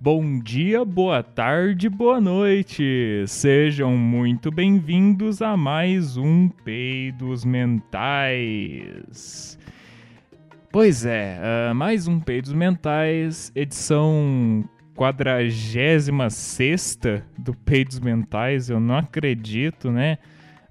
Bom 0.00 0.38
dia, 0.38 0.84
boa 0.84 1.24
tarde, 1.24 1.88
boa 1.88 2.20
noite. 2.20 3.24
Sejam 3.26 3.96
muito 3.96 4.48
bem-vindos 4.48 5.42
a 5.42 5.56
mais 5.56 6.16
um 6.16 6.48
Peidos 6.48 7.44
Mentais. 7.44 8.78
Pois 10.70 11.04
é, 11.04 11.40
uh, 11.40 11.74
mais 11.74 12.06
um 12.06 12.20
Peidos 12.20 12.52
Mentais, 12.52 13.50
edição 13.56 14.62
46 14.94 16.10
do 17.36 17.52
Peidos 17.52 17.98
Mentais. 17.98 18.70
Eu 18.70 18.78
não 18.78 18.98
acredito, 18.98 19.90
né? 19.90 20.18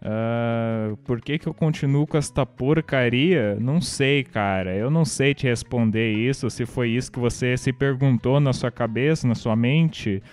Uh, 0.08 0.96
por 1.04 1.20
que, 1.20 1.38
que 1.38 1.48
eu 1.48 1.54
continuo 1.54 2.08
com 2.08 2.18
esta 2.18 2.46
porcaria? 2.46 3.58
Não 3.60 3.82
sei, 3.82 4.24
cara. 4.24 4.74
Eu 4.74 4.90
não 4.90 5.04
sei 5.04 5.34
te 5.34 5.46
responder 5.48 6.14
isso. 6.14 6.50
Se 6.50 6.66
foi 6.66 6.92
isso 6.92 7.12
que 7.12 7.20
você 7.20 7.58
se 7.58 7.74
perguntou 7.74 8.40
na 8.40 8.54
sua 8.54 8.72
cabeça, 8.72 9.28
na 9.28 9.36
sua 9.36 9.56
mente. 9.56 10.24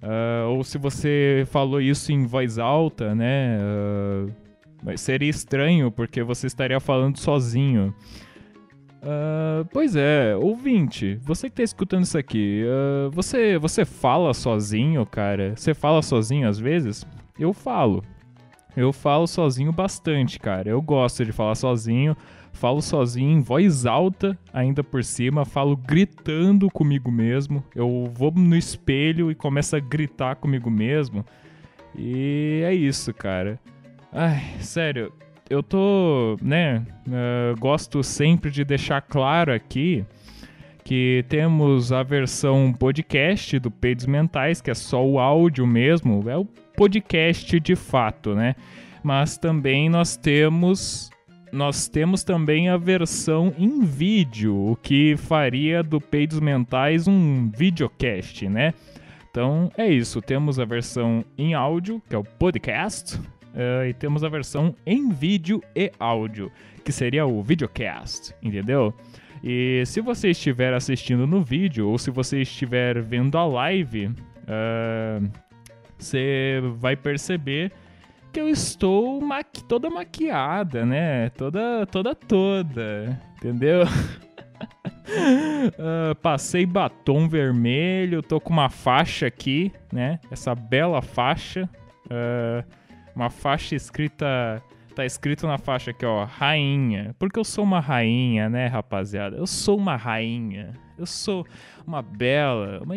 Uh, 0.00 0.50
ou 0.50 0.62
se 0.62 0.78
você 0.78 1.44
falou 1.48 1.80
isso 1.80 2.12
em 2.12 2.26
voz 2.26 2.60
alta, 2.60 3.12
né? 3.12 3.58
Uh, 3.58 4.96
seria 4.96 5.30
estranho, 5.30 5.90
porque 5.90 6.22
você 6.22 6.46
estaria 6.46 6.78
falando 6.78 7.18
sozinho. 7.18 7.92
Uh, 9.02 9.64
pois 9.72 9.96
é, 9.96 10.36
ouvinte, 10.36 11.18
você 11.22 11.48
que 11.48 11.56
tá 11.56 11.62
escutando 11.62 12.04
isso 12.04 12.18
aqui, 12.18 12.64
uh, 12.64 13.10
você, 13.10 13.58
você 13.58 13.84
fala 13.84 14.32
sozinho, 14.32 15.04
cara? 15.06 15.54
Você 15.56 15.74
fala 15.74 16.02
sozinho 16.02 16.48
às 16.48 16.58
vezes? 16.58 17.04
Eu 17.38 17.52
falo. 17.52 18.04
Eu 18.76 18.92
falo 18.92 19.26
sozinho 19.26 19.72
bastante, 19.72 20.38
cara. 20.38 20.68
Eu 20.68 20.82
gosto 20.82 21.24
de 21.24 21.32
falar 21.32 21.54
sozinho. 21.54 22.16
Falo 22.52 22.80
sozinho 22.80 23.30
em 23.30 23.40
voz 23.40 23.86
alta, 23.86 24.38
ainda 24.52 24.84
por 24.84 25.02
cima. 25.02 25.44
Falo 25.44 25.76
gritando 25.76 26.70
comigo 26.70 27.10
mesmo. 27.10 27.64
Eu 27.74 28.10
vou 28.14 28.30
no 28.30 28.56
espelho 28.56 29.30
e 29.30 29.34
começo 29.34 29.76
a 29.76 29.80
gritar 29.80 30.36
comigo 30.36 30.70
mesmo. 30.70 31.24
E 31.94 32.62
é 32.64 32.74
isso, 32.74 33.12
cara. 33.14 33.58
Ai, 34.12 34.42
sério. 34.60 35.12
Eu 35.48 35.62
tô, 35.62 36.36
né? 36.42 36.84
Uh, 37.06 37.58
gosto 37.58 38.02
sempre 38.02 38.50
de 38.50 38.64
deixar 38.64 39.00
claro 39.00 39.52
aqui 39.52 40.04
que 40.86 41.24
temos 41.28 41.92
a 41.92 42.02
versão 42.02 42.72
podcast 42.72 43.58
do 43.58 43.70
Peidos 43.70 44.06
Mentais, 44.06 44.60
que 44.60 44.70
é 44.70 44.74
só 44.74 45.04
o 45.04 45.18
áudio 45.18 45.66
mesmo, 45.66 46.28
é 46.30 46.36
o 46.36 46.46
podcast 46.76 47.58
de 47.58 47.74
fato, 47.74 48.34
né? 48.34 48.54
Mas 49.02 49.38
também 49.38 49.88
nós 49.88 50.16
temos 50.16 51.10
nós 51.52 51.88
temos 51.88 52.22
também 52.22 52.68
a 52.68 52.76
versão 52.76 53.54
em 53.56 53.82
vídeo, 53.82 54.54
o 54.54 54.76
que 54.76 55.16
faria 55.16 55.82
do 55.82 56.00
Peidos 56.00 56.40
Mentais 56.40 57.08
um 57.08 57.48
videocast, 57.48 58.46
né? 58.48 58.74
Então 59.30 59.70
é 59.76 59.88
isso, 59.88 60.20
temos 60.20 60.58
a 60.58 60.64
versão 60.64 61.24
em 61.38 61.54
áudio, 61.54 62.02
que 62.08 62.14
é 62.14 62.18
o 62.18 62.24
podcast, 62.24 63.16
uh, 63.16 63.86
e 63.88 63.94
temos 63.94 64.24
a 64.24 64.28
versão 64.28 64.74
em 64.84 65.10
vídeo 65.10 65.62
e 65.74 65.90
áudio, 65.98 66.50
que 66.84 66.92
seria 66.92 67.26
o 67.26 67.42
videocast, 67.42 68.34
entendeu? 68.42 68.94
E 69.42 69.82
se 69.86 70.00
você 70.00 70.30
estiver 70.30 70.74
assistindo 70.74 71.26
no 71.26 71.42
vídeo 71.42 71.88
ou 71.88 71.98
se 71.98 72.10
você 72.10 72.42
estiver 72.42 73.00
vendo 73.00 73.38
a 73.38 73.46
live, 73.46 74.06
uh, 74.06 75.30
você 75.98 76.60
vai 76.78 76.96
perceber 76.96 77.72
que 78.32 78.40
eu 78.40 78.48
estou 78.48 79.20
maqui 79.20 79.64
toda 79.64 79.88
maquiada, 79.88 80.84
né? 80.84 81.30
Toda, 81.30 81.86
toda, 81.86 82.14
toda, 82.14 83.20
entendeu? 83.36 83.84
uh, 85.78 86.14
passei 86.22 86.66
batom 86.66 87.28
vermelho, 87.28 88.22
tô 88.22 88.40
com 88.40 88.52
uma 88.52 88.68
faixa 88.68 89.26
aqui, 89.26 89.72
né? 89.92 90.20
Essa 90.30 90.54
bela 90.54 91.00
faixa, 91.00 91.68
uh, 92.06 92.64
uma 93.14 93.30
faixa 93.30 93.74
escrita 93.74 94.62
tá 94.96 95.04
escrito 95.04 95.46
na 95.46 95.58
faixa 95.58 95.90
aqui, 95.90 96.06
ó, 96.06 96.24
rainha. 96.24 97.14
Porque 97.18 97.38
eu 97.38 97.44
sou 97.44 97.62
uma 97.62 97.80
rainha, 97.80 98.48
né, 98.48 98.66
rapaziada? 98.66 99.36
Eu 99.36 99.46
sou 99.46 99.76
uma 99.76 99.94
rainha. 99.94 100.72
Eu 100.98 101.06
sou 101.06 101.46
uma 101.86 102.00
bela, 102.02 102.80
uma, 102.82 102.94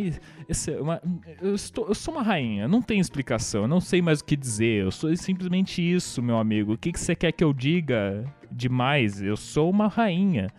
uma 0.80 1.02
eu, 1.42 1.54
estou, 1.54 1.88
eu 1.88 1.96
sou 1.96 2.14
uma 2.14 2.24
rainha. 2.24 2.68
Não 2.68 2.82
tem 2.82 3.00
explicação. 3.00 3.64
Eu 3.64 3.68
não 3.68 3.82
sei 3.82 4.02
mais 4.02 4.22
o 4.22 4.26
que 4.26 4.36
dizer. 4.36 4.84
Eu 4.84 4.92
sou 4.92 5.16
simplesmente 5.18 5.82
isso, 5.82 6.22
meu 6.22 6.38
amigo. 6.38 6.74
O 6.74 6.78
que, 6.78 6.92
que 6.92 7.00
você 7.00 7.16
quer 7.16 7.32
que 7.32 7.44
eu 7.44 7.54
diga 7.54 8.26
demais? 8.52 9.22
Eu 9.22 9.36
sou 9.36 9.70
uma 9.70 9.88
rainha. 9.88 10.50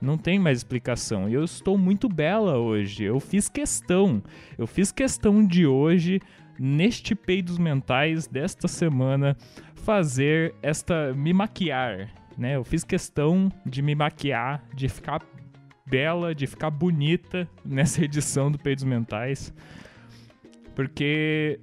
Não 0.00 0.16
tem 0.16 0.38
mais 0.38 0.58
explicação. 0.58 1.28
Eu 1.28 1.44
estou 1.44 1.76
muito 1.76 2.08
bela 2.08 2.56
hoje. 2.56 3.04
Eu 3.04 3.20
fiz 3.20 3.48
questão. 3.48 4.22
Eu 4.56 4.66
fiz 4.66 4.92
questão 4.92 5.44
de 5.44 5.66
hoje, 5.66 6.20
neste 6.58 7.14
peidos 7.14 7.58
mentais 7.58 8.26
desta 8.26 8.68
semana, 8.68 9.36
fazer 9.74 10.54
esta. 10.62 11.12
me 11.12 11.32
maquiar. 11.32 12.08
Né? 12.36 12.54
Eu 12.54 12.62
fiz 12.62 12.84
questão 12.84 13.50
de 13.66 13.82
me 13.82 13.96
maquiar, 13.96 14.62
de 14.72 14.88
ficar 14.88 15.20
bela, 15.88 16.34
de 16.34 16.46
ficar 16.46 16.70
bonita 16.70 17.48
nessa 17.64 18.04
edição 18.04 18.50
do 18.50 18.58
Peidos 18.58 18.84
Mentais. 18.84 19.52
Porque, 20.74 21.60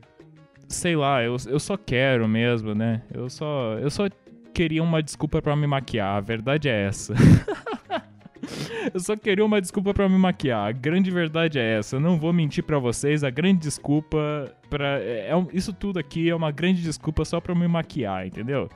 sei 0.67 0.95
lá, 0.95 1.23
eu, 1.23 1.37
eu 1.47 1.59
só 1.59 1.77
quero 1.77 2.27
mesmo, 2.27 2.73
né? 2.75 3.01
Eu 3.13 3.29
só, 3.29 3.73
eu 3.79 3.89
só 3.89 4.07
queria 4.53 4.83
uma 4.83 5.01
desculpa 5.01 5.41
para 5.41 5.55
me 5.55 5.67
maquiar, 5.67 6.17
a 6.17 6.21
verdade 6.21 6.69
é 6.69 6.85
essa. 6.85 7.13
eu 8.93 8.99
só 8.99 9.15
queria 9.15 9.45
uma 9.45 9.61
desculpa 9.61 9.93
para 9.93 10.07
me 10.07 10.17
maquiar. 10.17 10.67
A 10.67 10.71
grande 10.71 11.11
verdade 11.11 11.59
é 11.59 11.77
essa. 11.77 11.95
Eu 11.95 11.99
não 11.99 12.17
vou 12.17 12.31
mentir 12.31 12.63
para 12.63 12.79
vocês. 12.79 13.23
A 13.23 13.29
grande 13.29 13.59
desculpa 13.59 14.51
para 14.69 14.99
é, 14.99 15.29
é, 15.29 15.47
isso 15.53 15.73
tudo 15.73 15.99
aqui 15.99 16.29
é 16.29 16.35
uma 16.35 16.51
grande 16.51 16.81
desculpa 16.81 17.25
só 17.25 17.39
para 17.39 17.55
me 17.55 17.67
maquiar, 17.67 18.27
entendeu? 18.27 18.69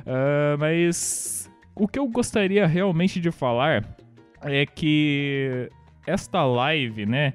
Uh, 0.00 0.58
mas 0.58 1.50
o 1.74 1.86
que 1.86 1.98
eu 1.98 2.06
gostaria 2.08 2.66
realmente 2.66 3.20
de 3.20 3.30
falar 3.30 3.84
é 4.42 4.66
que 4.66 5.70
esta 6.06 6.44
live, 6.44 7.06
né? 7.06 7.34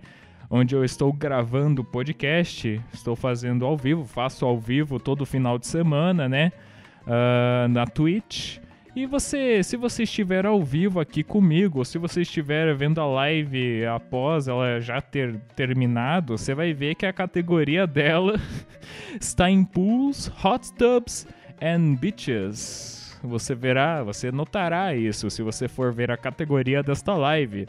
Onde 0.49 0.75
eu 0.75 0.83
estou 0.83 1.13
gravando 1.13 1.81
o 1.81 1.85
podcast, 1.85 2.81
estou 2.93 3.15
fazendo 3.15 3.65
ao 3.65 3.77
vivo, 3.77 4.05
faço 4.05 4.45
ao 4.45 4.59
vivo 4.59 4.99
todo 4.99 5.25
final 5.25 5.57
de 5.57 5.65
semana, 5.67 6.27
né? 6.27 6.51
Uh, 7.03 7.67
na 7.69 7.85
Twitch. 7.85 8.59
E 8.93 9.05
você, 9.05 9.63
se 9.63 9.77
você 9.77 10.03
estiver 10.03 10.45
ao 10.45 10.61
vivo 10.61 10.99
aqui 10.99 11.23
comigo, 11.23 11.79
ou 11.79 11.85
se 11.85 11.97
você 11.97 12.21
estiver 12.21 12.75
vendo 12.75 12.99
a 12.99 13.05
live 13.05 13.85
após 13.85 14.49
ela 14.49 14.81
já 14.81 14.99
ter 14.99 15.39
terminado, 15.55 16.37
você 16.37 16.53
vai 16.53 16.73
ver 16.73 16.95
que 16.95 17.05
a 17.05 17.13
categoria 17.13 17.87
dela 17.87 18.37
está 19.19 19.49
em 19.49 19.63
pools, 19.63 20.29
hot 20.43 20.73
tubs 20.73 21.25
and 21.61 21.95
beaches. 21.95 23.00
Você 23.23 23.53
verá, 23.53 24.03
você 24.03 24.31
notará 24.31 24.95
isso 24.95 25.29
se 25.29 25.41
você 25.41 25.67
for 25.67 25.93
ver 25.93 26.11
a 26.11 26.17
categoria 26.17 26.81
desta 26.81 27.13
live. 27.13 27.67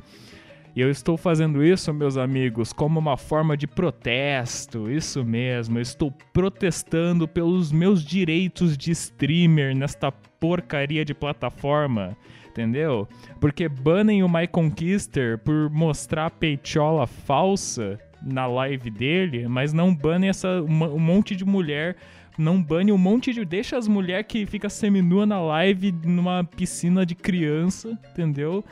E 0.74 0.80
eu 0.80 0.90
estou 0.90 1.18
fazendo 1.18 1.62
isso, 1.62 1.92
meus 1.92 2.16
amigos, 2.16 2.72
como 2.72 2.98
uma 2.98 3.18
forma 3.18 3.56
de 3.58 3.66
protesto. 3.66 4.90
Isso 4.90 5.22
mesmo, 5.22 5.76
eu 5.76 5.82
estou 5.82 6.10
protestando 6.32 7.28
pelos 7.28 7.70
meus 7.70 8.02
direitos 8.02 8.76
de 8.78 8.90
streamer 8.90 9.76
nesta 9.76 10.10
porcaria 10.10 11.04
de 11.04 11.12
plataforma. 11.12 12.16
Entendeu? 12.48 13.06
Porque 13.38 13.68
banem 13.68 14.22
o 14.22 14.28
My 14.28 14.46
Conquister 14.46 15.38
por 15.38 15.68
mostrar 15.70 16.26
a 16.26 16.30
peitola 16.30 17.06
falsa 17.06 17.98
na 18.22 18.46
live 18.46 18.90
dele, 18.90 19.48
mas 19.48 19.72
não 19.72 19.94
banem 19.94 20.30
essa, 20.30 20.62
um 20.62 20.98
monte 20.98 21.36
de 21.36 21.44
mulher 21.44 21.96
não 22.38 22.62
bane 22.62 22.92
um 22.92 22.98
monte 22.98 23.32
de. 23.32 23.44
Deixa 23.44 23.76
as 23.76 23.86
mulheres 23.86 24.26
que 24.28 24.46
fica 24.46 24.68
seminua 24.68 25.26
na 25.26 25.40
live 25.40 25.92
numa 25.92 26.44
piscina 26.44 27.04
de 27.04 27.14
criança, 27.14 27.98
entendeu? 28.10 28.64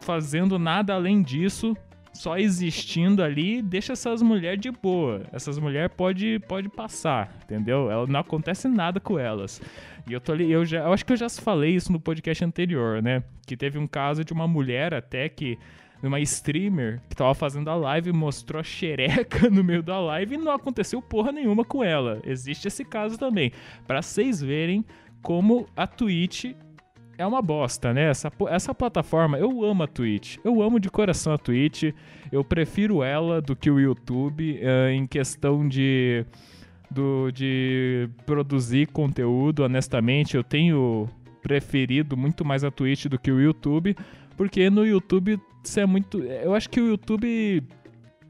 fazendo 0.00 0.58
nada 0.58 0.94
além 0.94 1.22
disso, 1.22 1.76
só 2.12 2.36
existindo 2.36 3.22
ali, 3.22 3.62
deixa 3.62 3.92
essas 3.92 4.20
mulheres 4.22 4.60
de 4.60 4.70
boa. 4.70 5.22
Essas 5.32 5.58
mulheres 5.58 5.92
pode, 5.96 6.40
pode 6.48 6.68
passar, 6.68 7.32
entendeu? 7.44 7.90
Ela, 7.90 8.06
não 8.06 8.20
acontece 8.20 8.66
nada 8.66 8.98
com 8.98 9.18
elas. 9.18 9.62
E 10.08 10.12
eu 10.12 10.20
tô 10.20 10.32
ali, 10.32 10.50
eu 10.50 10.64
já, 10.64 10.80
eu 10.80 10.92
acho 10.92 11.04
que 11.04 11.12
eu 11.12 11.16
já 11.16 11.28
falei 11.28 11.74
isso 11.74 11.92
no 11.92 12.00
podcast 12.00 12.44
anterior, 12.44 13.00
né? 13.02 13.22
Que 13.46 13.56
teve 13.56 13.78
um 13.78 13.86
caso 13.86 14.24
de 14.24 14.32
uma 14.32 14.48
mulher 14.48 14.92
até 14.92 15.28
que 15.28 15.56
uma 16.08 16.20
streamer 16.20 17.00
que 17.08 17.16
tava 17.16 17.34
fazendo 17.34 17.68
a 17.68 17.74
live 17.74 18.12
mostrou 18.12 18.60
a 18.60 18.64
xereca 18.64 19.48
no 19.50 19.62
meio 19.62 19.82
da 19.82 20.00
live 20.00 20.34
e 20.34 20.38
não 20.38 20.52
aconteceu 20.52 21.02
porra 21.02 21.32
nenhuma 21.32 21.64
com 21.64 21.84
ela. 21.84 22.20
Existe 22.24 22.68
esse 22.68 22.84
caso 22.84 23.18
também. 23.18 23.52
Para 23.86 24.00
vocês 24.00 24.40
verem 24.40 24.84
como 25.22 25.66
a 25.76 25.86
Twitch 25.86 26.54
é 27.18 27.26
uma 27.26 27.42
bosta, 27.42 27.92
né? 27.92 28.04
Essa, 28.08 28.32
essa 28.48 28.74
plataforma, 28.74 29.38
eu 29.38 29.62
amo 29.62 29.82
a 29.82 29.86
Twitch. 29.86 30.38
Eu 30.42 30.62
amo 30.62 30.80
de 30.80 30.88
coração 30.88 31.34
a 31.34 31.38
Twitch. 31.38 31.92
Eu 32.32 32.42
prefiro 32.42 33.02
ela 33.02 33.42
do 33.42 33.54
que 33.54 33.70
o 33.70 33.78
YouTube 33.78 34.58
uh, 34.58 34.90
em 34.90 35.06
questão 35.06 35.68
de, 35.68 36.24
do, 36.90 37.30
de 37.30 38.08
produzir 38.24 38.86
conteúdo. 38.88 39.64
Honestamente, 39.64 40.34
eu 40.34 40.42
tenho 40.42 41.08
preferido 41.42 42.16
muito 42.16 42.44
mais 42.44 42.64
a 42.64 42.70
Twitch 42.70 43.06
do 43.06 43.18
que 43.18 43.30
o 43.30 43.40
YouTube. 43.40 43.94
Porque 44.40 44.70
no 44.70 44.86
YouTube 44.86 45.38
você 45.62 45.82
é 45.82 45.86
muito. 45.86 46.18
Eu 46.22 46.54
acho 46.54 46.70
que 46.70 46.80
o 46.80 46.86
YouTube 46.86 47.62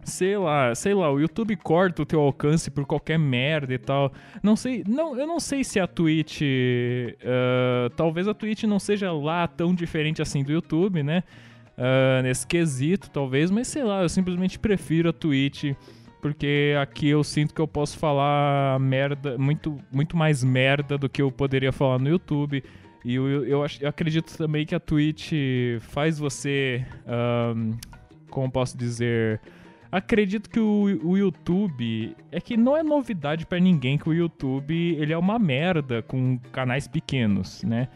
sei 0.02 0.36
lá, 0.36 0.74
sei 0.74 0.92
lá, 0.92 1.08
o 1.08 1.20
YouTube 1.20 1.54
corta 1.54 2.02
o 2.02 2.04
teu 2.04 2.20
alcance 2.20 2.68
por 2.68 2.84
qualquer 2.84 3.16
merda 3.16 3.72
e 3.72 3.78
tal. 3.78 4.12
Não 4.42 4.56
sei, 4.56 4.82
não, 4.88 5.16
eu 5.16 5.24
não 5.24 5.38
sei 5.38 5.62
se 5.62 5.78
a 5.78 5.86
Twitch, 5.86 6.40
uh, 6.42 7.90
talvez 7.94 8.26
a 8.26 8.34
Twitch 8.34 8.64
não 8.64 8.80
seja 8.80 9.12
lá 9.12 9.46
tão 9.46 9.72
diferente 9.72 10.20
assim 10.20 10.42
do 10.42 10.50
YouTube, 10.50 11.00
né? 11.04 11.22
Uh, 11.78 12.24
nesse 12.24 12.44
quesito, 12.44 13.08
talvez, 13.08 13.48
mas 13.48 13.68
sei 13.68 13.84
lá, 13.84 14.02
eu 14.02 14.08
simplesmente 14.08 14.58
prefiro 14.58 15.10
a 15.10 15.12
Twitch 15.12 15.76
porque 16.20 16.74
aqui 16.80 17.08
eu 17.08 17.24
sinto 17.24 17.54
que 17.54 17.60
eu 17.60 17.68
posso 17.68 17.96
falar 17.96 18.78
merda, 18.80 19.38
muito, 19.38 19.78
muito 19.90 20.16
mais 20.16 20.44
merda 20.44 20.98
do 20.98 21.08
que 21.08 21.22
eu 21.22 21.30
poderia 21.30 21.72
falar 21.72 21.98
no 22.00 22.08
YouTube. 22.08 22.62
E 23.04 23.14
eu, 23.14 23.28
eu, 23.28 23.66
eu, 23.80 23.88
acredito 23.88 24.36
também 24.36 24.66
que 24.66 24.74
a 24.74 24.80
Twitch 24.80 25.32
faz 25.80 26.18
você, 26.18 26.84
um, 27.56 27.76
como 28.28 28.50
posso 28.50 28.76
dizer, 28.76 29.40
Acredito 29.92 30.48
que 30.48 30.60
o, 30.60 31.00
o 31.02 31.18
YouTube 31.18 32.14
é 32.30 32.40
que 32.40 32.56
não 32.56 32.76
é 32.76 32.82
novidade 32.82 33.44
para 33.44 33.58
ninguém 33.58 33.98
que 33.98 34.08
o 34.08 34.14
YouTube 34.14 34.96
ele 34.96 35.12
é 35.12 35.18
uma 35.18 35.36
merda 35.36 36.00
com 36.00 36.38
canais 36.52 36.86
pequenos, 36.86 37.64
né? 37.64 37.88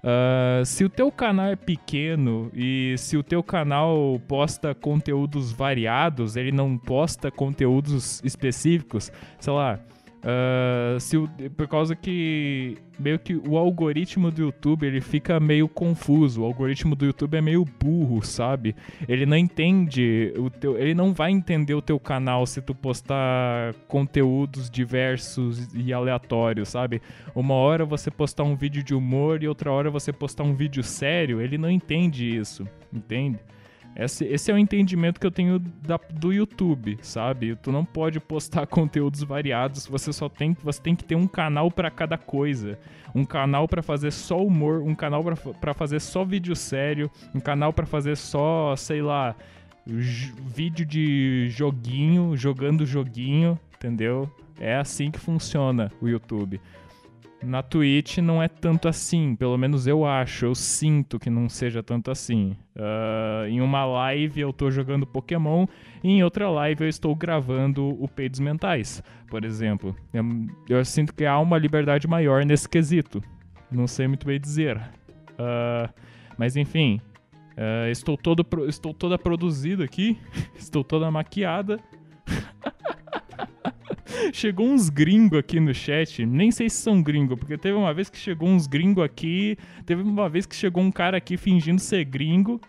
Uh, 0.00 0.64
se 0.64 0.82
o 0.84 0.88
teu 0.88 1.10
canal 1.12 1.48
é 1.48 1.56
pequeno 1.56 2.50
e 2.54 2.94
se 2.96 3.16
o 3.18 3.22
teu 3.22 3.42
canal 3.42 4.18
posta 4.26 4.74
conteúdos 4.74 5.52
variados, 5.52 6.36
ele 6.36 6.52
não 6.52 6.78
posta 6.78 7.30
conteúdos 7.30 8.22
específicos, 8.24 9.12
sei 9.38 9.52
lá, 9.52 9.78
Uh, 10.20 11.00
se 11.00 11.16
o, 11.16 11.26
por 11.56 11.66
causa 11.66 11.96
que 11.96 12.76
meio 12.98 13.18
que 13.18 13.34
o 13.34 13.56
algoritmo 13.56 14.30
do 14.30 14.42
YouTube 14.42 14.86
ele 14.86 15.00
fica 15.00 15.40
meio 15.40 15.66
confuso. 15.66 16.42
O 16.42 16.44
algoritmo 16.44 16.94
do 16.94 17.06
YouTube 17.06 17.36
é 17.36 17.40
meio 17.40 17.64
burro, 17.64 18.22
sabe? 18.22 18.76
Ele 19.08 19.24
não 19.24 19.36
entende 19.36 20.34
o 20.36 20.50
teu, 20.50 20.78
ele 20.78 20.94
não 20.94 21.14
vai 21.14 21.30
entender 21.30 21.74
o 21.74 21.80
teu 21.80 21.98
canal 21.98 22.46
se 22.46 22.60
tu 22.60 22.74
postar 22.74 23.74
conteúdos 23.88 24.68
diversos 24.68 25.68
e 25.74 25.92
aleatórios, 25.92 26.68
sabe? 26.68 27.00
Uma 27.34 27.54
hora 27.54 27.86
você 27.86 28.10
postar 28.10 28.44
um 28.44 28.54
vídeo 28.54 28.82
de 28.82 28.94
humor 28.94 29.42
e 29.42 29.48
outra 29.48 29.72
hora 29.72 29.90
você 29.90 30.12
postar 30.12 30.44
um 30.44 30.54
vídeo 30.54 30.82
sério, 30.82 31.40
ele 31.40 31.56
não 31.56 31.70
entende 31.70 32.36
isso, 32.36 32.68
entende? 32.92 33.38
Esse, 33.96 34.24
esse 34.24 34.50
é 34.50 34.54
o 34.54 34.58
entendimento 34.58 35.20
que 35.20 35.26
eu 35.26 35.30
tenho 35.30 35.58
da, 35.58 35.98
do 36.12 36.32
YouTube, 36.32 36.98
sabe? 37.02 37.56
Tu 37.56 37.72
não 37.72 37.84
pode 37.84 38.20
postar 38.20 38.66
conteúdos 38.68 39.22
variados, 39.22 39.86
você 39.86 40.12
só 40.12 40.28
tem, 40.28 40.56
você 40.62 40.80
tem 40.80 40.94
que 40.94 41.04
ter 41.04 41.16
um 41.16 41.26
canal 41.26 41.70
para 41.70 41.90
cada 41.90 42.16
coisa. 42.16 42.78
Um 43.14 43.24
canal 43.24 43.66
para 43.66 43.82
fazer 43.82 44.12
só 44.12 44.38
humor, 44.38 44.82
um 44.82 44.94
canal 44.94 45.24
para 45.60 45.74
fazer 45.74 46.00
só 46.00 46.24
vídeo 46.24 46.54
sério, 46.54 47.10
um 47.34 47.40
canal 47.40 47.72
para 47.72 47.84
fazer 47.84 48.16
só, 48.16 48.76
sei 48.76 49.02
lá, 49.02 49.34
vídeo 49.84 50.86
de 50.86 51.48
joguinho, 51.50 52.36
jogando 52.36 52.86
joguinho, 52.86 53.58
entendeu? 53.74 54.30
É 54.60 54.76
assim 54.76 55.10
que 55.10 55.18
funciona 55.18 55.90
o 56.00 56.08
YouTube. 56.08 56.60
Na 57.42 57.62
Twitch 57.62 58.18
não 58.18 58.42
é 58.42 58.48
tanto 58.48 58.86
assim, 58.86 59.34
pelo 59.34 59.56
menos 59.56 59.86
eu 59.86 60.04
acho, 60.04 60.44
eu 60.44 60.54
sinto 60.54 61.18
que 61.18 61.30
não 61.30 61.48
seja 61.48 61.82
tanto 61.82 62.10
assim. 62.10 62.54
Uh, 62.76 63.46
em 63.48 63.62
uma 63.62 63.84
live 63.86 64.42
eu 64.42 64.52
tô 64.52 64.70
jogando 64.70 65.06
Pokémon 65.06 65.66
e 66.04 66.10
em 66.10 66.22
outra 66.22 66.50
live 66.50 66.84
eu 66.84 66.88
estou 66.88 67.14
gravando 67.14 67.96
o 68.02 68.06
Peidos 68.06 68.40
Mentais, 68.40 69.02
por 69.28 69.42
exemplo. 69.42 69.96
Eu, 70.12 70.24
eu, 70.68 70.84
sinto 70.84 71.14
que 71.14 71.24
há 71.24 71.38
uma 71.38 71.56
liberdade 71.56 72.06
maior 72.06 72.44
nesse 72.44 72.68
quesito. 72.68 73.22
Não 73.70 73.86
sei 73.86 74.06
muito 74.06 74.26
bem 74.26 74.38
dizer. 74.38 74.76
Uh, 74.76 75.90
mas 76.36 76.56
enfim, 76.56 77.00
uh, 77.56 77.88
estou, 77.90 78.18
todo, 78.18 78.46
estou 78.68 78.92
toda 78.92 79.18
produzida 79.18 79.82
aqui, 79.82 80.18
estou 80.54 80.84
toda 80.84 81.10
maquiada. 81.10 81.80
Chegou 84.32 84.66
uns 84.66 84.88
gringos 84.88 85.38
aqui 85.38 85.60
no 85.60 85.74
chat, 85.74 86.24
nem 86.24 86.50
sei 86.50 86.68
se 86.68 86.76
são 86.76 87.02
gringos, 87.02 87.38
porque 87.38 87.56
teve 87.56 87.76
uma 87.76 87.92
vez 87.92 88.08
que 88.10 88.18
chegou 88.18 88.48
uns 88.48 88.66
gringos 88.66 89.04
aqui, 89.04 89.56
teve 89.84 90.02
uma 90.02 90.28
vez 90.28 90.46
que 90.46 90.54
chegou 90.54 90.82
um 90.82 90.90
cara 90.90 91.16
aqui 91.16 91.36
fingindo 91.36 91.80
ser 91.80 92.04
gringo, 92.04 92.60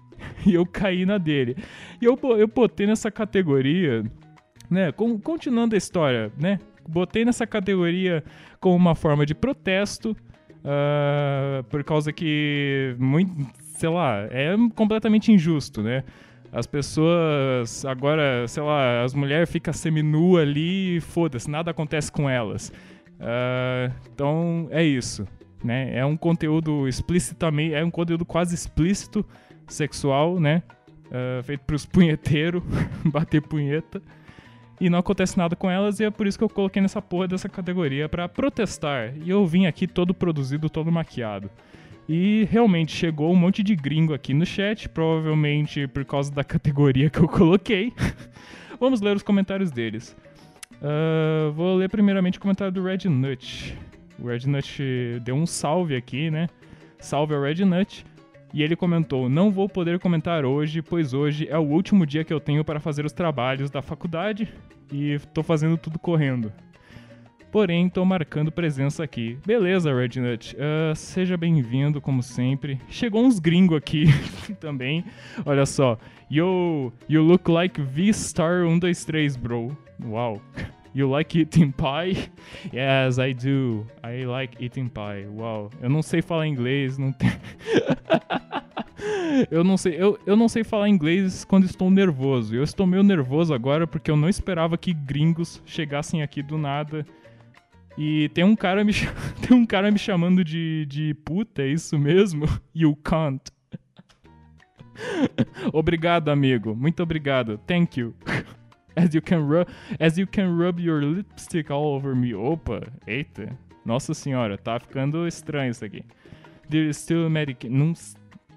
e 0.46 0.54
eu 0.54 0.64
caí 0.66 1.04
na 1.04 1.18
dele. 1.18 1.56
E 2.00 2.04
eu, 2.04 2.18
eu 2.36 2.48
botei 2.48 2.86
nessa 2.86 3.10
categoria, 3.10 4.04
né, 4.70 4.92
continuando 4.92 5.74
a 5.74 5.78
história, 5.78 6.32
né, 6.38 6.58
botei 6.88 7.24
nessa 7.24 7.46
categoria 7.46 8.24
como 8.60 8.76
uma 8.76 8.94
forma 8.94 9.26
de 9.26 9.34
protesto, 9.34 10.16
uh, 10.62 11.62
por 11.64 11.82
causa 11.84 12.12
que, 12.12 12.94
muito, 12.98 13.32
sei 13.74 13.88
lá, 13.88 14.26
é 14.30 14.54
completamente 14.74 15.32
injusto, 15.32 15.82
né, 15.82 16.04
as 16.52 16.66
pessoas 16.66 17.82
agora, 17.86 18.46
sei 18.46 18.62
lá, 18.62 19.02
as 19.02 19.14
mulheres 19.14 19.50
ficam 19.50 19.72
semi-nuas 19.72 20.42
ali 20.42 20.98
e 20.98 21.00
foda-se, 21.00 21.50
nada 21.50 21.70
acontece 21.70 22.12
com 22.12 22.28
elas. 22.28 22.70
Uh, 23.18 23.90
então 24.12 24.68
é 24.70 24.84
isso, 24.84 25.26
né? 25.64 25.96
É 25.96 26.04
um 26.04 26.14
conteúdo 26.14 26.86
explicitamente, 26.86 27.74
é 27.74 27.82
um 27.82 27.90
conteúdo 27.90 28.26
quase 28.26 28.54
explícito 28.54 29.24
sexual, 29.66 30.38
né? 30.38 30.62
Uh, 31.06 31.42
feito 31.42 31.64
pros 31.64 31.86
punheteiros 31.86 32.62
bater 33.06 33.40
punheta. 33.40 34.02
E 34.78 34.90
não 34.90 34.98
acontece 34.98 35.38
nada 35.38 35.56
com 35.56 35.70
elas, 35.70 36.00
e 36.00 36.04
é 36.04 36.10
por 36.10 36.26
isso 36.26 36.36
que 36.36 36.44
eu 36.44 36.48
coloquei 36.50 36.82
nessa 36.82 37.00
porra 37.00 37.28
dessa 37.28 37.48
categoria 37.48 38.08
para 38.08 38.28
protestar. 38.28 39.14
E 39.16 39.30
eu 39.30 39.46
vim 39.46 39.64
aqui 39.64 39.86
todo 39.86 40.12
produzido, 40.12 40.68
todo 40.68 40.92
maquiado. 40.92 41.48
E 42.14 42.46
realmente 42.50 42.94
chegou 42.94 43.32
um 43.32 43.34
monte 43.34 43.62
de 43.62 43.74
gringo 43.74 44.12
aqui 44.12 44.34
no 44.34 44.44
chat, 44.44 44.86
provavelmente 44.86 45.86
por 45.86 46.04
causa 46.04 46.30
da 46.30 46.44
categoria 46.44 47.08
que 47.08 47.18
eu 47.18 47.26
coloquei. 47.26 47.90
Vamos 48.78 49.00
ler 49.00 49.16
os 49.16 49.22
comentários 49.22 49.70
deles. 49.70 50.14
Uh, 50.72 51.50
vou 51.52 51.74
ler 51.74 51.88
primeiramente 51.88 52.36
o 52.36 52.40
comentário 52.42 52.70
do 52.70 52.84
Red 52.84 53.08
Nut. 53.08 53.74
O 54.18 54.26
Red 54.26 54.46
Nut 54.46 54.82
deu 55.24 55.34
um 55.34 55.46
salve 55.46 55.96
aqui, 55.96 56.30
né? 56.30 56.48
Salve 56.98 57.34
ao 57.34 57.40
Red 57.40 57.64
Nut. 57.64 58.04
E 58.52 58.62
ele 58.62 58.76
comentou: 58.76 59.30
Não 59.30 59.50
vou 59.50 59.66
poder 59.66 59.98
comentar 59.98 60.44
hoje, 60.44 60.82
pois 60.82 61.14
hoje 61.14 61.48
é 61.48 61.56
o 61.56 61.62
último 61.62 62.04
dia 62.04 62.24
que 62.24 62.34
eu 62.34 62.40
tenho 62.40 62.62
para 62.62 62.78
fazer 62.78 63.06
os 63.06 63.12
trabalhos 63.14 63.70
da 63.70 63.80
faculdade 63.80 64.52
e 64.92 65.18
tô 65.32 65.42
fazendo 65.42 65.78
tudo 65.78 65.98
correndo. 65.98 66.52
Porém, 67.52 67.86
tô 67.90 68.02
marcando 68.02 68.50
presença 68.50 69.04
aqui. 69.04 69.38
Beleza, 69.44 69.94
Rednut. 69.94 70.56
Uh, 70.56 70.96
seja 70.96 71.36
bem-vindo, 71.36 72.00
como 72.00 72.22
sempre. 72.22 72.80
Chegou 72.88 73.22
uns 73.22 73.38
gringos 73.38 73.76
aqui 73.76 74.06
também. 74.58 75.04
Olha 75.44 75.66
só. 75.66 75.98
Yo, 76.30 76.90
you 77.06 77.22
look 77.22 77.50
like 77.50 77.78
V-Star 77.78 78.64
123, 78.64 79.36
bro. 79.36 79.76
Uau. 80.02 80.40
You 80.94 81.10
like 81.10 81.38
eating 81.38 81.72
pie? 81.72 82.30
Yes, 82.72 83.18
I 83.18 83.34
do. 83.34 83.86
I 84.02 84.24
like 84.24 84.56
eating 84.58 84.88
pie. 84.88 85.26
Uau. 85.36 85.68
Eu 85.82 85.90
não 85.90 86.00
sei 86.00 86.22
falar 86.22 86.46
inglês, 86.46 86.96
não 86.96 87.12
tem. 87.12 87.32
eu 89.50 89.62
não 89.62 89.76
sei, 89.76 89.94
eu, 89.98 90.18
eu 90.24 90.36
não 90.36 90.48
sei 90.48 90.64
falar 90.64 90.88
inglês 90.88 91.44
quando 91.44 91.64
estou 91.64 91.90
nervoso. 91.90 92.56
Eu 92.56 92.62
estou 92.62 92.86
meio 92.86 93.02
nervoso 93.02 93.52
agora 93.52 93.86
porque 93.86 94.10
eu 94.10 94.16
não 94.16 94.30
esperava 94.30 94.78
que 94.78 94.94
gringos 94.94 95.62
chegassem 95.66 96.22
aqui 96.22 96.42
do 96.42 96.56
nada 96.56 97.04
e 97.96 98.28
tem 98.30 98.44
um 98.44 98.56
cara 98.56 98.84
me, 98.84 98.92
tem 99.46 99.56
um 99.56 99.66
cara 99.66 99.90
me 99.90 99.98
chamando 99.98 100.44
de, 100.44 100.86
de 100.86 101.14
puta, 101.24 101.62
é 101.62 101.68
isso 101.68 101.98
mesmo? 101.98 102.46
You 102.74 102.96
can't. 102.96 103.42
obrigado, 105.72 106.28
amigo. 106.30 106.74
Muito 106.74 107.02
obrigado. 107.02 107.58
Thank 107.66 108.00
you. 108.00 108.14
As 108.94 109.14
you 109.14 109.22
can 109.22 109.46
rub, 109.46 109.66
as 109.98 110.18
you 110.18 110.26
can 110.26 110.54
rub 110.54 110.80
your 110.80 111.02
lipstick 111.02 111.70
all 111.70 111.94
over 111.94 112.14
me. 112.14 112.34
Opa, 112.34 112.82
eita. 113.06 113.58
Nossa 113.84 114.14
senhora, 114.14 114.56
tá 114.56 114.78
ficando 114.78 115.26
estranho 115.26 115.70
isso 115.70 115.84
aqui. 115.84 116.04
There 116.70 116.92
still 116.94 117.28
medic... 117.28 117.68
Não, 117.68 117.92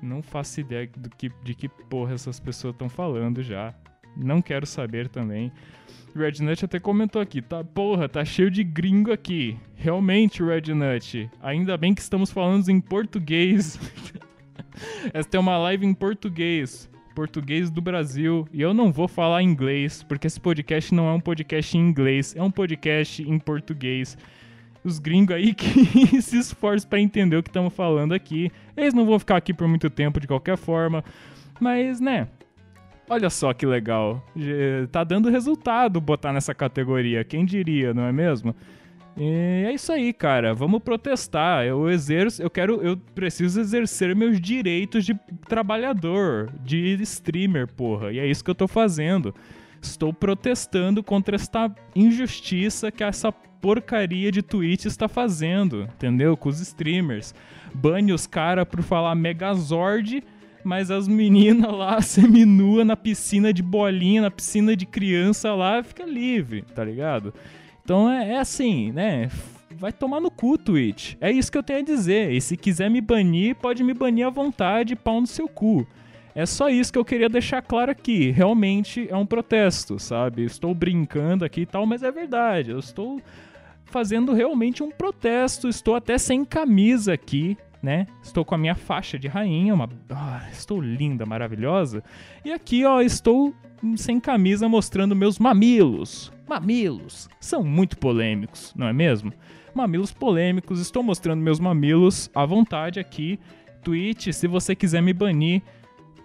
não 0.01 0.21
faço 0.21 0.59
ideia 0.59 0.89
do 0.95 1.09
que, 1.09 1.31
de 1.43 1.55
que 1.55 1.67
porra 1.67 2.13
essas 2.13 2.39
pessoas 2.39 2.73
estão 2.73 2.89
falando 2.89 3.41
já. 3.41 3.73
Não 4.15 4.41
quero 4.41 4.65
saber 4.65 5.09
também. 5.09 5.51
Rednut 6.15 6.63
até 6.63 6.79
comentou 6.79 7.21
aqui, 7.21 7.41
tá, 7.41 7.61
porra, 7.61 8.07
tá 8.07 8.23
cheio 8.23 8.49
de 8.49 8.63
gringo 8.63 9.11
aqui. 9.11 9.57
Realmente, 9.75 10.41
Rednut. 10.41 11.29
Ainda 11.41 11.75
bem 11.75 11.93
que 11.93 12.01
estamos 12.01 12.31
falando 12.31 12.69
em 12.69 12.79
português. 12.79 13.77
Esta 15.13 15.35
é 15.35 15.39
uma 15.39 15.57
live 15.57 15.85
em 15.85 15.93
português. 15.93 16.89
Português 17.13 17.69
do 17.69 17.81
Brasil. 17.81 18.47
E 18.53 18.61
eu 18.61 18.73
não 18.73 18.93
vou 18.93 19.09
falar 19.09 19.43
inglês, 19.43 20.03
porque 20.03 20.27
esse 20.27 20.39
podcast 20.39 20.93
não 20.93 21.09
é 21.09 21.13
um 21.13 21.19
podcast 21.19 21.77
em 21.77 21.81
inglês, 21.81 22.33
é 22.35 22.41
um 22.41 22.51
podcast 22.51 23.21
em 23.21 23.37
português. 23.37 24.17
Os 24.85 24.99
gringos 24.99 25.35
aí 25.35 25.51
que 25.55 26.21
se 26.21 26.37
esforçam 26.37 26.89
para 26.89 27.01
entender 27.01 27.35
o 27.35 27.43
que 27.43 27.49
estamos 27.49 27.73
falando 27.73 28.13
aqui. 28.13 28.51
Eles 28.77 28.93
não 28.93 29.05
vão 29.05 29.19
ficar 29.19 29.35
aqui 29.35 29.53
por 29.53 29.67
muito 29.67 29.89
tempo 29.89 30.19
de 30.19 30.27
qualquer 30.27 30.55
forma. 30.55 31.03
Mas, 31.59 31.99
né, 31.99 32.27
Olha 33.09 33.29
só 33.29 33.53
que 33.53 33.65
legal. 33.65 34.23
Tá 34.91 35.03
dando 35.03 35.29
resultado 35.29 36.01
botar 36.01 36.33
nessa 36.33 36.55
categoria, 36.55 37.23
quem 37.23 37.45
diria, 37.45 37.93
não 37.93 38.03
é 38.03 38.11
mesmo? 38.11 38.55
E 39.17 39.63
é 39.67 39.73
isso 39.73 39.93
aí, 39.93 40.11
cara. 40.11 40.53
Vamos 40.53 40.81
protestar. 40.81 41.65
Eu 41.65 41.89
exerço, 41.89 42.41
eu 42.41 42.49
quero, 42.49 42.81
eu 42.81 42.97
preciso 42.97 43.61
exercer 43.61 44.13
meus 44.15 44.41
direitos 44.41 45.05
de 45.05 45.15
trabalhador, 45.47 46.51
de 46.63 47.01
streamer, 47.03 47.67
porra. 47.67 48.11
E 48.11 48.19
é 48.19 48.27
isso 48.27 48.43
que 48.43 48.49
eu 48.49 48.55
tô 48.55 48.67
fazendo. 48.67 49.33
Estou 49.81 50.11
protestando 50.11 51.01
contra 51.03 51.35
esta 51.35 51.73
injustiça 51.95 52.91
que 52.91 53.03
essa 53.03 53.31
porcaria 53.31 54.31
de 54.31 54.41
Twitch 54.41 54.85
está 54.85 55.07
fazendo, 55.07 55.83
entendeu? 55.83 56.35
Com 56.35 56.49
os 56.49 56.59
streamers. 56.59 57.33
Bane 57.73 58.11
os 58.11 58.27
caras 58.27 58.65
por 58.65 58.81
falar 58.81 59.15
Megazord, 59.15 60.23
mas 60.65 60.89
as 60.89 61.07
meninas 61.07 61.71
lá 61.71 62.01
seminua 62.03 62.83
na 62.83 62.97
piscina 62.97 63.53
de 63.53 63.63
bolinha, 63.63 64.23
na 64.23 64.31
piscina 64.31 64.75
de 64.75 64.85
criança 64.85 65.53
lá, 65.53 65.81
fica 65.83 66.03
livre, 66.03 66.63
tá 66.63 66.83
ligado? 66.83 67.33
Então 67.83 68.09
é, 68.09 68.31
é 68.31 68.39
assim, 68.39 68.91
né? 68.91 69.29
vai 69.77 69.91
tomar 69.91 70.19
no 70.19 70.31
cu, 70.31 70.57
Twitch. 70.57 71.15
É 71.19 71.31
isso 71.31 71.51
que 71.51 71.57
eu 71.57 71.63
tenho 71.63 71.79
a 71.79 71.83
dizer. 71.83 72.31
E 72.31 72.41
se 72.41 72.57
quiser 72.57 72.89
me 72.89 73.01
banir, 73.01 73.55
pode 73.55 73.83
me 73.83 73.93
banir 73.93 74.25
à 74.25 74.29
vontade, 74.29 74.95
pau 74.95 75.21
no 75.21 75.27
seu 75.27 75.47
cu. 75.47 75.85
É 76.33 76.45
só 76.45 76.69
isso 76.69 76.91
que 76.91 76.99
eu 76.99 77.05
queria 77.05 77.29
deixar 77.29 77.61
claro 77.61 77.91
aqui. 77.91 78.31
Realmente 78.31 79.07
é 79.09 79.15
um 79.15 79.25
protesto, 79.25 79.99
sabe? 79.99 80.43
Estou 80.43 80.73
brincando 80.73 81.45
aqui 81.45 81.61
e 81.61 81.65
tal, 81.65 81.85
mas 81.85 82.03
é 82.03 82.11
verdade. 82.11 82.71
Eu 82.71 82.79
estou 82.79 83.21
fazendo 83.85 84.33
realmente 84.33 84.83
um 84.83 84.91
protesto. 84.91 85.69
Estou 85.69 85.95
até 85.95 86.17
sem 86.17 86.43
camisa 86.43 87.13
aqui, 87.13 87.57
né? 87.85 88.07
Estou 88.23 88.43
com 88.43 88.55
a 88.55 88.57
minha 88.57 88.73
faixa 88.73 89.19
de 89.19 89.27
rainha, 89.27 89.71
uma... 89.71 89.87
Ah, 90.09 90.41
estou 90.51 90.81
linda, 90.81 91.23
maravilhosa. 91.23 92.03
E 92.43 92.51
aqui, 92.51 92.83
ó, 92.83 92.99
estou 92.99 93.53
sem 93.95 94.19
camisa 94.19 94.67
mostrando 94.67 95.15
meus 95.15 95.37
mamilos. 95.37 96.33
Mamilos 96.49 97.29
são 97.39 97.63
muito 97.63 97.95
polêmicos, 97.99 98.73
não 98.75 98.87
é 98.87 98.93
mesmo? 98.93 99.31
Mamilos 99.71 100.11
polêmicos, 100.11 100.79
estou 100.79 101.03
mostrando 101.03 101.41
meus 101.41 101.59
mamilos 101.59 102.27
à 102.33 102.43
vontade 102.43 102.99
aqui. 102.99 103.39
Twitch, 103.83 104.31
se 104.31 104.47
você 104.47 104.75
quiser 104.75 105.01
me 105.03 105.13
banir, 105.13 105.61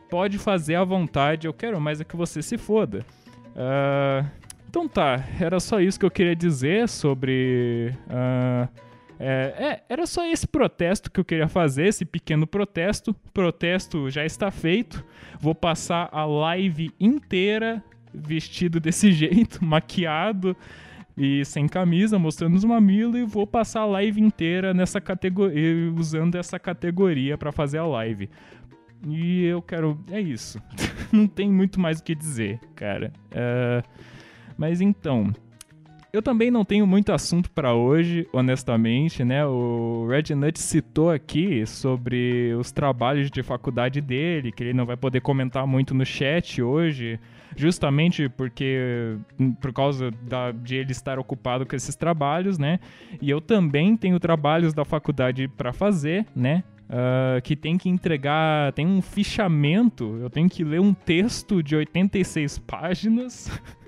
pode 0.09 0.39
fazer 0.39 0.77
à 0.77 0.85
vontade. 0.85 1.47
Eu 1.47 1.53
quero 1.53 1.79
mais 1.79 2.01
é 2.01 2.05
que 2.05 2.17
você 2.17 2.41
se 2.41 2.57
foda. 2.57 3.05
Uh, 3.51 4.27
então 4.67 4.89
tá, 4.89 5.23
era 5.39 5.61
só 5.61 5.79
isso 5.79 6.01
que 6.01 6.07
eu 6.07 6.11
queria 6.11 6.35
dizer 6.35 6.89
sobre. 6.89 7.95
Uh, 8.07 8.90
é, 9.23 9.55
é, 9.59 9.85
era 9.87 10.07
só 10.07 10.27
esse 10.27 10.47
protesto 10.47 11.11
que 11.11 11.21
eu 11.21 11.25
queria 11.25 11.47
fazer, 11.47 11.87
esse 11.87 12.07
pequeno 12.07 12.47
protesto. 12.47 13.15
Protesto 13.35 14.09
já 14.09 14.25
está 14.25 14.51
feito. 14.51 15.05
Vou 15.39 15.55
passar 15.55 16.09
a 16.11 16.25
live 16.25 16.91
inteira 16.99 17.85
vestido 18.15 18.81
desse 18.81 19.13
jeito, 19.13 19.63
maquiado 19.63 20.57
e 21.15 21.45
sem 21.45 21.69
camisa, 21.69 22.19
mostrando 22.19 22.57
os 22.57 22.65
mamilos 22.65 23.21
e 23.21 23.25
vou 23.25 23.47
passar 23.47 23.83
a 23.83 23.87
live 23.87 24.23
inteira 24.23 24.73
nessa 24.73 25.03
categoria, 25.03 25.93
usando 25.95 26.37
essa 26.37 26.59
categoria 26.59 27.37
para 27.37 27.53
fazer 27.53 27.77
a 27.77 27.87
live. 27.87 28.31
E 29.07 29.45
eu 29.45 29.61
quero. 29.61 30.03
É 30.11 30.19
isso. 30.19 30.59
Não 31.13 31.27
tem 31.27 31.51
muito 31.51 31.79
mais 31.79 32.01
o 32.01 32.03
que 32.03 32.15
dizer, 32.15 32.59
cara. 32.75 33.13
Uh, 33.27 33.87
mas 34.57 34.81
então. 34.81 35.31
Eu 36.13 36.21
também 36.21 36.51
não 36.51 36.65
tenho 36.65 36.87
muito 36.89 37.13
assunto 37.13 37.49
para 37.53 37.73
hoje, 37.73 38.27
honestamente, 38.33 39.23
né? 39.23 39.47
O 39.47 40.09
Red 40.09 40.35
Nut 40.35 40.59
citou 40.59 41.09
aqui 41.09 41.65
sobre 41.67 42.53
os 42.59 42.73
trabalhos 42.73 43.31
de 43.31 43.45
faculdade 43.45 44.01
dele, 44.01 44.51
que 44.51 44.65
ele 44.65 44.73
não 44.73 44.85
vai 44.85 44.97
poder 44.97 45.21
comentar 45.21 45.65
muito 45.69 45.95
no 45.95 46.05
chat 46.05 46.61
hoje, 46.61 47.21
justamente 47.57 48.29
porque 48.29 49.17
por 49.61 49.73
causa 49.73 50.11
da, 50.23 50.51
de 50.51 50.77
ele 50.77 50.91
estar 50.91 51.17
ocupado 51.17 51.65
com 51.65 51.77
esses 51.77 51.95
trabalhos, 51.95 52.59
né? 52.59 52.81
E 53.23 53.31
eu 53.31 53.41
também 53.41 53.97
tenho 53.97 54.19
trabalhos 54.19 54.75
da 54.75 54.85
faculdade 54.85 55.47
para 55.47 55.73
fazer, 55.73 56.27
né? 56.35 56.65
Uh, 56.89 57.41
que 57.43 57.55
tem 57.55 57.79
que 57.79 57.89
entregar, 57.89 58.73
tem 58.73 58.85
um 58.85 59.01
fichamento, 59.01 60.19
eu 60.21 60.29
tenho 60.29 60.49
que 60.49 60.65
ler 60.65 60.81
um 60.81 60.93
texto 60.93 61.63
de 61.63 61.77
86 61.77 62.59
páginas 62.59 63.49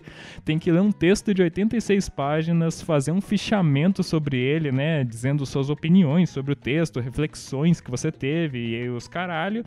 tem 0.45 0.59
que 0.59 0.71
ler 0.71 0.81
um 0.81 0.93
texto 0.93 1.33
de 1.33 1.43
86 1.43 2.09
páginas, 2.09 2.83
fazer 2.83 3.13
um 3.13 3.21
fichamento 3.21 4.03
sobre 4.03 4.39
ele, 4.39 4.73
né? 4.73 5.05
Dizendo 5.05 5.47
suas 5.47 5.71
opiniões 5.71 6.31
sobre 6.31 6.53
o 6.53 6.57
texto, 6.57 7.01
reflexões 7.01 7.81
que 7.81 7.91
você 7.91 8.11
teve 8.11 8.59
e 8.59 8.89
os 8.89 9.09
caralho, 9.09 9.65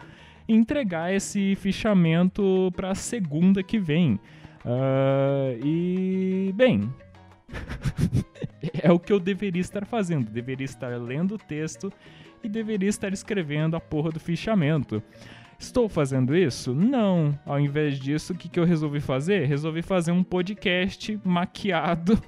e 0.48 0.54
entregar 0.54 1.14
esse 1.14 1.56
fichamento 1.56 2.72
para 2.76 2.92
a 2.92 2.96
segunda 2.96 3.64
que 3.64 3.80
vem. 3.80 4.20
Uh, 4.66 5.64
e, 5.64 6.54
bem. 6.56 6.92
é 8.82 8.92
o 8.92 9.00
que 9.00 9.14
eu 9.14 9.20
deveria 9.20 9.62
estar 9.62 9.86
fazendo. 9.86 10.32
Deveria 10.32 10.66
estar 10.66 10.90
lendo 11.00 11.36
o 11.36 11.38
texto 11.38 11.92
e 12.44 12.50
deveria 12.50 12.90
estar 12.90 13.14
escrevendo 13.14 13.76
a 13.76 13.80
porra 13.80 14.12
do 14.12 14.20
fichamento. 14.20 15.02
Estou 15.60 15.88
fazendo 15.88 16.36
isso? 16.36 16.74
Não. 16.74 17.38
Ao 17.46 17.60
invés 17.60 18.00
disso, 18.00 18.34
o 18.34 18.36
que, 18.36 18.50
que 18.50 18.60
eu 18.60 18.66
resolvi 18.66 19.00
fazer? 19.00 19.46
Resolvi 19.46 19.82
fazer 19.82 20.12
um 20.12 20.24
podcast 20.24 21.20
maquiado 21.24 22.22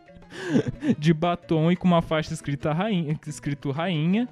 de 0.98 1.14
batom 1.14 1.72
e 1.72 1.76
com 1.76 1.86
uma 1.86 2.02
faixa 2.02 2.34
escrita 2.34 2.72
rainha, 2.72 3.18
escrito 3.26 3.70
rainha. 3.70 4.28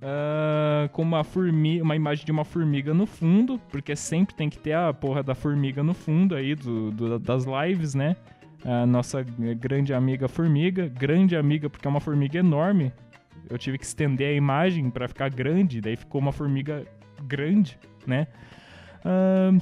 Uh, 0.00 0.88
com 0.90 1.02
uma 1.02 1.24
formiga, 1.24 1.82
uma 1.82 1.96
imagem 1.96 2.24
de 2.24 2.30
uma 2.30 2.44
formiga 2.44 2.94
no 2.94 3.04
fundo, 3.04 3.60
porque 3.68 3.96
sempre 3.96 4.32
tem 4.32 4.48
que 4.48 4.56
ter 4.56 4.72
a 4.72 4.94
porra 4.94 5.24
da 5.24 5.34
formiga 5.34 5.82
no 5.82 5.92
fundo 5.92 6.36
aí 6.36 6.54
do, 6.54 6.92
do 6.92 7.18
das 7.18 7.44
lives, 7.44 7.96
né? 7.96 8.14
A 8.64 8.86
nossa 8.86 9.24
grande 9.58 9.92
amiga 9.92 10.28
formiga, 10.28 10.86
grande 10.86 11.34
amiga 11.34 11.68
porque 11.68 11.86
é 11.86 11.90
uma 11.90 11.98
formiga 11.98 12.38
enorme. 12.38 12.92
Eu 13.50 13.58
tive 13.58 13.76
que 13.76 13.84
estender 13.84 14.28
a 14.28 14.36
imagem 14.36 14.88
para 14.88 15.08
ficar 15.08 15.30
grande, 15.30 15.80
daí 15.80 15.96
ficou 15.96 16.20
uma 16.20 16.30
formiga 16.30 16.86
grande, 17.22 17.78
né? 18.06 18.26
Uh, 19.04 19.60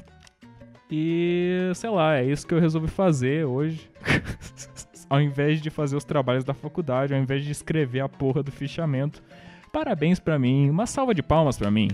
e 0.89 1.71
sei 1.75 1.89
lá, 1.89 2.17
é 2.17 2.25
isso 2.25 2.47
que 2.47 2.53
eu 2.53 2.59
resolvi 2.59 2.87
fazer 2.87 3.45
hoje. 3.45 3.89
ao 5.09 5.21
invés 5.21 5.61
de 5.61 5.69
fazer 5.69 5.95
os 5.95 6.03
trabalhos 6.03 6.43
da 6.43 6.53
faculdade, 6.53 7.13
ao 7.13 7.19
invés 7.19 7.43
de 7.43 7.51
escrever 7.51 8.01
a 8.01 8.09
porra 8.09 8.43
do 8.43 8.51
fichamento. 8.51 9.23
Parabéns 9.71 10.19
para 10.19 10.37
mim, 10.37 10.69
uma 10.69 10.85
salva 10.85 11.13
de 11.13 11.23
palmas 11.23 11.57
para 11.57 11.71
mim. 11.71 11.89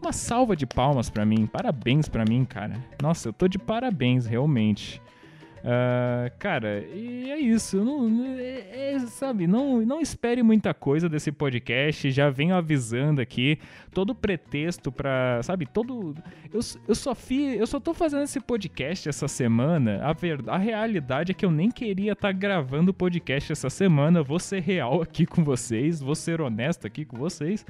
Uma 0.00 0.12
salva 0.12 0.56
de 0.56 0.66
palmas 0.66 1.10
para 1.10 1.26
mim, 1.26 1.46
parabéns 1.46 2.08
para 2.08 2.24
mim, 2.24 2.44
cara. 2.44 2.74
Nossa, 3.02 3.28
eu 3.28 3.32
tô 3.32 3.46
de 3.46 3.58
parabéns, 3.58 4.26
realmente. 4.26 5.00
Uh, 5.60 6.30
cara, 6.38 6.80
e 6.94 7.30
é 7.30 7.38
isso. 7.38 7.84
Não, 7.84 8.24
é, 8.38 8.94
é, 8.94 8.98
sabe, 9.00 9.46
não, 9.46 9.80
não 9.82 10.00
espere 10.00 10.42
muita 10.42 10.72
coisa 10.72 11.08
desse 11.08 11.30
podcast. 11.30 12.10
Já 12.10 12.30
venho 12.30 12.54
avisando 12.54 13.20
aqui. 13.20 13.58
Todo 13.92 14.14
pretexto 14.14 14.90
pra. 14.90 15.40
Sabe, 15.42 15.66
todo. 15.66 16.14
Eu, 16.52 16.60
eu 16.88 16.94
só 16.94 17.14
fiz. 17.14 17.58
Eu 17.58 17.66
só 17.66 17.78
tô 17.78 17.92
fazendo 17.92 18.22
esse 18.22 18.40
podcast 18.40 19.08
essa 19.08 19.28
semana. 19.28 20.00
A, 20.02 20.12
ver, 20.12 20.40
a 20.46 20.56
realidade 20.56 21.32
é 21.32 21.34
que 21.34 21.44
eu 21.44 21.50
nem 21.50 21.70
queria 21.70 22.12
estar 22.12 22.28
tá 22.28 22.32
gravando 22.32 22.90
o 22.90 22.94
podcast 22.94 23.52
essa 23.52 23.68
semana. 23.68 24.22
Vou 24.22 24.38
ser 24.38 24.60
real 24.60 25.02
aqui 25.02 25.26
com 25.26 25.44
vocês. 25.44 26.00
Vou 26.00 26.14
ser 26.14 26.40
honesto 26.40 26.86
aqui 26.86 27.04
com 27.04 27.16
vocês 27.16 27.64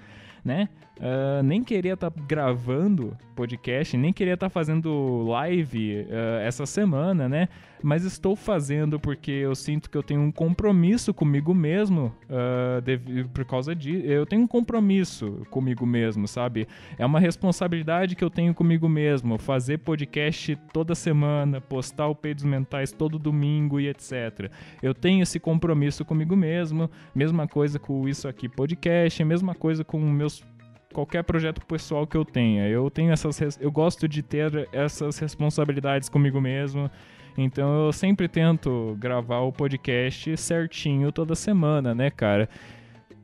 né? 0.45 0.69
Uh, 0.99 1.43
nem 1.43 1.63
queria 1.63 1.95
estar 1.95 2.11
tá 2.11 2.23
gravando 2.27 3.17
podcast, 3.35 3.97
nem 3.97 4.13
queria 4.13 4.35
estar 4.35 4.47
tá 4.47 4.51
fazendo 4.51 5.25
live 5.29 6.03
uh, 6.03 6.41
essa 6.43 6.67
semana, 6.67 7.29
né? 7.29 7.49
Mas 7.83 8.05
estou 8.05 8.37
fazendo 8.37 8.99
porque 9.01 9.31
eu 9.31 9.55
sinto 9.55 9.89
que 9.89 9.97
eu 9.97 10.03
tenho 10.03 10.21
um 10.21 10.31
compromisso 10.31 11.15
comigo 11.15 11.55
mesmo 11.55 12.15
uh, 12.29 12.81
de, 12.81 13.25
por 13.33 13.45
causa 13.45 13.75
disso. 13.75 14.05
Eu 14.07 14.27
tenho 14.27 14.43
um 14.43 14.47
compromisso 14.47 15.47
comigo 15.51 15.87
mesmo, 15.87 16.29
sabe? 16.29 16.67
É 16.99 17.07
uma 17.07 17.21
responsabilidade 17.21 18.15
que 18.15 18.25
eu 18.25 18.31
tenho 18.31 18.55
comigo 18.55 18.89
mesmo. 18.89 19.39
Fazer 19.39 19.79
podcast 19.79 20.57
toda 20.73 20.95
semana, 20.95 21.61
postar 21.61 22.09
o 22.09 22.15
Peidos 22.15 22.45
Mentais 22.45 22.93
todo 22.93 23.19
domingo 23.19 23.81
e 23.81 23.89
etc. 23.89 24.51
Eu 24.83 24.95
tenho 24.95 25.23
esse 25.23 25.41
compromisso 25.41 26.05
comigo 26.05 26.37
mesmo. 26.37 26.91
Mesma 27.15 27.49
coisa 27.49 27.79
com 27.79 28.09
isso 28.09 28.29
aqui 28.29 28.49
podcast, 28.49 29.25
mesma 29.25 29.55
coisa 29.55 29.85
com 29.85 29.99
meus 29.99 30.45
qualquer 30.93 31.23
projeto 31.23 31.65
pessoal 31.67 32.07
que 32.07 32.17
eu 32.17 32.25
tenha. 32.25 32.69
Eu 32.69 32.91
tenho 32.91 33.13
essas 33.13 33.59
eu 33.61 33.71
gosto 33.71 34.09
de 34.09 34.23
ter 34.23 34.69
essas 34.73 35.19
responsabilidades 35.19 36.09
comigo 36.09 36.41
mesmo. 36.41 36.91
Então 37.37 37.87
eu 37.87 37.93
sempre 37.93 38.29
tento 38.29 38.97
gravar 38.99 39.41
o 39.41 39.53
podcast 39.53 40.37
certinho 40.37 41.13
toda 41.13 41.35
semana, 41.35 41.95
né, 41.95 42.11
cara? 42.11 42.49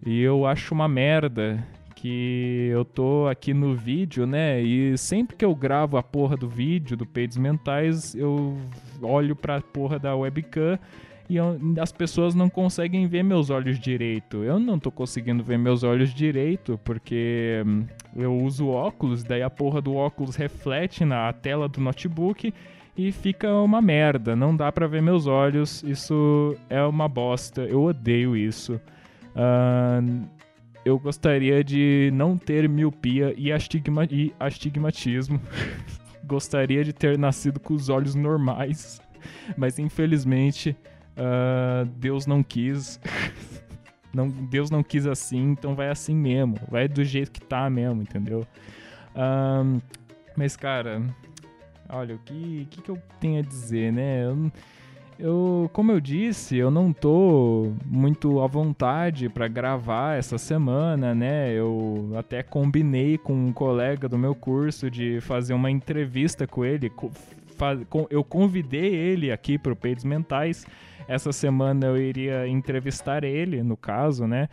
E 0.05 0.21
eu 0.21 0.47
acho 0.47 0.75
uma 0.75 0.89
merda 0.89 1.63
que 1.95 2.69
eu 2.71 2.85
tô 2.85 3.27
aqui 3.27 3.53
no 3.53 3.75
vídeo, 3.75 4.27
né? 4.27 4.63
E 4.63 4.97
sempre 4.97 5.37
que 5.37 5.45
eu 5.45 5.55
gravo 5.55 5.97
a 5.97 6.03
porra 6.03 6.37
do 6.37 6.49
vídeo 6.49 6.97
do 6.97 7.07
Peidos 7.07 7.37
Mentais, 7.37 8.15
eu 8.15 8.57
olho 9.03 9.35
pra 9.35 9.61
porra 9.61 9.99
da 9.99 10.15
webcam 10.15 10.79
e 11.29 11.37
eu, 11.37 11.59
as 11.81 11.91
pessoas 11.91 12.35
não 12.35 12.49
conseguem 12.49 13.07
ver 13.07 13.25
meus 13.25 13.51
olhos 13.51 13.81
direito. 13.81 14.45
Eu 14.45 14.61
não 14.61 14.79
tô 14.79 14.91
conseguindo 14.91 15.43
ver 15.43 15.59
meus 15.59 15.83
olhos 15.83 16.15
direito 16.15 16.79
porque 16.85 17.63
hum, 17.67 17.87
eu 18.15 18.37
uso 18.37 18.69
óculos, 18.69 19.25
daí 19.25 19.43
a 19.43 19.51
porra 19.51 19.81
do 19.81 19.97
óculos 19.97 20.37
reflete 20.37 21.05
na 21.05 21.33
tela 21.33 21.69
do 21.69 21.81
notebook 21.81 22.53
e 22.97 23.13
fica 23.13 23.53
uma 23.55 23.83
merda. 23.83 24.35
Não 24.35 24.57
dá 24.57 24.73
para 24.73 24.87
ver 24.87 25.03
meus 25.03 25.27
olhos. 25.27 25.83
Isso 25.83 26.57
é 26.71 26.83
uma 26.83 27.09
bosta. 27.09 27.63
Eu 27.63 27.85
odeio 27.85 28.37
isso. 28.37 28.81
Uh, 29.35 30.27
eu 30.85 30.99
gostaria 30.99 31.63
de 31.63 32.11
não 32.15 32.39
ter 32.39 32.69
miopia 32.69 33.35
e, 33.37 33.53
astigma 33.53 34.05
e 34.11 34.33
astigmatismo. 34.39 35.41
gostaria 36.25 36.83
de 36.83 36.93
ter 36.93 37.17
nascido 37.17 37.61
com 37.61 37.75
os 37.75 37.89
olhos 37.89 38.15
normais, 38.15 39.01
mas 39.57 39.79
infelizmente 39.79 40.77
uh, 41.17 41.87
Deus 41.97 42.27
não 42.27 42.43
quis. 42.43 43.01
não, 44.13 44.29
Deus 44.29 44.71
não 44.71 44.83
quis 44.83 45.07
assim, 45.07 45.51
então 45.51 45.75
vai 45.75 45.89
assim 45.89 46.15
mesmo. 46.15 46.57
Vai 46.69 46.89
do 46.89 47.05
jeito 47.05 47.31
que 47.31 47.41
tá 47.41 47.69
mesmo, 47.71 48.03
entendeu? 48.03 48.47
Uh, 49.15 49.81
mas, 50.37 50.57
cara, 50.57 51.03
olha, 51.89 52.15
o 52.15 52.19
que, 52.19 52.67
que, 52.71 52.83
que 52.83 52.91
eu 52.91 52.99
tenho 53.21 53.41
a 53.41 53.43
dizer, 53.43 53.93
né? 53.93 54.25
Eu, 54.25 54.53
eu, 55.19 55.71
como 55.73 55.93
eu 55.93 56.01
disse, 56.01 56.57
eu 56.57 56.71
não 56.71 56.93
tô 56.93 57.73
muito 57.87 58.41
à 58.41 58.47
vontade 58.47 59.29
para 59.29 59.49
gravar 59.49 60.19
essa 60.19 60.37
semana, 60.37 61.15
né? 61.15 61.53
Eu 61.53 62.13
até 62.19 62.43
combinei 62.43 63.17
com 63.17 63.33
um 63.33 63.53
colega 63.53 64.09
do 64.09 64.19
meu 64.19 64.35
curso 64.35 64.91
de 64.91 65.21
fazer 65.23 65.55
uma 65.55 65.71
entrevista 65.71 66.47
com 66.47 66.65
ele. 66.65 66.93
Eu 68.11 68.23
convidei 68.23 68.95
ele 68.95 69.33
aqui 69.33 69.57
para 69.57 69.73
o 69.73 69.77
Peidos 69.77 70.05
Mentais. 70.05 70.67
Essa 71.09 71.33
semana 71.33 71.87
eu 71.87 71.97
iria 71.97 72.47
entrevistar 72.47 73.25
ele, 73.25 73.63
no 73.63 73.77
caso, 73.77 74.27
né? 74.27 74.49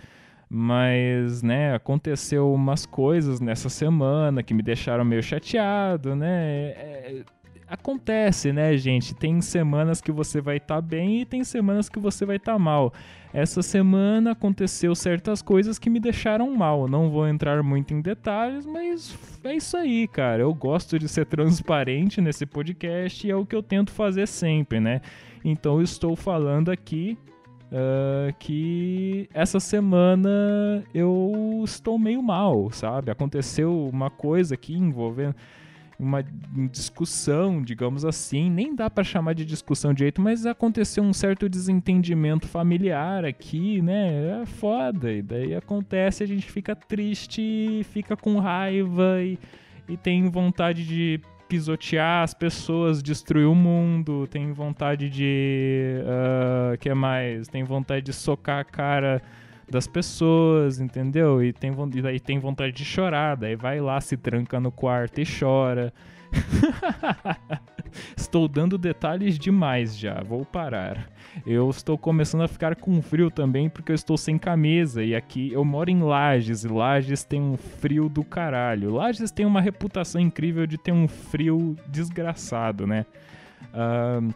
Mas, 0.56 1.42
né, 1.42 1.74
aconteceu 1.74 2.54
umas 2.54 2.86
coisas 2.86 3.40
nessa 3.40 3.70
semana 3.70 4.44
que 4.44 4.54
me 4.54 4.62
deixaram 4.62 5.04
meio 5.04 5.24
chateado, 5.24 6.16
né? 6.16 6.28
É, 6.28 7.24
acontece, 7.68 8.54
né, 8.54 8.78
gente? 8.78 9.16
Tem 9.16 9.42
semanas 9.42 10.00
que 10.00 10.12
você 10.12 10.40
vai 10.40 10.58
estar 10.58 10.76
tá 10.76 10.82
bem 10.82 11.22
e 11.22 11.26
tem 11.26 11.44
semanas 11.44 11.90
que 11.90 11.98
você 11.98 12.24
vai 12.24 12.36
estar 12.36 12.54
tá 12.54 12.60
mal. 12.60 12.94
Essa 13.34 13.64
semana 13.64 14.34
aconteceu 14.34 14.94
certas 14.94 15.42
coisas 15.42 15.80
que 15.80 15.90
me 15.90 16.00
deixaram 16.00 16.56
mal. 16.56 16.88
Não 16.88 17.10
vou 17.10 17.28
entrar 17.28 17.64
muito 17.64 17.92
em 17.92 18.00
detalhes, 18.00 18.64
mas 18.64 19.18
é 19.44 19.56
isso 19.56 19.76
aí, 19.76 20.08
cara. 20.08 20.44
Eu 20.44 20.54
gosto 20.54 21.00
de 21.00 21.10
ser 21.10 21.26
transparente 21.26 22.22
nesse 22.22 22.46
podcast 22.46 23.26
e 23.26 23.32
é 23.32 23.36
o 23.36 23.44
que 23.44 23.56
eu 23.56 23.64
tento 23.64 23.92
fazer 23.92 24.28
sempre, 24.28 24.80
né? 24.80 25.02
Então 25.44 25.82
estou 25.82 26.16
falando 26.16 26.70
aqui 26.70 27.18
Uh, 27.74 28.32
que 28.38 29.28
essa 29.34 29.60
semana 29.60 30.30
eu 30.94 31.64
estou 31.66 31.98
meio 31.98 32.22
mal, 32.22 32.70
sabe? 32.70 33.10
Aconteceu 33.10 33.90
uma 33.92 34.12
coisa 34.12 34.54
aqui 34.54 34.76
envolvendo 34.76 35.34
uma 35.98 36.24
discussão, 36.72 37.64
digamos 37.64 38.06
assim, 38.06 38.48
nem 38.48 38.76
dá 38.76 38.92
para 38.92 39.04
chamar 39.04 39.34
de 39.34 39.44
discussão 39.44 39.92
direito, 39.92 40.22
mas 40.22 40.46
aconteceu 40.46 41.04
um 41.04 41.14
certo 41.14 41.50
desentendimento 41.50 42.48
familiar 42.48 43.26
aqui, 43.26 43.82
né? 43.82 44.42
É 44.42 44.46
foda, 44.46 45.12
e 45.12 45.24
daí 45.24 45.56
acontece, 45.56 46.22
a 46.22 46.28
gente 46.28 46.52
fica 46.52 46.76
triste, 46.76 47.82
fica 47.86 48.16
com 48.16 48.38
raiva 48.38 49.20
e, 49.20 49.40
e 49.90 49.98
tem 49.98 50.30
vontade 50.30 50.86
de 50.86 51.20
pisotear 51.48 52.24
as 52.24 52.34
pessoas, 52.34 53.02
destruir 53.02 53.48
o 53.48 53.56
mundo, 53.56 54.28
tem 54.28 54.52
vontade 54.52 55.10
de. 55.10 55.96
Uh, 56.04 56.78
que 56.78 56.94
mais? 56.94 57.48
Tem 57.48 57.64
vontade 57.64 58.06
de 58.06 58.14
socar 58.14 58.60
a 58.60 58.64
cara 58.64 59.22
das 59.70 59.88
pessoas, 59.88 60.80
entendeu? 60.80 61.44
E, 61.44 61.52
tem, 61.54 61.72
e 61.96 62.02
daí 62.02 62.20
tem 62.20 62.40
vontade 62.40 62.74
de 62.74 62.86
chorar, 62.86 63.36
daí 63.36 63.56
vai 63.56 63.80
lá, 63.80 64.00
se 64.00 64.16
tranca 64.16 64.60
no 64.60 64.72
quarto 64.72 65.20
e 65.20 65.24
chora. 65.26 65.94
estou 68.16 68.48
dando 68.48 68.78
detalhes 68.78 69.38
demais 69.38 69.98
já, 69.98 70.22
vou 70.24 70.46
parar. 70.46 71.10
Eu 71.46 71.70
estou 71.70 71.98
começando 71.98 72.42
a 72.42 72.48
ficar 72.48 72.76
com 72.76 73.02
frio 73.02 73.32
também 73.32 73.70
porque 73.70 73.92
eu 73.92 73.96
estou 73.96 74.18
sem 74.18 74.38
camisa 74.38 75.04
e 75.04 75.16
aqui 75.16 75.52
eu 75.52 75.66
moro 75.66 75.90
em 75.90 76.02
Lages 76.02 76.64
e 76.64 76.68
Lages 76.68 77.24
tem 77.24 77.42
um 77.42 77.58
frio 77.58 78.08
do 78.10 78.24
caralho. 78.24 78.94
Lages 78.94 79.32
tem 79.32 79.46
uma 79.46 79.62
reputação 79.62 80.22
incrível 80.22 80.68
de 80.68 80.78
ter 80.78 80.92
um 80.92 81.08
frio 81.08 81.76
desgraçado, 81.88 82.86
né? 82.86 83.06
Uh, 83.74 84.34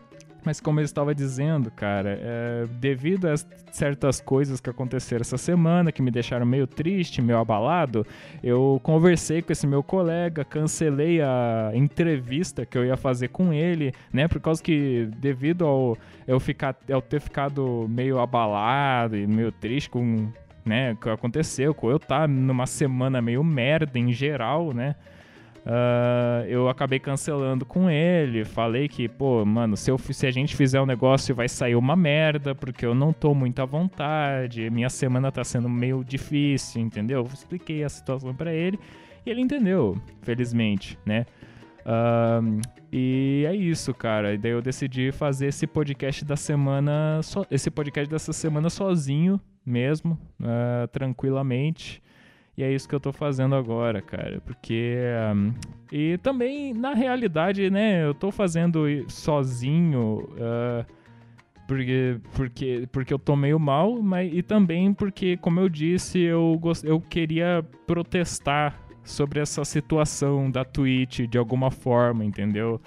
mas 0.47 0.61
como 0.61 0.79
eu 0.79 0.85
estava 0.85 1.13
dizendo, 1.13 1.69
cara, 1.69 2.17
é, 2.21 2.65
devido 2.79 3.27
a 3.27 3.36
certas 3.69 4.21
coisas 4.21 4.62
que 4.62 4.69
aconteceram 4.69 5.19
essa 5.19 5.38
semana, 5.38 5.91
que 5.91 6.01
me 6.01 6.10
deixaram 6.10 6.45
meio 6.45 6.65
triste, 6.65 7.21
meio 7.21 7.38
abalado, 7.38 8.07
eu 8.41 8.79
conversei 8.81 9.41
com 9.41 9.51
esse 9.51 9.67
meu 9.67 9.83
colega, 9.83 10.45
cancelei 10.45 11.21
a 11.21 11.71
entrevista 11.73 12.65
que 12.65 12.77
eu 12.77 12.86
ia 12.86 12.95
fazer 12.95 13.27
com 13.27 13.51
ele, 13.51 13.91
né? 14.13 14.29
Por 14.29 14.39
causa 14.39 14.63
que, 14.63 15.10
devido 15.17 15.65
ao 15.65 15.97
eu, 16.25 16.39
ficar, 16.39 16.77
eu 16.88 17.01
ter 17.01 17.19
ficado 17.19 17.86
meio 17.89 18.17
abalado 18.17 19.17
e 19.17 19.27
meio 19.27 19.51
triste 19.51 19.89
com 19.89 20.31
né, 20.63 20.93
o 20.93 20.95
que 20.95 21.10
aconteceu, 21.10 21.73
com 21.73 21.89
eu 21.89 21.97
estar 21.97 22.21
tá 22.21 22.27
numa 22.27 22.65
semana 22.65 23.21
meio 23.21 23.43
merda 23.43 23.99
em 23.99 24.13
geral, 24.13 24.73
né? 24.73 24.95
Uh, 25.67 26.47
eu 26.47 26.69
acabei 26.69 26.97
cancelando 26.97 27.65
com 27.65 27.89
ele. 27.89 28.45
Falei 28.45 28.88
que, 28.88 29.10
pô, 29.10 29.43
mano, 29.43 29.75
se, 29.75 29.91
eu, 29.91 29.97
se 29.97 30.25
a 30.25 30.32
gente 30.32 30.56
fizer 30.56 30.80
um 30.80 30.86
negócio 30.86 31.36
vai 31.36 31.49
sair 31.49 31.75
uma 31.75 31.93
merda, 31.93 32.56
porque 32.56 32.86
eu 32.86 32.95
não 32.95 33.12
tô 33.12 33.36
muito 33.36 33.62
à 33.62 33.65
vontade. 33.65 34.69
Minha 34.69 34.89
semana 34.89 35.30
tá 35.30 35.43
sendo 35.43 35.67
meio 35.67 36.06
difícil, 36.06 36.82
entendeu? 36.82 37.19
Eu 37.19 37.34
expliquei 37.34 37.84
a 37.84 37.89
situação 37.89 38.34
para 38.34 38.53
ele 38.53 38.80
e 39.25 39.30
ele 39.30 39.41
entendeu, 39.41 40.01
felizmente, 40.21 40.97
né? 41.06 41.25
Uh, 41.82 42.62
e 42.89 43.43
é 43.45 43.53
isso, 43.53 43.93
cara. 43.93 44.38
Daí 44.38 44.51
eu 44.51 44.62
decidi 44.62 45.12
fazer 45.12 45.47
esse 45.47 45.67
podcast 45.67 46.23
da 46.23 46.38
semana, 46.38 47.19
so, 47.21 47.45
esse 47.51 47.69
podcast 47.69 48.10
dessa 48.10 48.32
semana 48.32 48.69
sozinho 48.69 49.38
mesmo, 49.65 50.17
uh, 50.39 50.88
tranquilamente. 50.93 52.01
E 52.58 52.63
é 52.63 52.74
isso 52.74 52.89
que 52.89 52.96
eu 52.96 53.00
tô 53.00 53.13
fazendo 53.13 53.56
agora, 53.56 54.02
cara. 54.02 54.41
Porque. 54.41 54.96
Um, 55.36 55.54
e 55.91 56.17
também, 56.17 56.74
na 56.74 56.93
realidade, 56.93 57.70
né, 57.70 58.04
eu 58.04 58.13
tô 58.13 58.32
fazendo 58.32 58.86
sozinho. 59.08 60.28
Uh, 60.34 60.98
porque, 61.67 62.17
porque, 62.34 62.88
porque 62.91 63.13
eu 63.13 63.20
tô 63.20 63.36
meio 63.36 63.60
mal, 63.60 64.02
mas, 64.02 64.34
e 64.34 64.41
também 64.41 64.93
porque, 64.93 65.36
como 65.38 65.60
eu 65.60 65.67
disse, 65.67 66.17
eu, 66.20 66.58
gost, 66.60 66.84
eu 66.86 67.00
queria 67.00 67.63
protestar 67.86 68.80
sobre 69.04 69.41
essa 69.41 69.63
situação 69.65 70.50
da 70.50 70.63
Twitch 70.63 71.22
de 71.28 71.38
alguma 71.38 71.70
forma, 71.70 72.24
entendeu? 72.24 72.82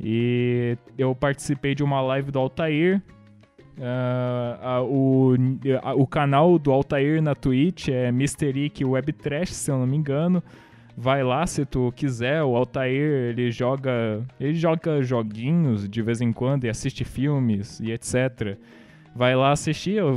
E 0.00 0.76
eu 0.96 1.14
participei 1.14 1.74
de 1.74 1.82
uma 1.82 2.00
live 2.00 2.30
do 2.30 2.38
Altair, 2.38 3.02
Uh, 3.78 4.84
o, 4.84 5.34
o 6.02 6.06
canal 6.06 6.58
do 6.58 6.72
Altair 6.72 7.22
na 7.22 7.34
Twitch 7.34 7.88
é 7.88 8.10
Mysteric 8.10 8.84
Web 8.84 9.12
Trash, 9.12 9.50
se 9.50 9.70
eu 9.70 9.78
não 9.78 9.86
me 9.86 9.96
engano. 9.96 10.42
Vai 10.96 11.22
lá 11.22 11.46
se 11.46 11.64
tu 11.64 11.92
quiser. 11.94 12.42
O 12.42 12.56
Altair 12.56 13.30
ele 13.30 13.52
joga, 13.52 14.20
ele 14.40 14.54
joga 14.54 15.00
joguinhos 15.00 15.88
de 15.88 16.02
vez 16.02 16.20
em 16.20 16.32
quando 16.32 16.64
e 16.64 16.68
assiste 16.68 17.04
filmes 17.04 17.78
e 17.78 17.92
etc. 17.92 18.58
Vai 19.14 19.36
lá 19.36 19.52
assistir. 19.52 19.94
Eu 19.94 20.16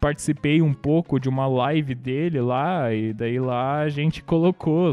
participei 0.00 0.62
um 0.62 0.72
pouco 0.72 1.20
de 1.20 1.28
uma 1.28 1.46
live 1.46 1.94
dele 1.94 2.40
lá 2.40 2.90
e 2.94 3.12
daí 3.12 3.38
lá 3.38 3.80
a 3.80 3.88
gente 3.90 4.22
colocou, 4.22 4.90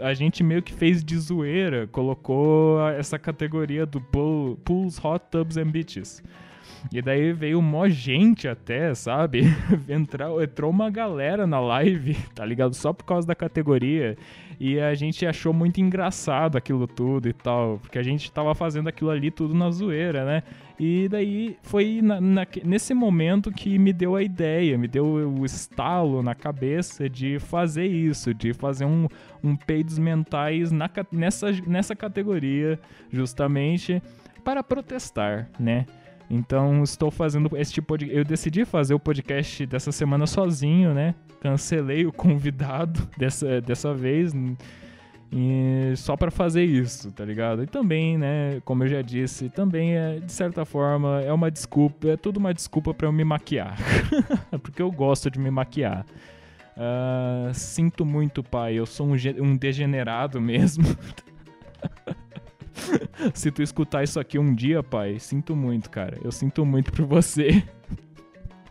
a 0.00 0.14
gente 0.14 0.44
meio 0.44 0.62
que 0.62 0.72
fez 0.72 1.02
de 1.02 1.18
zoeira, 1.18 1.88
colocou 1.88 2.80
essa 2.90 3.18
categoria 3.18 3.84
do 3.84 4.00
Pools, 4.00 5.04
Hot 5.04 5.24
Tubs 5.32 5.56
and 5.56 5.70
Beaches. 5.70 6.22
E 6.92 7.00
daí 7.02 7.32
veio 7.32 7.60
mó 7.60 7.88
gente 7.88 8.48
até, 8.48 8.94
sabe? 8.94 9.42
Entrou, 9.88 10.42
entrou 10.42 10.70
uma 10.70 10.90
galera 10.90 11.46
na 11.46 11.60
live, 11.60 12.16
tá 12.34 12.44
ligado? 12.44 12.74
Só 12.74 12.92
por 12.92 13.04
causa 13.04 13.26
da 13.26 13.34
categoria. 13.34 14.16
E 14.58 14.78
a 14.78 14.94
gente 14.94 15.24
achou 15.26 15.52
muito 15.52 15.80
engraçado 15.80 16.56
aquilo 16.56 16.86
tudo 16.86 17.28
e 17.28 17.32
tal. 17.32 17.78
Porque 17.78 17.98
a 17.98 18.02
gente 18.02 18.30
tava 18.30 18.54
fazendo 18.54 18.88
aquilo 18.88 19.10
ali 19.10 19.30
tudo 19.30 19.54
na 19.54 19.70
zoeira, 19.70 20.24
né? 20.24 20.42
E 20.78 21.08
daí 21.08 21.56
foi 21.62 22.00
na, 22.02 22.20
na, 22.20 22.46
nesse 22.64 22.94
momento 22.94 23.52
que 23.52 23.78
me 23.78 23.92
deu 23.92 24.16
a 24.16 24.22
ideia, 24.22 24.78
me 24.78 24.88
deu 24.88 25.04
o 25.06 25.44
estalo 25.44 26.22
na 26.22 26.34
cabeça 26.34 27.08
de 27.08 27.38
fazer 27.38 27.86
isso, 27.86 28.32
de 28.32 28.54
fazer 28.54 28.86
um, 28.86 29.06
um 29.44 29.54
peidos 29.54 29.98
mentais 29.98 30.72
na, 30.72 30.88
nessa, 31.12 31.52
nessa 31.66 31.94
categoria, 31.94 32.78
justamente 33.10 34.02
para 34.42 34.62
protestar, 34.62 35.50
né? 35.58 35.84
Então 36.30 36.84
estou 36.84 37.10
fazendo 37.10 37.50
esse 37.56 37.72
tipo 37.72 37.98
de. 37.98 38.14
Eu 38.14 38.24
decidi 38.24 38.64
fazer 38.64 38.94
o 38.94 39.00
podcast 39.00 39.66
dessa 39.66 39.90
semana 39.90 40.28
sozinho, 40.28 40.94
né? 40.94 41.16
Cancelei 41.40 42.06
o 42.06 42.12
convidado 42.12 43.08
dessa, 43.18 43.60
dessa 43.60 43.92
vez. 43.92 44.32
E 45.32 45.92
só 45.96 46.16
para 46.16 46.30
fazer 46.30 46.64
isso, 46.64 47.10
tá 47.12 47.24
ligado? 47.24 47.62
E 47.62 47.66
também, 47.66 48.18
né, 48.18 48.60
como 48.64 48.82
eu 48.82 48.88
já 48.88 49.02
disse, 49.02 49.48
também 49.48 49.96
é, 49.96 50.18
de 50.18 50.32
certa 50.32 50.64
forma, 50.64 51.20
é 51.20 51.32
uma 51.32 51.50
desculpa, 51.50 52.08
é 52.08 52.16
tudo 52.16 52.38
uma 52.38 52.52
desculpa 52.52 52.92
para 52.92 53.06
eu 53.06 53.12
me 53.12 53.22
maquiar. 53.24 53.76
Porque 54.62 54.82
eu 54.82 54.90
gosto 54.90 55.30
de 55.30 55.38
me 55.38 55.50
maquiar. 55.50 56.04
Uh, 56.76 57.52
sinto 57.54 58.04
muito, 58.04 58.42
pai, 58.42 58.74
eu 58.74 58.86
sou 58.86 59.06
um, 59.06 59.14
um 59.40 59.56
degenerado 59.56 60.40
mesmo. 60.40 60.84
Se 63.34 63.50
tu 63.50 63.62
escutar 63.62 64.02
isso 64.02 64.18
aqui 64.18 64.38
um 64.38 64.54
dia, 64.54 64.82
pai, 64.82 65.18
sinto 65.18 65.54
muito, 65.54 65.90
cara. 65.90 66.18
Eu 66.22 66.32
sinto 66.32 66.64
muito 66.64 66.92
por 66.92 67.04
você. 67.06 67.62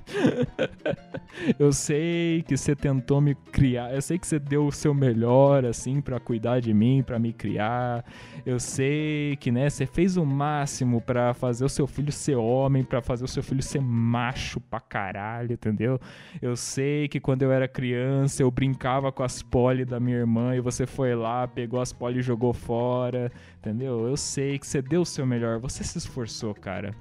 Eu 1.57 1.71
sei 1.71 2.43
que 2.43 2.57
você 2.57 2.75
tentou 2.75 3.21
me 3.21 3.35
criar, 3.35 3.93
eu 3.93 4.01
sei 4.01 4.17
que 4.17 4.27
você 4.27 4.39
deu 4.39 4.65
o 4.65 4.71
seu 4.71 4.93
melhor 4.93 5.63
assim 5.63 6.01
para 6.01 6.19
cuidar 6.19 6.59
de 6.59 6.73
mim, 6.73 7.03
para 7.03 7.17
me 7.17 7.31
criar. 7.31 8.03
Eu 8.45 8.59
sei 8.59 9.37
que, 9.37 9.51
né, 9.51 9.69
você 9.69 9.85
fez 9.85 10.17
o 10.17 10.25
máximo 10.25 10.99
para 10.99 11.33
fazer 11.33 11.63
o 11.63 11.69
seu 11.69 11.87
filho 11.87 12.11
ser 12.11 12.35
homem, 12.35 12.83
para 12.83 13.01
fazer 13.01 13.23
o 13.23 13.27
seu 13.27 13.43
filho 13.43 13.61
ser 13.61 13.81
macho 13.81 14.59
pra 14.59 14.79
caralho, 14.79 15.53
entendeu? 15.53 15.99
Eu 16.41 16.55
sei 16.55 17.07
que 17.07 17.19
quando 17.19 17.43
eu 17.43 17.51
era 17.51 17.67
criança 17.67 18.41
eu 18.43 18.51
brincava 18.51 19.11
com 19.11 19.23
as 19.23 19.41
poli 19.41 19.85
da 19.85 19.99
minha 19.99 20.17
irmã 20.17 20.55
e 20.55 20.59
você 20.59 20.85
foi 20.85 21.15
lá, 21.15 21.47
pegou 21.47 21.79
as 21.79 21.93
poli 21.93 22.19
e 22.19 22.23
jogou 22.23 22.53
fora, 22.53 23.31
entendeu? 23.59 24.07
Eu 24.07 24.17
sei 24.17 24.59
que 24.59 24.67
você 24.67 24.81
deu 24.81 25.01
o 25.01 25.05
seu 25.05 25.25
melhor, 25.25 25.59
você 25.59 25.83
se 25.83 25.97
esforçou, 25.97 26.53
cara. 26.53 26.93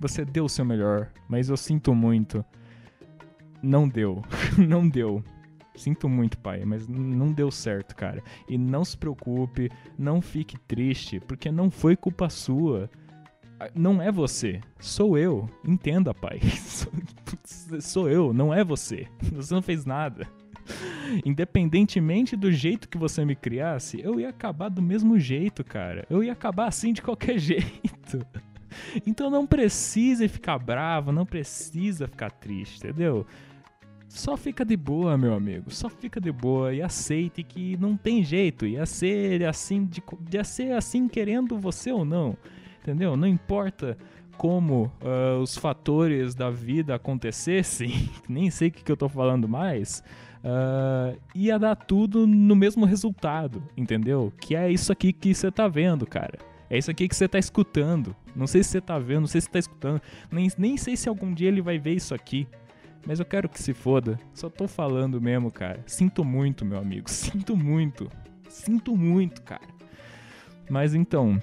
Você 0.00 0.24
deu 0.24 0.44
o 0.44 0.48
seu 0.48 0.64
melhor, 0.64 1.10
mas 1.28 1.48
eu 1.48 1.56
sinto 1.56 1.94
muito. 1.94 2.44
Não 3.62 3.88
deu. 3.88 4.22
não 4.58 4.88
deu. 4.88 5.24
Sinto 5.76 6.08
muito, 6.08 6.38
pai, 6.38 6.64
mas 6.64 6.86
não 6.86 7.32
deu 7.32 7.50
certo, 7.50 7.96
cara. 7.96 8.22
E 8.48 8.56
não 8.56 8.84
se 8.84 8.96
preocupe, 8.96 9.70
não 9.98 10.20
fique 10.20 10.56
triste, 10.56 11.18
porque 11.18 11.50
não 11.50 11.70
foi 11.70 11.96
culpa 11.96 12.28
sua. 12.28 12.88
Não 13.74 14.00
é 14.00 14.12
você, 14.12 14.60
sou 14.78 15.18
eu. 15.18 15.48
Entenda, 15.64 16.14
pai. 16.14 16.40
sou 17.80 18.08
eu, 18.08 18.32
não 18.32 18.52
é 18.54 18.62
você. 18.62 19.08
Você 19.32 19.54
não 19.54 19.62
fez 19.62 19.84
nada. 19.84 20.28
Independentemente 21.24 22.36
do 22.36 22.50
jeito 22.50 22.88
que 22.88 22.96
você 22.96 23.24
me 23.24 23.36
criasse, 23.36 24.00
eu 24.00 24.18
ia 24.18 24.30
acabar 24.30 24.70
do 24.70 24.80
mesmo 24.80 25.18
jeito, 25.18 25.62
cara. 25.62 26.06
Eu 26.08 26.24
ia 26.24 26.32
acabar 26.32 26.66
assim 26.66 26.92
de 26.92 27.02
qualquer 27.02 27.38
jeito. 27.38 28.24
Então 29.06 29.30
não 29.30 29.46
precisa 29.46 30.28
ficar 30.28 30.58
bravo, 30.58 31.12
não 31.12 31.26
precisa 31.26 32.06
ficar 32.06 32.30
triste, 32.30 32.78
entendeu? 32.78 33.26
Só 34.08 34.36
fica 34.36 34.64
de 34.64 34.76
boa, 34.76 35.18
meu 35.18 35.34
amigo. 35.34 35.72
Só 35.72 35.88
fica 35.88 36.20
de 36.20 36.30
boa 36.30 36.72
e 36.72 36.80
aceite 36.80 37.42
que 37.42 37.76
não 37.78 37.96
tem 37.96 38.22
jeito. 38.22 38.64
Ia 38.64 38.86
ser 38.86 39.44
assim, 39.44 39.84
de, 39.84 40.00
ia 40.32 40.44
ser 40.44 40.72
assim 40.72 41.08
querendo 41.08 41.58
você 41.58 41.90
ou 41.90 42.04
não. 42.04 42.36
Entendeu? 42.80 43.16
Não 43.16 43.26
importa 43.26 43.98
como 44.36 44.92
uh, 45.02 45.40
os 45.40 45.56
fatores 45.56 46.34
da 46.34 46.50
vida 46.50 46.94
acontecessem, 46.94 48.08
nem 48.28 48.50
sei 48.50 48.68
o 48.68 48.70
que, 48.72 48.84
que 48.84 48.92
eu 48.92 48.96
tô 48.96 49.08
falando 49.08 49.48
mais, 49.48 50.02
uh, 50.44 51.18
ia 51.34 51.58
dar 51.58 51.74
tudo 51.74 52.26
no 52.26 52.54
mesmo 52.54 52.84
resultado, 52.84 53.62
entendeu? 53.76 54.32
Que 54.40 54.54
é 54.54 54.70
isso 54.70 54.92
aqui 54.92 55.12
que 55.12 55.34
você 55.34 55.50
tá 55.50 55.66
vendo, 55.66 56.06
cara. 56.06 56.38
É 56.68 56.78
isso 56.78 56.90
aqui 56.90 57.08
que 57.08 57.14
você 57.14 57.28
tá 57.28 57.38
escutando. 57.38 58.14
Não 58.34 58.46
sei 58.46 58.62
se 58.62 58.70
você 58.70 58.80
tá 58.80 58.98
vendo, 58.98 59.20
não 59.20 59.26
sei 59.26 59.40
se 59.40 59.50
tá 59.50 59.58
escutando. 59.58 60.00
Nem, 60.30 60.50
nem 60.56 60.76
sei 60.76 60.96
se 60.96 61.08
algum 61.08 61.32
dia 61.32 61.48
ele 61.48 61.60
vai 61.60 61.78
ver 61.78 61.94
isso 61.94 62.14
aqui. 62.14 62.48
Mas 63.06 63.20
eu 63.20 63.26
quero 63.26 63.48
que 63.48 63.62
se 63.62 63.74
foda. 63.74 64.18
Só 64.32 64.48
tô 64.48 64.66
falando 64.66 65.20
mesmo, 65.20 65.50
cara. 65.50 65.82
Sinto 65.86 66.24
muito, 66.24 66.64
meu 66.64 66.78
amigo. 66.78 67.08
Sinto 67.10 67.56
muito. 67.56 68.10
Sinto 68.48 68.96
muito, 68.96 69.42
cara. 69.42 69.74
Mas 70.70 70.94
então, 70.94 71.40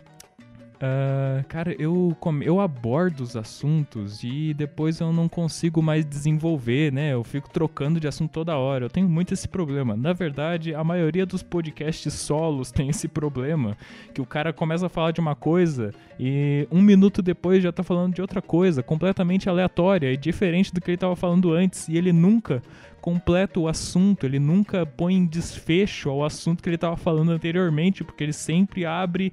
Uh, 0.82 1.46
cara, 1.48 1.76
eu, 1.78 2.18
eu 2.42 2.60
abordo 2.60 3.22
os 3.22 3.36
assuntos 3.36 4.24
e 4.24 4.52
depois 4.52 5.00
eu 5.00 5.14
não 5.14 5.30
consigo 5.30 5.80
mais 5.80 6.04
desenvolver, 6.04 6.92
né? 6.92 7.14
Eu 7.14 7.24
fico 7.24 7.48
trocando 7.52 8.00
de 8.00 8.08
assunto 8.08 8.32
toda 8.32 8.58
hora. 8.58 8.86
Eu 8.86 8.90
tenho 8.90 9.08
muito 9.08 9.32
esse 9.32 9.48
problema. 9.48 9.96
Na 9.96 10.12
verdade, 10.12 10.74
a 10.74 10.84
maioria 10.84 11.24
dos 11.24 11.44
podcasts 11.44 12.12
solos 12.16 12.72
tem 12.72 12.90
esse 12.90 13.08
problema. 13.08 13.78
Que 14.12 14.22
o 14.22 14.26
cara 14.26 14.52
começa 14.52 14.88
a 14.88 14.90
falar 14.90 15.12
de 15.12 15.20
uma 15.20 15.36
coisa 15.36 15.94
e 16.20 16.68
um 16.72 16.82
minuto 16.82 17.22
depois 17.22 17.62
já 17.62 17.72
tá 17.72 17.84
falando 17.84 18.16
de 18.16 18.22
outra 18.22 18.42
coisa, 18.42 18.82
completamente 18.82 19.48
aleatória 19.48 20.12
e 20.12 20.18
diferente 20.18 20.74
do 20.74 20.82
que 20.82 20.90
ele 20.90 20.98
tava 20.98 21.16
falando 21.16 21.54
antes. 21.54 21.88
E 21.90 21.96
ele 21.96 22.12
nunca 22.12 22.60
completa 23.00 23.60
o 23.60 23.68
assunto, 23.68 24.26
ele 24.26 24.40
nunca 24.40 24.84
põe 24.84 25.14
em 25.14 25.28
desfecho 25.28 26.10
ao 26.10 26.24
assunto 26.24 26.64
que 26.64 26.70
ele 26.70 26.78
tava 26.78 26.98
falando 26.98 27.32
anteriormente, 27.32 28.04
porque 28.04 28.24
ele 28.24 28.34
sempre 28.34 28.84
abre 28.84 29.32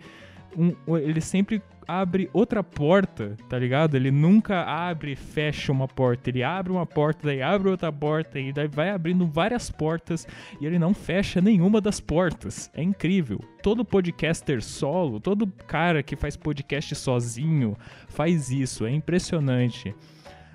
um, 0.57 0.97
ele 0.97 1.21
sempre 1.21 1.63
abre 1.89 2.29
outra 2.35 2.63
porta, 2.63 3.35
tá 3.49 3.59
ligado? 3.59 3.97
Ele 3.97 4.11
nunca 4.11 4.63
abre 4.63 5.13
e 5.13 5.17
fecha 5.17 5.73
uma 5.73 5.89
porta. 5.89 6.29
Ele 6.29 6.43
abre 6.43 6.71
uma 6.71 6.85
porta, 6.85 7.27
daí 7.27 7.41
abre 7.41 7.71
outra 7.71 7.91
porta, 7.91 8.39
e 8.39 8.53
daí 8.53 8.69
vai 8.69 8.91
abrindo 8.91 9.27
várias 9.27 9.71
portas 9.71 10.27
e 10.61 10.67
ele 10.67 10.79
não 10.79 10.93
fecha 10.93 11.41
nenhuma 11.41 11.81
das 11.81 11.99
portas. 11.99 12.71
É 12.75 12.83
incrível. 12.83 13.41
Todo 13.63 13.87
podcaster 13.87 14.63
solo, 14.63 15.19
todo 15.19 15.47
cara 15.67 16.03
que 16.03 16.15
faz 16.15 16.37
podcast 16.37 16.95
sozinho 16.95 17.75
faz 18.09 18.51
isso. 18.51 18.85
É 18.85 18.91
impressionante. 18.91 19.95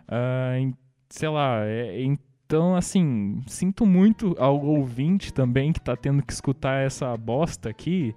Uh, 0.03 0.71
sei 1.10 1.29
lá, 1.29 1.65
é, 1.65 2.03
então, 2.03 2.75
assim, 2.75 3.41
sinto 3.47 3.84
muito 3.84 4.36
ao 4.38 4.63
ouvinte 4.63 5.34
também 5.34 5.73
que 5.73 5.82
tá 5.82 5.95
tendo 5.95 6.21
que 6.21 6.32
escutar 6.32 6.86
essa 6.86 7.17
bosta 7.17 7.69
aqui. 7.69 8.13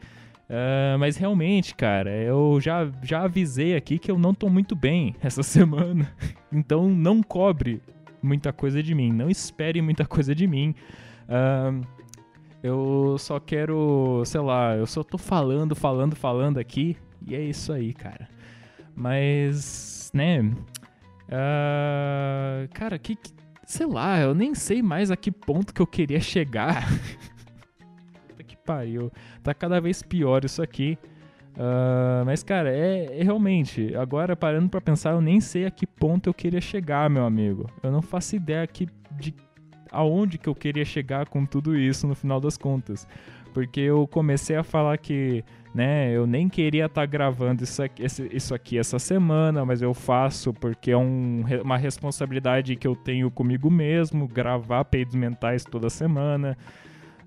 Uh, 0.48 0.96
mas 0.98 1.16
realmente, 1.16 1.74
cara, 1.74 2.10
eu 2.10 2.60
já, 2.60 2.88
já 3.02 3.22
avisei 3.22 3.74
aqui 3.74 3.98
que 3.98 4.10
eu 4.10 4.18
não 4.18 4.32
tô 4.32 4.48
muito 4.48 4.76
bem 4.76 5.14
essa 5.22 5.42
semana. 5.42 6.12
Então 6.52 6.88
não 6.88 7.22
cobre 7.22 7.82
muita 8.22 8.52
coisa 8.52 8.82
de 8.82 8.94
mim. 8.94 9.12
Não 9.12 9.28
espere 9.28 9.82
muita 9.82 10.04
coisa 10.06 10.34
de 10.34 10.46
mim. 10.46 10.74
Uh, 11.28 11.84
eu 12.62 13.16
só 13.18 13.40
quero, 13.40 14.22
sei 14.24 14.40
lá, 14.40 14.76
eu 14.76 14.86
só 14.86 15.02
tô 15.02 15.18
falando, 15.18 15.74
falando, 15.74 16.14
falando 16.14 16.58
aqui. 16.58 16.96
E 17.26 17.34
é 17.34 17.40
isso 17.40 17.72
aí, 17.72 17.92
cara. 17.92 18.28
Mas, 18.94 20.10
né? 20.14 20.40
Uh, 21.28 22.68
cara, 22.72 22.98
que, 22.98 23.16
que. 23.16 23.34
Sei 23.64 23.86
lá, 23.86 24.20
eu 24.20 24.32
nem 24.32 24.54
sei 24.54 24.80
mais 24.80 25.10
a 25.10 25.16
que 25.16 25.32
ponto 25.32 25.74
que 25.74 25.82
eu 25.82 25.86
queria 25.86 26.20
chegar. 26.20 26.86
pariu. 28.66 29.10
Tá 29.42 29.54
cada 29.54 29.80
vez 29.80 30.02
pior 30.02 30.44
isso 30.44 30.60
aqui. 30.60 30.98
Uh, 31.56 32.24
mas, 32.26 32.42
cara, 32.42 32.70
é, 32.70 33.18
é, 33.18 33.22
realmente. 33.22 33.94
Agora, 33.96 34.36
parando 34.36 34.68
para 34.68 34.80
pensar, 34.80 35.12
eu 35.12 35.20
nem 35.22 35.40
sei 35.40 35.64
a 35.64 35.70
que 35.70 35.86
ponto 35.86 36.28
eu 36.28 36.34
queria 36.34 36.60
chegar, 36.60 37.08
meu 37.08 37.24
amigo. 37.24 37.70
Eu 37.82 37.90
não 37.90 38.02
faço 38.02 38.36
ideia 38.36 38.62
aqui 38.62 38.86
de 39.12 39.34
aonde 39.90 40.36
que 40.36 40.48
eu 40.48 40.54
queria 40.54 40.84
chegar 40.84 41.28
com 41.28 41.46
tudo 41.46 41.76
isso 41.76 42.06
no 42.06 42.14
final 42.14 42.38
das 42.40 42.58
contas. 42.58 43.08
Porque 43.54 43.80
eu 43.80 44.06
comecei 44.06 44.54
a 44.54 44.62
falar 44.62 44.98
que, 44.98 45.42
né, 45.74 46.14
eu 46.14 46.26
nem 46.26 46.46
queria 46.46 46.84
estar 46.84 47.00
tá 47.00 47.06
gravando 47.06 47.64
isso 47.64 47.82
aqui, 47.82 48.04
isso 48.30 48.54
aqui 48.54 48.76
essa 48.76 48.98
semana, 48.98 49.64
mas 49.64 49.80
eu 49.80 49.94
faço 49.94 50.52
porque 50.52 50.90
é 50.90 50.96
um, 50.96 51.42
uma 51.64 51.78
responsabilidade 51.78 52.76
que 52.76 52.86
eu 52.86 52.94
tenho 52.94 53.30
comigo 53.30 53.70
mesmo, 53.70 54.28
gravar 54.28 54.84
peidos 54.84 55.14
mentais 55.14 55.64
toda 55.64 55.88
semana. 55.88 56.54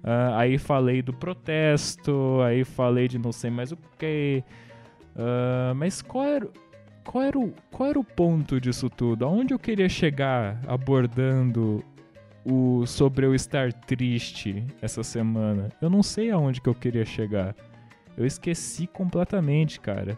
Uh, 0.04 0.34
aí 0.36 0.58
falei 0.58 1.02
do 1.02 1.14
protesto, 1.14 2.40
aí 2.42 2.64
falei 2.64 3.08
de 3.08 3.20
não 3.20 3.32
sei 3.32 3.50
mais 3.50 3.72
o 3.72 3.78
que. 3.98 4.44
Uh, 5.16 5.76
mas 5.76 6.02
qual 6.02 6.24
era, 6.26 6.48
qual, 7.04 7.24
era 7.24 7.38
o, 7.38 7.54
qual 7.70 7.90
era 7.90 8.00
o 8.00 8.04
ponto 8.04 8.62
disso 8.62 8.90
tudo? 8.90 9.26
Aonde 9.26 9.54
eu 9.54 9.60
queria 9.60 9.90
chegar 9.90 10.62
abordando 10.68 11.84
o 12.46 12.86
sobre 12.86 13.26
eu 13.26 13.36
estar 13.36 13.74
triste 13.74 14.66
essa 14.82 15.04
semana? 15.04 15.70
Eu 15.82 15.90
não 15.90 16.02
sei 16.02 16.32
aonde 16.32 16.62
que 16.62 16.70
eu 16.70 16.76
queria 16.76 17.06
chegar. 17.06 17.54
Eu 18.18 18.26
esqueci 18.26 18.88
completamente, 18.88 19.80
cara. 19.80 20.18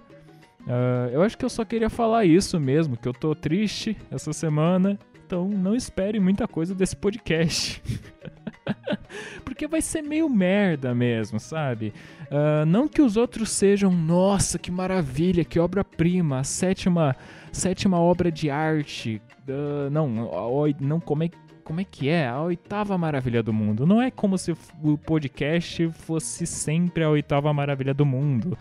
Uh, 0.61 1.09
eu 1.11 1.23
acho 1.23 1.35
que 1.37 1.45
eu 1.45 1.49
só 1.49 1.65
queria 1.65 1.89
falar 1.89 2.25
isso 2.25 2.59
mesmo, 2.59 2.95
que 2.95 3.07
eu 3.07 3.13
tô 3.13 3.33
triste 3.33 3.97
essa 4.11 4.31
semana, 4.31 4.97
então 5.25 5.47
não 5.47 5.75
espere 5.75 6.19
muita 6.19 6.47
coisa 6.47 6.75
desse 6.75 6.95
podcast. 6.95 7.81
Porque 9.43 9.67
vai 9.67 9.81
ser 9.81 10.01
meio 10.01 10.29
merda 10.29 10.93
mesmo, 10.93 11.39
sabe? 11.39 11.93
Uh, 12.29 12.65
não 12.65 12.87
que 12.87 13.01
os 13.01 13.17
outros 13.17 13.49
sejam, 13.49 13.91
nossa, 13.91 14.57
que 14.57 14.71
maravilha, 14.71 15.43
que 15.43 15.59
obra-prima, 15.59 16.39
a 16.39 16.43
sétima, 16.43 17.15
sétima 17.51 17.99
obra 17.99 18.31
de 18.31 18.49
arte. 18.49 19.21
Uh, 19.47 19.89
não, 19.89 20.73
não 20.79 20.99
como 20.99 21.23
é, 21.23 21.29
como 21.63 21.81
é 21.81 21.83
que 21.83 22.09
é? 22.09 22.27
A 22.27 22.41
oitava 22.41 22.97
maravilha 22.97 23.43
do 23.43 23.53
mundo. 23.53 23.85
Não 23.85 24.01
é 24.01 24.11
como 24.11 24.37
se 24.37 24.51
o 24.51 24.97
podcast 24.97 25.89
fosse 25.91 26.45
sempre 26.45 27.03
a 27.03 27.09
oitava 27.09 27.53
maravilha 27.53 27.93
do 27.93 28.05
mundo. 28.05 28.57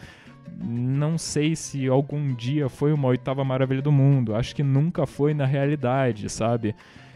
Não 0.63 1.17
sei 1.17 1.57
se 1.57 1.87
algum 1.87 2.35
dia 2.35 2.69
foi 2.69 2.93
uma 2.93 3.09
oitava 3.09 3.45
maravilha 3.45 3.81
do 3.81 3.93
mundo. 3.93 4.35
Acho 4.35 4.55
que 4.55 4.63
nunca 4.63 5.07
foi 5.07 5.33
na 5.33 5.47
realidade, 5.47 6.29
sabe? 6.29 6.75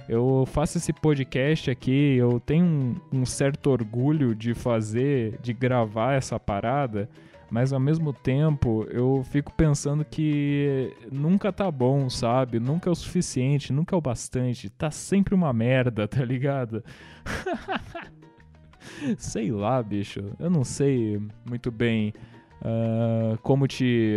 Eu 0.08 0.44
faço 0.46 0.76
esse 0.76 0.92
podcast 0.92 1.70
aqui, 1.70 2.16
eu 2.16 2.38
tenho 2.38 2.64
um, 2.64 3.20
um, 3.20 3.26
certo 3.26 3.70
orgulho 3.70 4.34
de 4.34 4.52
fazer, 4.52 5.38
de 5.40 5.54
gravar 5.54 6.12
essa 6.14 6.38
parada, 6.38 7.08
mas 7.50 7.72
ao 7.72 7.80
mesmo 7.80 8.12
tempo 8.12 8.86
eu 8.90 9.24
fico 9.30 9.50
pensando 9.52 10.04
que 10.04 10.92
nunca 11.10 11.50
tá 11.50 11.70
bom, 11.70 12.10
sabe? 12.10 12.60
Nunca 12.60 12.90
é 12.90 12.92
o 12.92 12.94
suficiente, 12.94 13.72
nunca 13.72 13.96
é 13.96 13.98
o 13.98 14.00
bastante. 14.00 14.68
Tá 14.68 14.90
sempre 14.90 15.34
uma 15.34 15.52
merda, 15.52 16.06
tá 16.06 16.22
ligado? 16.22 16.84
sei 19.16 19.50
lá, 19.50 19.82
bicho. 19.82 20.20
Eu 20.38 20.50
não 20.50 20.64
sei 20.64 21.20
muito 21.48 21.70
bem 21.70 22.12
uh, 22.60 23.38
como 23.38 23.66
te. 23.66 24.16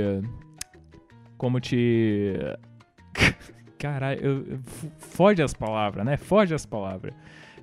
Como 1.37 1.59
te. 1.59 2.33
caralho, 3.77 4.59
foge 4.97 5.41
as 5.41 5.53
palavras, 5.53 6.05
né? 6.05 6.17
Foge 6.17 6.53
as 6.53 6.65
palavras. 6.65 7.13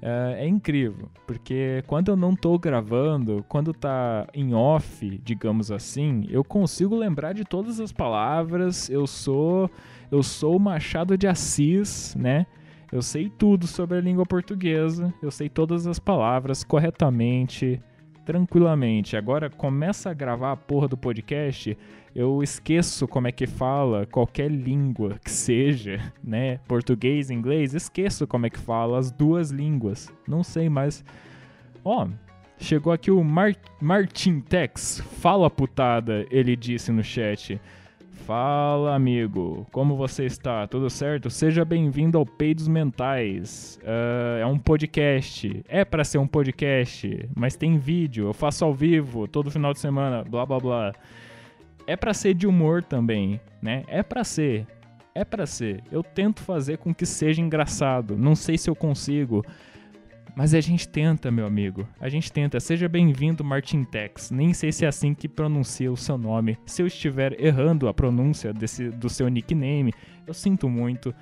Uh, 0.03 0.37
é 0.37 0.47
incrível, 0.47 1.09
porque 1.27 1.83
quando 1.87 2.11
eu 2.11 2.17
não 2.17 2.37
tô 2.37 2.59
gravando, 2.59 3.43
quando 3.49 3.73
tá 3.73 4.27
em 4.35 4.53
off, 4.53 5.19
digamos 5.25 5.71
assim, 5.71 6.27
eu 6.29 6.45
consigo 6.45 6.95
lembrar 6.95 7.33
de 7.33 7.43
todas 7.43 7.81
as 7.81 7.91
palavras. 7.91 8.91
Eu 8.91 9.07
sou 9.07 9.71
eu 10.11 10.23
sou 10.23 10.57
o 10.57 10.61
Machado 10.61 11.17
de 11.17 11.27
Assis, 11.27 12.15
né? 12.17 12.47
Eu 12.93 13.03
sei 13.03 13.29
tudo 13.29 13.67
sobre 13.67 13.99
a 13.99 14.01
língua 14.01 14.25
portuguesa, 14.27 15.13
eu 15.23 15.31
sei 15.31 15.49
todas 15.49 15.87
as 15.87 15.99
palavras 15.99 16.63
corretamente, 16.63 17.81
tranquilamente. 18.25 19.17
Agora 19.17 19.51
começa 19.51 20.11
a 20.11 20.15
gravar 20.15 20.53
a 20.53 20.57
porra 20.57 20.89
do 20.89 20.97
podcast, 20.97 21.77
eu 22.15 22.43
esqueço 22.43 23.09
como 23.09 23.29
é 23.29 23.33
que 23.33 23.47
fala 23.47 24.07
qualquer 24.07 24.51
língua 24.51 25.19
que 25.25 25.31
seja, 25.31 26.01
né? 26.23 26.59
Português, 26.69 27.31
inglês, 27.31 27.75
esqueço 27.75 28.27
como 28.27 28.47
é 28.47 28.51
que 28.51 28.59
fala 28.59 28.99
as 28.99 29.11
duas 29.11 29.51
línguas. 29.51 30.13
Não 30.27 30.43
sei 30.43 30.69
mais. 30.69 31.05
Ó, 31.85 32.09
chegou 32.57 32.93
aqui 32.93 33.11
o 33.11 33.23
Mar 33.23 33.55
Martin 33.81 34.41
Tex. 34.41 35.01
Fala 35.21 35.51
putada, 35.51 36.25
ele 36.31 36.55
disse 36.55 36.93
no 36.93 37.03
chat. 37.03 37.61
Fala, 38.27 38.95
amigo. 38.95 39.67
Como 39.71 39.97
você 39.97 40.25
está? 40.25 40.67
Tudo 40.67 40.89
certo? 40.89 41.29
Seja 41.29 41.63
bem-vindo 41.63 42.17
ao 42.17 42.25
Peidos 42.25 42.67
Mentais. 42.67 43.79
Uh, 43.83 44.41
é 44.41 44.47
um 44.47 44.59
podcast. 44.59 45.63
É 45.69 45.85
para 45.85 46.05
ser 46.05 46.17
um 46.17 46.27
podcast, 46.27 47.29
mas 47.37 47.55
tem 47.55 47.77
vídeo. 47.77 48.29
Eu 48.29 48.33
faço 48.33 48.65
ao 48.65 48.73
vivo 48.73 49.29
todo 49.29 49.51
final 49.51 49.75
de 49.75 49.79
semana. 49.79 50.25
Blá 50.25 50.47
blá 50.47 50.59
blá. 50.59 50.93
É 51.87 51.97
para 51.97 52.15
ser 52.15 52.33
de 52.33 52.47
humor 52.47 52.83
também, 52.83 53.39
né? 53.61 53.85
É 53.89 54.03
para 54.03 54.25
ser. 54.25 54.67
É 55.15 55.23
para 55.23 55.45
ser. 55.45 55.83
Eu 55.93 56.03
tento 56.03 56.41
fazer 56.41 56.79
com 56.79 56.95
que 56.95 57.05
seja 57.05 57.43
engraçado. 57.43 58.17
Não 58.17 58.35
sei 58.35 58.57
se 58.57 58.71
eu 58.71 58.75
consigo. 58.75 59.45
Mas 60.37 60.53
a 60.53 60.61
gente 60.61 60.89
tenta, 60.89 61.31
meu 61.31 61.47
amigo. 61.47 61.87
A 62.01 62.09
gente 62.09 62.33
tenta. 62.33 62.59
Seja 62.59 62.89
bem-vindo, 62.89 63.45
Martin 63.45 63.85
Tex. 63.85 64.33
Nem 64.33 64.53
sei 64.53 64.73
se 64.73 64.85
é 64.85 64.89
assim 64.89 65.15
que 65.15 65.29
pronuncia 65.29 65.93
o 65.93 65.97
seu 65.97 66.19
nome. 66.19 66.59
Se 66.67 66.83
eu 66.83 66.87
estiver 66.89 67.41
errando 67.41 67.87
a 67.87 67.95
pronúncia 67.95 68.53
desse, 68.53 68.91
do 68.91 69.09
seu 69.09 69.29
nickname, 69.29 69.93
eu 70.27 70.35
sinto 70.35 70.69
muito. 70.69 71.15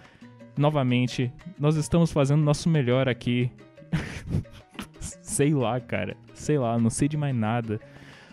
Novamente, 0.57 1.31
nós 1.59 1.77
estamos 1.77 2.11
fazendo 2.11 2.43
nosso 2.43 2.71
melhor 2.71 3.07
aqui. 3.07 3.51
sei 4.99 5.53
lá, 5.53 5.79
cara. 5.79 6.17
Sei 6.33 6.59
lá, 6.59 6.79
não 6.79 6.89
sei 6.89 7.07
de 7.07 7.17
mais 7.19 7.37
nada. 7.37 7.79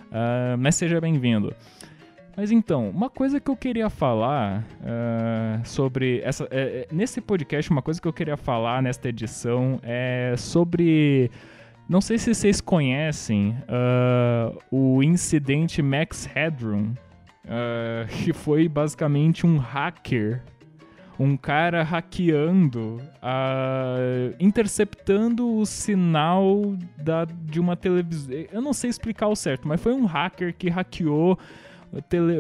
Uh, 0.07 0.57
mas 0.57 0.75
seja 0.75 1.01
bem-vindo. 1.01 1.53
Mas 2.35 2.51
então, 2.51 2.89
uma 2.89 3.09
coisa 3.09 3.39
que 3.39 3.49
eu 3.49 3.55
queria 3.55 3.89
falar 3.89 4.63
uh, 4.81 5.65
sobre 5.65 6.21
essa. 6.21 6.47
É, 6.51 6.87
nesse 6.91 7.19
podcast, 7.19 7.69
uma 7.69 7.81
coisa 7.81 8.01
que 8.01 8.07
eu 8.07 8.13
queria 8.13 8.37
falar 8.37 8.81
nesta 8.81 9.09
edição 9.09 9.79
é 9.83 10.35
sobre. 10.37 11.29
Não 11.87 12.01
sei 12.01 12.17
se 12.17 12.33
vocês 12.33 12.61
conhecem 12.61 13.57
uh, 13.67 14.57
o 14.71 15.01
incidente 15.01 15.81
Max 15.81 16.25
Headroom, 16.25 16.91
uh, 17.45 18.07
que 18.23 18.31
foi 18.31 18.69
basicamente 18.69 19.45
um 19.45 19.57
hacker 19.57 20.41
um 21.19 21.35
cara 21.35 21.83
hackeando, 21.83 22.97
uh, 23.17 24.33
interceptando 24.39 25.57
o 25.57 25.65
sinal 25.65 26.77
da, 26.97 27.25
de 27.25 27.59
uma 27.59 27.75
televisão. 27.75 28.33
Eu 28.49 28.61
não 28.61 28.71
sei 28.71 28.89
explicar 28.89 29.27
o 29.27 29.35
certo, 29.35 29.67
mas 29.67 29.81
foi 29.81 29.93
um 29.93 30.05
hacker 30.05 30.55
que 30.57 30.69
hackeou 30.69 31.37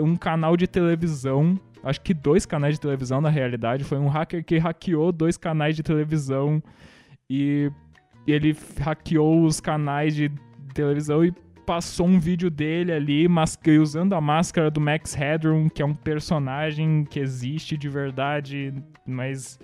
um 0.03 0.15
canal 0.15 0.55
de 0.55 0.67
televisão. 0.67 1.59
Acho 1.83 2.01
que 2.01 2.13
dois 2.13 2.45
canais 2.45 2.75
de 2.75 2.81
televisão 2.81 3.21
na 3.21 3.29
realidade. 3.29 3.83
Foi 3.83 3.97
um 3.97 4.07
hacker 4.07 4.43
que 4.43 4.57
hackeou 4.57 5.11
dois 5.11 5.37
canais 5.37 5.75
de 5.75 5.83
televisão 5.83 6.61
e 7.29 7.71
ele 8.27 8.55
hackeou 8.79 9.43
os 9.43 9.59
canais 9.59 10.15
de 10.15 10.31
televisão 10.73 11.23
e 11.23 11.33
passou 11.65 12.07
um 12.07 12.19
vídeo 12.19 12.49
dele 12.49 12.91
ali 12.91 13.27
usando 13.79 14.13
a 14.13 14.21
máscara 14.21 14.71
do 14.71 14.81
Max 14.81 15.13
Headroom, 15.13 15.69
que 15.69 15.81
é 15.81 15.85
um 15.85 15.93
personagem 15.93 17.05
que 17.05 17.19
existe 17.19 17.77
de 17.77 17.87
verdade, 17.87 18.73
mas 19.05 19.59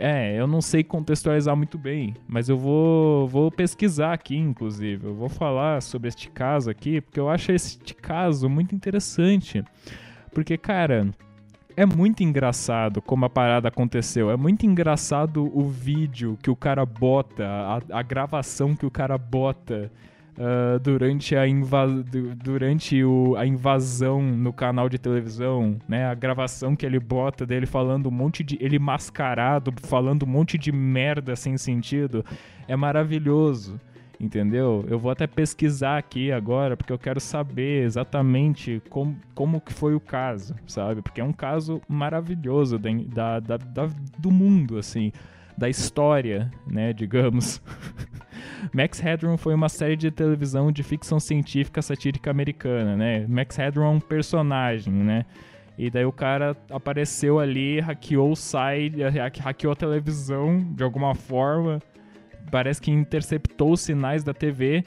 é, 0.00 0.34
eu 0.34 0.46
não 0.46 0.62
sei 0.62 0.82
contextualizar 0.82 1.54
muito 1.54 1.76
bem, 1.76 2.14
mas 2.26 2.48
eu 2.48 2.56
vou, 2.56 3.28
vou 3.28 3.50
pesquisar 3.50 4.14
aqui, 4.14 4.34
inclusive. 4.34 5.06
Eu 5.06 5.14
vou 5.14 5.28
falar 5.28 5.82
sobre 5.82 6.08
este 6.08 6.30
caso 6.30 6.70
aqui, 6.70 7.02
porque 7.02 7.20
eu 7.20 7.28
acho 7.28 7.52
este 7.52 7.94
caso 7.94 8.48
muito 8.48 8.74
interessante. 8.74 9.62
Porque, 10.32 10.56
cara, 10.56 11.10
é 11.76 11.84
muito 11.84 12.22
engraçado 12.22 13.02
como 13.02 13.26
a 13.26 13.30
parada 13.30 13.68
aconteceu. 13.68 14.30
É 14.30 14.36
muito 14.38 14.64
engraçado 14.64 15.50
o 15.54 15.68
vídeo 15.68 16.38
que 16.42 16.50
o 16.50 16.56
cara 16.56 16.86
bota, 16.86 17.44
a, 17.46 17.98
a 17.98 18.02
gravação 18.02 18.74
que 18.74 18.86
o 18.86 18.90
cara 18.90 19.18
bota 19.18 19.92
uh, 20.38 20.78
durante, 20.80 21.36
a, 21.36 21.46
inva 21.46 21.86
durante 22.36 23.02
o, 23.04 23.36
a 23.36 23.46
invasão 23.46 24.22
no 24.22 24.52
canal 24.52 24.88
de 24.88 24.98
televisão, 24.98 25.78
né? 25.88 26.06
A 26.06 26.14
gravação 26.14 26.74
que 26.74 26.84
ele 26.84 26.98
bota 26.98 27.46
dele 27.46 27.66
falando 27.66 28.08
um 28.08 28.12
monte 28.12 28.42
de. 28.42 28.58
ele 28.60 28.78
mascarado, 28.78 29.72
falando 29.82 30.24
um 30.24 30.28
monte 30.28 30.58
de 30.58 30.72
merda 30.72 31.36
sem 31.36 31.56
sentido. 31.56 32.24
É 32.68 32.76
maravilhoso 32.76 33.80
entendeu? 34.20 34.84
Eu 34.86 34.98
vou 34.98 35.10
até 35.10 35.26
pesquisar 35.26 35.96
aqui 35.96 36.30
agora, 36.30 36.76
porque 36.76 36.92
eu 36.92 36.98
quero 36.98 37.18
saber 37.18 37.84
exatamente 37.84 38.82
como, 38.90 39.16
como 39.34 39.60
que 39.60 39.72
foi 39.72 39.94
o 39.94 40.00
caso, 40.00 40.54
sabe? 40.66 41.00
Porque 41.00 41.22
é 41.22 41.24
um 41.24 41.32
caso 41.32 41.80
maravilhoso 41.88 42.78
da, 42.78 43.40
da, 43.40 43.56
da 43.56 43.88
do 44.18 44.30
mundo, 44.30 44.76
assim, 44.76 45.10
da 45.60 45.68
história, 45.68 46.50
né, 46.66 46.90
digamos. 46.94 47.62
Max 48.72 48.98
Headroom 48.98 49.36
foi 49.36 49.54
uma 49.54 49.68
série 49.68 49.94
de 49.94 50.10
televisão 50.10 50.72
de 50.72 50.82
ficção 50.82 51.20
científica 51.20 51.82
satírica 51.82 52.30
americana, 52.30 52.96
né? 52.96 53.26
Max 53.28 53.56
Headroom 53.56 53.84
é 53.84 53.90
um 53.90 54.00
personagem, 54.00 54.94
né? 54.94 55.26
E 55.76 55.90
daí 55.90 56.06
o 56.06 56.12
cara 56.12 56.56
apareceu 56.70 57.38
ali, 57.38 57.78
hackeou 57.78 58.32
o 58.32 58.36
site, 58.36 58.96
hackeou 59.38 59.72
a 59.72 59.76
televisão 59.76 60.58
de 60.74 60.82
alguma 60.82 61.14
forma. 61.14 61.78
Parece 62.50 62.80
que 62.80 62.90
interceptou 62.90 63.72
os 63.72 63.82
sinais 63.82 64.24
da 64.24 64.32
TV 64.32 64.82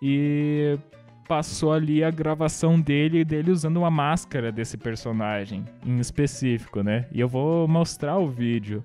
e 0.00 0.78
passou 1.26 1.72
ali 1.72 2.04
a 2.04 2.10
gravação 2.10 2.80
dele 2.80 3.24
dele 3.24 3.50
usando 3.50 3.78
uma 3.78 3.90
máscara 3.90 4.52
desse 4.52 4.76
personagem 4.76 5.64
em 5.84 5.98
específico, 5.98 6.82
né? 6.84 7.06
E 7.10 7.18
eu 7.18 7.28
vou 7.28 7.66
mostrar 7.66 8.18
o 8.18 8.28
vídeo. 8.28 8.82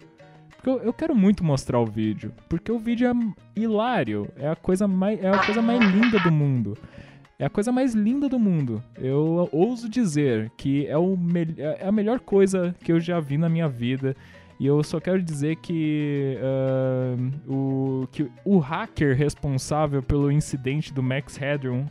Porque 0.60 0.70
eu, 0.70 0.80
eu, 0.80 0.94
quero 0.94 1.16
muito 1.16 1.42
mostrar 1.42 1.80
o 1.80 1.86
vídeo. 1.86 2.34
Porque 2.50 2.70
o 2.70 2.78
vídeo 2.78 3.10
é 3.10 3.60
hilário. 3.60 4.28
É 4.36 4.50
a 4.50 4.56
coisa 4.58 4.90
mais, 4.90 5.24
é 5.24 5.30
a 5.30 5.40
coisa 5.40 5.62
mais 5.62 5.80
linda 5.90 6.20
do 6.20 6.30
mundo. 6.30 6.78
É 7.40 7.46
a 7.46 7.50
coisa 7.50 7.72
mais 7.72 7.94
linda 7.94 8.28
do 8.28 8.38
mundo. 8.38 8.84
Eu 8.98 9.48
ouso 9.54 9.88
dizer 9.88 10.52
que 10.58 10.86
é, 10.88 10.98
o 10.98 11.18
é 11.58 11.88
a 11.88 11.92
melhor 11.94 12.20
coisa 12.20 12.76
que 12.84 12.92
eu 12.92 13.00
já 13.00 13.22
vi 13.22 13.38
na 13.38 13.48
minha 13.48 13.70
vida. 13.70 14.14
E 14.60 14.66
eu 14.66 14.84
só 14.84 15.00
quero 15.00 15.24
dizer 15.24 15.56
que, 15.56 16.38
uh, 16.42 17.54
o, 17.54 18.08
que 18.12 18.30
o 18.44 18.60
hacker 18.60 19.16
responsável 19.16 20.04
pelo 20.04 20.30
incidente 20.30 20.94
do 20.94 21.02
Max 21.02 21.38
Headroom, 21.38 21.86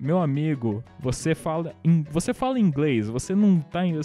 meu 0.00 0.18
amigo, 0.18 0.82
você 0.98 1.34
fala, 1.34 1.74
você 2.10 2.32
fala 2.32 2.58
inglês, 2.58 3.06
você 3.06 3.34
não 3.34 3.60
tá. 3.60 3.84
Em, 3.84 4.00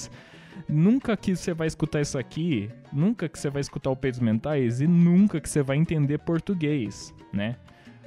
nunca 0.70 1.18
que 1.18 1.36
você 1.36 1.54
vai 1.54 1.68
escutar 1.68 2.02
isso 2.02 2.18
aqui, 2.18 2.70
nunca 2.94 3.28
que 3.28 3.38
você 3.38 3.50
vai 3.50 3.62
escutar 3.62 3.90
o 3.90 3.96
Peitos 3.96 4.20
Mentais 4.20 4.82
e 4.82 4.88
nunca 4.88 5.42
que 5.42 5.50
você 5.50 5.64
vai 5.64 5.78
entender 5.78 6.20
português, 6.20 7.14
né? 7.34 7.56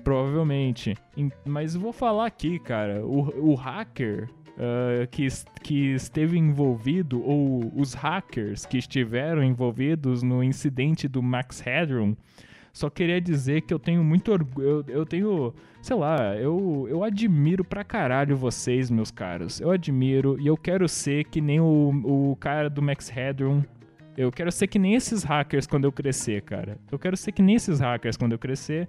Provavelmente. 0.05 0.96
Mas 1.44 1.75
vou 1.75 1.92
falar 1.92 2.27
aqui, 2.27 2.59
cara, 2.59 3.05
o, 3.05 3.53
o 3.53 3.55
hacker 3.55 4.29
uh, 4.53 5.07
que, 5.11 5.27
que 5.62 5.94
esteve 5.94 6.38
envolvido, 6.38 7.22
ou 7.25 7.72
os 7.77 7.94
hackers 7.94 8.66
que 8.66 8.79
estiveram 8.79 9.42
envolvidos 9.42 10.22
no 10.22 10.42
incidente 10.42 11.09
do 11.09 11.22
Max 11.22 11.61
Headroom, 11.61 12.14
só 12.72 12.88
queria 12.88 13.20
dizer 13.20 13.62
que 13.62 13.74
eu 13.74 13.78
tenho 13.78 14.02
muito 14.02 14.32
orgulho. 14.32 14.66
Eu, 14.66 14.85
eu 14.88 15.06
tenho. 15.06 15.52
Sei 15.82 15.94
lá, 15.94 16.35
eu, 16.37 16.87
eu 16.88 17.04
admiro 17.04 17.64
pra 17.64 17.85
caralho 17.85 18.37
vocês, 18.37 18.90
meus 18.90 19.11
caros. 19.11 19.61
Eu 19.61 19.70
admiro 19.70 20.40
e 20.40 20.46
eu 20.46 20.56
quero 20.56 20.88
ser 20.88 21.24
que 21.24 21.40
nem 21.40 21.61
o, 21.61 22.30
o 22.30 22.37
cara 22.37 22.70
do 22.70 22.80
Max 22.80 23.08
Headroom. 23.11 23.62
Eu 24.16 24.30
quero 24.30 24.50
ser 24.50 24.66
que 24.66 24.78
nem 24.78 24.94
esses 24.94 25.22
hackers 25.22 25.66
quando 25.66 25.85
eu 25.85 25.92
crescer, 25.92 26.42
cara. 26.42 26.78
Eu 26.90 26.98
quero 26.98 27.16
ser 27.16 27.32
que 27.32 27.42
nem 27.42 27.56
esses 27.56 27.78
hackers 27.78 28.16
quando 28.16 28.32
eu 28.32 28.38
crescer. 28.38 28.88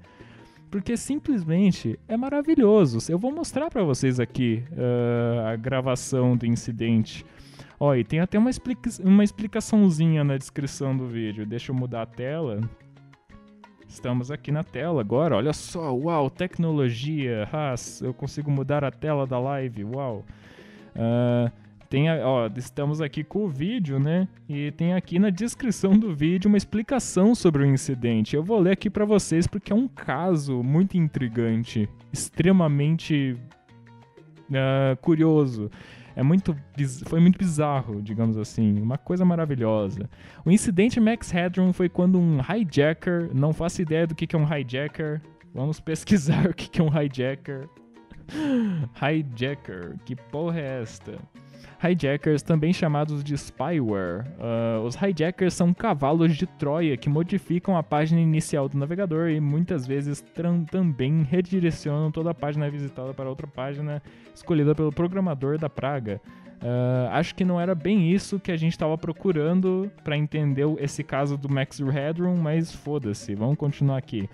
Porque 0.72 0.96
simplesmente 0.96 2.00
é 2.08 2.16
maravilhoso. 2.16 3.00
Eu 3.12 3.20
vou 3.20 3.32
mostrar 3.32 3.70
para 3.70 3.84
vocês 3.84 4.20
aqui 4.20 4.64
uh, 4.72 5.48
a 5.48 5.56
gravação 5.56 6.36
do 6.38 6.46
incidente. 6.46 7.26
Ó, 7.80 7.94
e 7.96 8.04
tem 8.04 8.22
até 8.22 8.40
uma, 8.40 8.50
explica 8.50 8.90
uma 9.04 9.24
explicaçãozinha 9.24 10.24
na 10.24 10.38
descrição 10.38 10.96
do 10.96 11.06
vídeo. 11.06 11.46
Deixa 11.46 11.72
eu 11.72 11.76
mudar 11.76 12.04
a 12.04 12.06
tela. 12.06 12.62
Estamos 13.94 14.32
aqui 14.32 14.52
na 14.52 14.64
tela 14.64 15.00
agora, 15.00 15.36
olha 15.36 15.54
só, 15.54 15.96
uau, 15.96 16.28
tecnologia, 16.28 17.48
ah, 17.54 17.76
eu 18.02 18.12
consigo 18.12 18.50
mudar 18.50 18.84
a 18.84 18.90
tela 18.90 19.28
da 19.28 19.40
live, 19.40 19.86
uau. 19.86 20.26
Uh, 20.96 21.50
tem, 21.92 22.10
ó, 22.10 22.50
estamos 22.58 23.02
aqui 23.02 23.24
com 23.24 23.46
o 23.46 23.48
vídeo, 23.48 24.00
né? 24.00 24.28
E 24.50 24.72
tem 24.72 24.96
aqui 24.96 25.20
na 25.20 25.30
descrição 25.30 25.98
do 25.98 26.14
vídeo 26.14 26.48
uma 26.48 26.58
explicação 26.58 27.36
sobre 27.36 27.62
o 27.62 27.68
incidente. 27.68 28.36
Eu 28.36 28.44
vou 28.44 28.60
ler 28.60 28.72
aqui 28.72 28.90
para 28.90 29.06
vocês 29.06 29.46
porque 29.46 29.72
é 29.72 29.76
um 29.76 29.88
caso 29.88 30.64
muito 30.64 30.98
intrigante, 30.98 31.88
extremamente 32.12 33.38
uh, 34.50 34.98
curioso. 35.02 35.70
É 36.16 36.24
muito, 36.24 36.56
foi 37.06 37.20
muito 37.20 37.38
bizarro, 37.38 38.02
digamos 38.02 38.38
assim, 38.38 38.82
uma 38.82 38.98
coisa 38.98 39.26
maravilhosa. 39.26 40.10
O 40.46 40.52
incidente 40.52 41.00
Max 41.00 41.32
Headroom 41.32 41.74
foi 41.74 41.90
quando 41.90 42.20
um 42.20 42.40
hijacker, 42.40 43.30
não 43.34 43.54
faço 43.54 43.82
ideia 43.82 44.06
do 44.06 44.14
que 44.14 44.36
é 44.36 44.40
um 44.40 44.46
hijacker, 44.46 45.22
vamos 45.54 45.80
pesquisar 45.80 46.46
o 46.50 46.54
que 46.54 46.80
é 46.80 46.84
um 46.84 46.88
hijacker. 46.88 47.68
hijacker, 49.02 49.96
que 50.06 50.16
porra 50.16 50.60
é 50.60 50.82
esta? 50.82 51.18
Hijackers, 51.84 52.42
também 52.42 52.72
chamados 52.72 53.24
de 53.24 53.38
spyware. 53.38 54.26
Uh, 54.38 54.86
os 54.86 54.96
hijackers 54.96 55.54
são 55.54 55.74
cavalos 55.74 56.36
de 56.36 56.46
Troia 56.46 56.96
que 56.96 57.10
modificam 57.10 57.78
a 57.78 57.84
página 57.84 58.22
inicial 58.22 58.70
do 58.70 58.78
navegador 58.78 59.30
e 59.30 59.40
muitas 59.40 59.86
vezes 59.86 60.24
também 60.72 61.24
redirecionam 61.24 62.12
toda 62.12 62.32
a 62.32 62.34
página 62.34 62.70
visitada 62.70 63.14
para 63.14 63.30
outra 63.30 63.48
página 63.48 64.02
escolhida 64.34 64.74
pelo 64.74 64.92
programador 64.92 65.58
da 65.58 65.70
praga. 65.70 66.22
Uh, 66.64 67.10
acho 67.12 67.36
que 67.36 67.44
não 67.44 67.60
era 67.60 67.76
bem 67.76 68.10
isso 68.10 68.40
que 68.40 68.50
a 68.50 68.56
gente 68.56 68.72
estava 68.72 68.98
procurando 68.98 69.92
para 70.02 70.18
entender 70.18 70.66
esse 70.80 71.04
caso 71.04 71.38
do 71.38 71.50
Max 71.50 71.80
Headroom, 71.80 72.38
mas 72.38 72.74
foda-se, 72.74 73.36
vamos 73.36 73.58
continuar 73.58 73.98
aqui. 73.98 74.30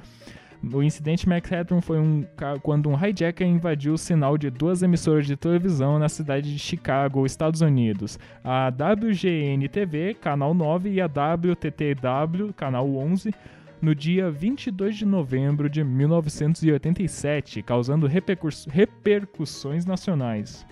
O 0.62 0.84
incidente 0.84 1.28
Max 1.28 1.50
foi 1.82 2.00
um, 2.00 2.26
quando 2.62 2.90
um 2.90 2.94
hijacker 2.94 3.48
invadiu 3.48 3.94
o 3.94 3.98
sinal 3.98 4.38
de 4.38 4.50
duas 4.50 4.84
emissoras 4.84 5.26
de 5.26 5.38
televisão 5.38 5.98
na 5.98 6.10
cidade 6.10 6.52
de 6.52 6.60
Chicago, 6.60 7.26
Estados 7.26 7.62
Unidos. 7.62 8.20
A 8.44 8.68
WGN-TV, 8.68 10.16
canal 10.16 10.54
9, 10.54 10.90
e 10.90 11.00
a 11.00 11.06
WTTW, 11.06 12.54
canal 12.54 12.94
11, 12.94 13.34
no 13.82 13.96
dia 13.96 14.30
22 14.30 14.98
de 14.98 15.06
novembro 15.06 15.70
de 15.70 15.82
1987, 15.82 17.62
causando 17.62 18.06
repercussões 18.08 19.86
nacionais. 19.86 20.66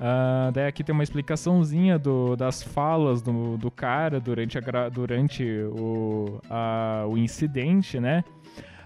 Uh, 0.00 0.50
daí 0.52 0.66
aqui 0.66 0.82
tem 0.82 0.94
uma 0.94 1.02
explicaçãozinha 1.02 1.98
do, 1.98 2.34
das 2.34 2.62
falas 2.62 3.20
do, 3.20 3.58
do 3.58 3.70
cara 3.70 4.18
durante, 4.18 4.56
a, 4.56 4.88
durante 4.88 5.44
o, 5.44 6.40
a, 6.48 7.04
o 7.06 7.18
incidente, 7.18 8.00
né? 8.00 8.24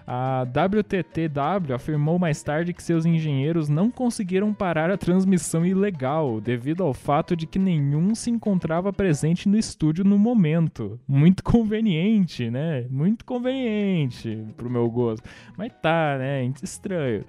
A 0.07 0.43
WTTW 0.43 1.73
afirmou 1.73 2.19
mais 2.19 2.43
tarde 2.43 2.73
que 2.73 2.83
seus 2.83 3.05
engenheiros 3.05 3.69
não 3.69 3.89
conseguiram 3.89 4.53
parar 4.53 4.91
a 4.91 4.97
transmissão 4.97 5.65
ilegal 5.65 6.39
devido 6.39 6.83
ao 6.83 6.93
fato 6.93 7.35
de 7.35 7.47
que 7.47 7.57
nenhum 7.57 8.13
se 8.13 8.29
encontrava 8.29 8.93
presente 8.93 9.49
no 9.49 9.57
estúdio 9.57 10.05
no 10.05 10.19
momento. 10.19 10.99
Muito 11.07 11.43
conveniente, 11.43 12.51
né? 12.51 12.85
Muito 12.89 13.25
conveniente 13.25 14.45
pro 14.55 14.69
meu 14.69 14.87
gosto. 14.89 15.27
Mas 15.57 15.73
tá, 15.81 16.17
né? 16.19 16.51
Estranho. 16.61 17.25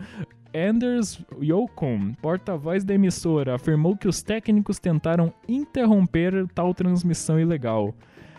Anders 0.55 1.21
Yocum, 1.43 2.15
porta-voz 2.15 2.85
da 2.85 2.95
emissora, 2.95 3.55
afirmou 3.55 3.97
que 3.97 4.09
os 4.09 4.23
técnicos 4.23 4.79
tentaram 4.79 5.33
interromper 5.47 6.47
tal 6.55 6.73
transmissão 6.73 7.39
ilegal 7.39 7.95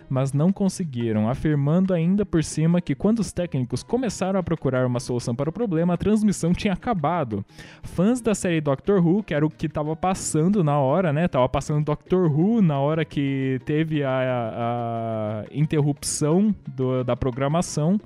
mas 0.10 0.34
não 0.34 0.52
conseguiram, 0.52 1.30
afirmando 1.30 1.93
ainda 1.93 2.26
por 2.26 2.43
cima 2.43 2.82
que 2.82 2.96
quando 2.96 3.20
os 3.20 3.32
técnicos 3.32 3.84
começaram 3.84 4.39
a 4.39 4.43
procurar 4.43 4.86
uma 4.86 5.00
solução 5.00 5.36
para 5.36 5.50
o 5.50 5.54
problema, 5.54 5.93
a 5.93 5.98
transmissão 5.98 6.54
tinha 6.54 6.74
acabado. 6.74 7.46
Fãs 7.84 8.22
da 8.22 8.34
série 8.34 8.62
Doctor 8.62 9.06
Who, 9.06 9.24
que 9.24 9.34
era 9.34 9.46
o 9.46 9.50
que 9.50 9.65
estava 9.65 9.96
passando 9.96 10.63
na 10.63 10.80
hora, 10.80 11.12
né? 11.12 11.28
Tava 11.28 11.48
passando 11.50 11.84
Doctor 11.84 12.32
Who 12.32 12.62
na 12.62 12.80
hora 12.80 13.04
que 13.04 13.60
teve 13.65 14.04
a, 14.04 14.10
a, 14.10 15.41
a 15.41 15.46
interrupção 15.52 16.56
do, 16.67 17.04
da 17.04 17.15
programação. 17.15 18.00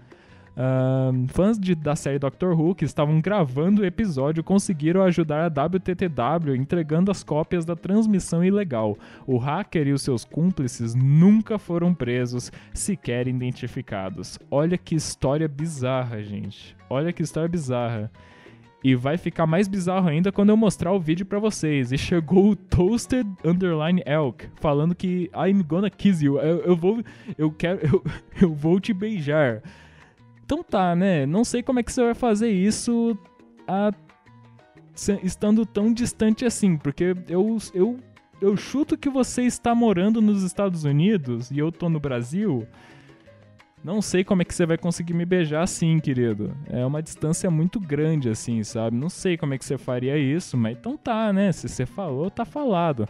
Uh, 0.51 1.27
fãs 1.29 1.57
de, 1.57 1.73
da 1.73 1.95
série 1.95 2.19
Doctor 2.19 2.59
Who 2.59 2.75
que 2.75 2.83
estavam 2.83 3.21
gravando 3.21 3.81
o 3.81 3.85
episódio 3.85 4.43
conseguiram 4.43 5.01
ajudar 5.03 5.45
a 5.45 5.65
WTTW 5.65 6.55
entregando 6.55 7.09
as 7.09 7.23
cópias 7.23 7.63
da 7.63 7.75
transmissão 7.75 8.43
ilegal. 8.43 8.97
O 9.25 9.37
hacker 9.37 9.87
e 9.87 9.93
os 9.93 10.01
seus 10.01 10.25
cúmplices 10.25 10.93
nunca 10.93 11.57
foram 11.57 11.93
presos, 11.93 12.51
sequer 12.73 13.27
identificados. 13.27 14.37
Olha 14.49 14.77
que 14.77 14.93
história 14.93 15.47
bizarra, 15.47 16.21
gente. 16.21 16.75
Olha 16.89 17.13
que 17.13 17.23
história 17.23 17.47
bizarra. 17.47 18.11
E 18.83 18.95
vai 18.95 19.15
ficar 19.15 19.45
mais 19.45 19.67
bizarro 19.67 20.09
ainda 20.09 20.31
quando 20.31 20.49
eu 20.49 20.57
mostrar 20.57 20.91
o 20.91 20.99
vídeo 20.99 21.25
para 21.25 21.37
vocês. 21.37 21.91
E 21.91 21.97
chegou 21.97 22.49
o 22.49 22.55
Toasted 22.55 23.27
Underline 23.45 24.01
Elk 24.05 24.49
falando 24.55 24.95
que 24.95 25.29
I'm 25.35 25.61
gonna 25.63 25.89
kiss 25.89 26.25
you. 26.25 26.39
Eu, 26.39 26.61
eu 26.61 26.75
vou. 26.75 27.03
Eu 27.37 27.51
quero. 27.51 27.79
Eu, 27.85 28.03
eu 28.41 28.53
vou 28.53 28.79
te 28.79 28.93
beijar. 28.93 29.61
Então 30.51 30.61
tá, 30.61 30.93
né? 30.93 31.25
Não 31.25 31.45
sei 31.45 31.63
como 31.63 31.79
é 31.79 31.83
que 31.83 31.93
você 31.93 32.03
vai 32.03 32.13
fazer 32.13 32.51
isso 32.51 33.17
a... 33.65 33.89
estando 35.23 35.65
tão 35.65 35.93
distante 35.93 36.43
assim, 36.43 36.75
porque 36.75 37.15
eu, 37.29 37.57
eu, 37.73 37.97
eu 38.41 38.57
chuto 38.57 38.97
que 38.97 39.09
você 39.09 39.43
está 39.43 39.73
morando 39.73 40.21
nos 40.21 40.43
Estados 40.43 40.83
Unidos 40.83 41.49
e 41.51 41.57
eu 41.57 41.71
tô 41.71 41.87
no 41.87 42.01
Brasil. 42.01 42.67
Não 43.81 44.01
sei 44.01 44.25
como 44.25 44.41
é 44.41 44.45
que 44.45 44.53
você 44.53 44.65
vai 44.65 44.77
conseguir 44.77 45.13
me 45.13 45.23
beijar 45.23 45.63
assim, 45.63 45.97
querido. 45.99 46.53
É 46.69 46.85
uma 46.85 47.01
distância 47.01 47.49
muito 47.49 47.79
grande, 47.79 48.27
assim, 48.27 48.61
sabe? 48.61 48.97
Não 48.97 49.07
sei 49.07 49.37
como 49.37 49.53
é 49.53 49.57
que 49.57 49.63
você 49.63 49.77
faria 49.77 50.17
isso, 50.17 50.57
mas 50.57 50.77
então 50.77 50.97
tá, 50.97 51.31
né? 51.31 51.53
Se 51.53 51.69
você 51.69 51.85
falou, 51.85 52.29
tá 52.29 52.43
falado. 52.43 53.07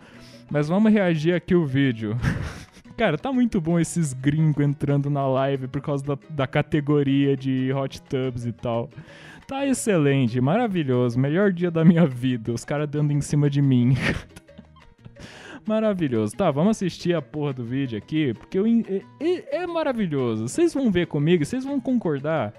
Mas 0.48 0.68
vamos 0.68 0.94
reagir 0.94 1.34
aqui 1.34 1.56
o 1.56 1.66
vídeo. 1.66 2.16
Cara, 3.02 3.18
tá 3.18 3.34
muito 3.34 3.60
bom 3.60 3.80
esses 3.80 4.14
gringos 4.14 4.64
entrando 4.64 5.10
na 5.10 5.28
live 5.28 5.68
por 5.68 5.82
causa 5.82 6.06
da, 6.06 6.18
da 6.30 6.46
categoria 6.46 7.36
de 7.36 7.74
hot 7.74 8.00
tubs 8.04 8.46
e 8.46 8.52
tal. 8.52 8.92
Tá 9.48 9.66
excelente, 9.66 10.40
maravilhoso, 10.40 11.20
melhor 11.20 11.52
dia 11.52 11.72
da 11.72 11.84
minha 11.84 12.06
vida, 12.06 12.54
os 12.54 12.64
caras 12.64 12.88
dando 12.88 13.12
em 13.12 13.20
cima 13.20 13.50
de 13.50 13.60
mim. 13.60 13.98
maravilhoso. 15.66 16.38
Tá, 16.38 16.52
vamos 16.52 16.78
assistir 16.78 17.16
a 17.16 17.24
porra 17.24 17.54
do 17.54 17.64
vídeo 17.64 17.98
aqui, 17.98 18.36
porque 18.36 18.60
eu, 18.60 18.68
é, 18.68 19.02
é, 19.20 19.64
é 19.64 19.66
maravilhoso. 19.66 20.48
Vocês 20.48 20.72
vão 20.72 20.92
ver 20.92 21.08
comigo, 21.08 21.44
vocês 21.44 21.66
vão 21.66 21.80
concordar 21.80 22.54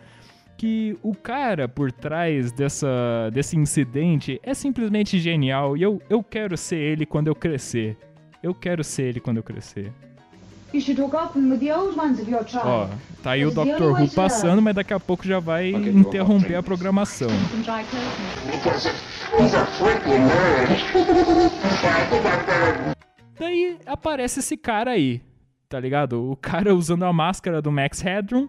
que 0.59 0.99
o 1.05 1.15
cara 1.15 1.69
por 1.69 1.93
trás 1.93 2.51
dessa, 2.51 3.31
desse 3.33 3.57
incidente 3.57 4.41
é 4.43 4.55
simplesmente 4.55 5.21
genial 5.21 5.77
e 5.77 5.83
eu, 5.83 6.03
eu 6.11 6.21
quero 6.21 6.57
ser 6.57 6.79
ele 6.79 7.07
quando 7.07 7.29
eu 7.29 7.35
crescer. 7.37 7.97
Eu 8.43 8.53
quero 8.53 8.83
ser 8.83 9.05
ele 9.05 9.21
quando 9.21 9.37
eu 9.37 9.45
crescer. 9.45 9.93
Ó, 12.65 12.89
tá 13.23 13.33
aí 13.33 13.45
o 13.45 13.51
Dr. 13.51 13.83
Who 13.83 14.09
passando, 14.15 14.63
mas 14.63 14.75
daqui 14.75 14.95
a 14.95 15.01
pouco 15.01 15.27
já 15.27 15.39
vai 15.39 15.71
interromper 15.71 16.55
a 16.55 16.63
programação. 16.63 17.29
Daí 23.39 23.79
aparece 23.87 24.41
esse 24.41 24.57
cara 24.57 24.93
aí, 24.93 25.21
tá 25.69 25.79
ligado? 25.79 26.31
O 26.31 26.37
cara 26.37 26.75
usando 26.75 27.05
a 27.05 27.13
máscara 27.13 27.61
do 27.61 27.73
Max 27.73 28.01
Headroom, 28.01 28.49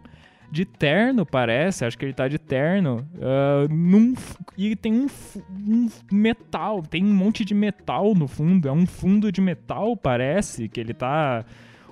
de 0.53 0.65
terno, 0.65 1.25
parece, 1.25 1.83
acho 1.83 1.97
que 1.97 2.05
ele 2.05 2.13
tá 2.13 2.27
de 2.27 2.37
terno, 2.37 3.07
uh, 3.15 3.73
num, 3.73 4.13
e 4.55 4.75
tem 4.75 4.93
um, 4.93 5.07
um, 5.49 5.89
metal, 6.11 6.83
tem 6.83 7.03
um 7.03 7.13
monte 7.13 7.43
de 7.43 7.55
metal 7.55 8.13
no 8.13 8.27
fundo, 8.27 8.67
é 8.67 8.71
um 8.71 8.85
fundo 8.85 9.31
de 9.31 9.41
metal, 9.41 9.97
parece, 9.97 10.69
que 10.69 10.79
ele 10.79 10.93
tá 10.93 11.43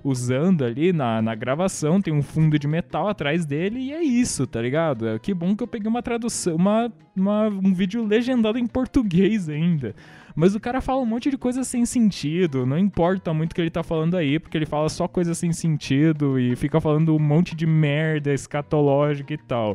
usando 0.03 0.63
ali 0.63 0.91
na, 0.91 1.21
na 1.21 1.35
gravação, 1.35 2.01
tem 2.01 2.13
um 2.13 2.21
fundo 2.21 2.57
de 2.57 2.67
metal 2.67 3.07
atrás 3.07 3.45
dele 3.45 3.79
e 3.79 3.93
é 3.93 4.01
isso, 4.01 4.47
tá 4.47 4.61
ligado? 4.61 5.07
É, 5.07 5.19
que 5.19 5.33
bom 5.33 5.55
que 5.55 5.63
eu 5.63 5.67
peguei 5.67 5.87
uma 5.87 6.01
tradução, 6.01 6.55
uma, 6.55 6.91
uma, 7.15 7.47
um 7.47 7.73
vídeo 7.73 8.05
legendado 8.05 8.57
em 8.57 8.67
português 8.67 9.49
ainda. 9.49 9.95
Mas 10.35 10.55
o 10.55 10.59
cara 10.59 10.79
fala 10.79 11.01
um 11.01 11.05
monte 11.05 11.29
de 11.29 11.37
coisa 11.37 11.63
sem 11.63 11.85
sentido, 11.85 12.65
não 12.65 12.77
importa 12.77 13.33
muito 13.33 13.51
o 13.51 13.55
que 13.55 13.61
ele 13.61 13.69
tá 13.69 13.83
falando 13.83 14.15
aí, 14.15 14.39
porque 14.39 14.57
ele 14.57 14.65
fala 14.65 14.87
só 14.87 15.07
coisa 15.07 15.35
sem 15.35 15.51
sentido 15.51 16.39
e 16.39 16.55
fica 16.55 16.79
falando 16.79 17.15
um 17.15 17.19
monte 17.19 17.55
de 17.55 17.65
merda 17.65 18.33
escatológica 18.33 19.33
e 19.33 19.37
tal. 19.37 19.73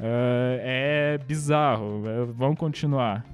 Uh, 0.00 0.58
é 0.60 1.18
bizarro, 1.28 2.02
é, 2.06 2.24
vamos 2.24 2.58
continuar 2.58 3.24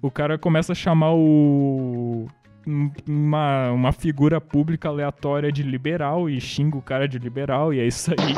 o 0.00 0.10
cara 0.10 0.38
começa 0.38 0.72
a 0.72 0.74
chamar 0.74 1.12
o. 1.14 2.26
Uma, 3.08 3.70
uma 3.70 3.92
figura 3.92 4.42
pública 4.42 4.90
aleatória 4.90 5.50
de 5.50 5.62
liberal 5.62 6.28
e 6.28 6.38
xinga 6.38 6.76
o 6.76 6.82
cara 6.82 7.08
de 7.08 7.18
liberal, 7.18 7.72
e 7.72 7.80
é 7.80 7.86
isso 7.86 8.10
aí. 8.10 8.34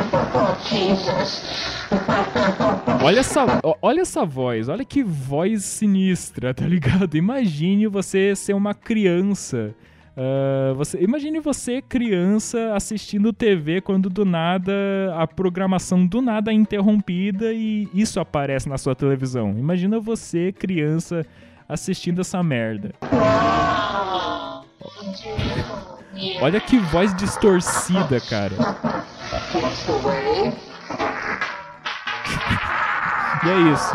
Olha 3.03 3.19
essa, 3.19 3.45
olha 3.83 4.03
essa 4.03 4.25
voz, 4.25 4.69
olha 4.69 4.85
que 4.85 5.03
voz 5.03 5.65
sinistra, 5.65 6.55
tá 6.55 6.65
ligado? 6.65 7.17
Imagine 7.17 7.89
você 7.89 8.37
ser 8.37 8.53
uma 8.53 8.73
criança 8.73 9.75
Uh, 10.17 10.75
você, 10.75 10.99
imagine 11.01 11.41
você, 11.41 11.81
criança, 11.81 12.75
assistindo 12.75 13.33
TV 13.33 13.81
quando 13.81 14.11
do 14.11 14.25
nada 14.25 14.73
a 15.17 15.27
programação 15.27 16.05
do 16.05 16.21
nada 16.21 16.51
é 16.51 16.55
interrompida 16.55 17.53
e 17.53 17.89
isso 17.95 18.19
aparece 18.19 18.69
na 18.69 18.77
sua 18.77 18.95
televisão. 18.95 19.57
Imagina 19.57 20.01
você, 20.01 20.53
criança, 20.53 21.25
assistindo 21.71 22.21
essa 22.21 22.43
merda. 22.43 22.93
Olha 26.43 26.61
que 26.61 26.79
voz 26.79 27.14
distorcida, 27.14 28.21
cara. 28.21 28.53
e 33.45 33.49
é 33.49 33.73
isso. 33.73 33.95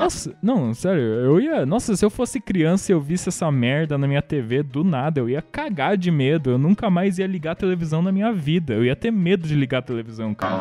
Nossa, 0.00 0.36
não, 0.40 0.72
sério, 0.72 1.02
eu 1.02 1.40
ia. 1.40 1.66
Nossa, 1.66 1.96
se 1.96 2.04
eu 2.04 2.10
fosse 2.10 2.40
criança 2.40 2.92
e 2.92 2.94
eu 2.94 3.00
visse 3.00 3.28
essa 3.28 3.50
merda 3.50 3.98
na 3.98 4.06
minha 4.06 4.22
TV 4.22 4.62
do 4.62 4.84
nada, 4.84 5.18
eu 5.18 5.28
ia 5.28 5.42
cagar 5.42 5.96
de 5.96 6.12
medo. 6.12 6.50
Eu 6.50 6.58
nunca 6.58 6.88
mais 6.88 7.18
ia 7.18 7.26
ligar 7.26 7.52
a 7.52 7.56
televisão 7.56 8.00
na 8.00 8.12
minha 8.12 8.32
vida. 8.32 8.72
Eu 8.74 8.84
ia 8.84 8.94
ter 8.94 9.10
medo 9.10 9.48
de 9.48 9.56
ligar 9.56 9.78
a 9.78 9.82
televisão, 9.82 10.32
cara. 10.32 10.54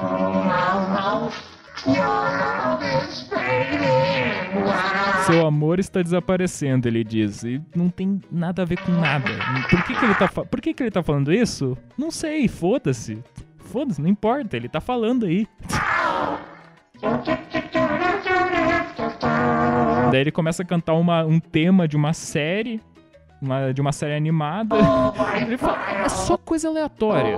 Seu 5.25 5.45
amor 5.45 5.79
está 5.79 6.01
desaparecendo, 6.01 6.87
ele 6.87 7.03
diz. 7.03 7.43
E 7.43 7.61
não 7.75 7.89
tem 7.89 8.21
nada 8.31 8.61
a 8.61 8.65
ver 8.65 8.79
com 8.79 8.91
nada. 8.91 9.29
Por 9.69 9.83
que, 9.83 9.95
que, 9.95 10.05
ele, 10.05 10.15
tá, 10.15 10.27
por 10.27 10.61
que, 10.61 10.73
que 10.73 10.83
ele 10.83 10.91
tá 10.91 11.03
falando 11.03 11.33
isso? 11.33 11.77
Não 11.97 12.11
sei, 12.11 12.47
foda-se. 12.47 13.23
Foda-se, 13.57 14.01
não 14.01 14.09
importa, 14.09 14.55
ele 14.55 14.69
tá 14.69 14.79
falando 14.79 15.25
aí. 15.25 15.47
Daí 20.11 20.21
ele 20.21 20.31
começa 20.31 20.63
a 20.63 20.65
cantar 20.65 20.93
uma, 20.93 21.25
um 21.25 21.39
tema 21.39 21.87
de 21.87 21.97
uma 21.97 22.13
série, 22.13 22.79
uma, 23.41 23.73
de 23.73 23.81
uma 23.81 23.91
série 23.91 24.15
animada. 24.15 24.75
Ele 25.41 25.57
fala, 25.57 26.03
é 26.03 26.09
só 26.09 26.37
coisa 26.37 26.69
aleatória. 26.69 27.37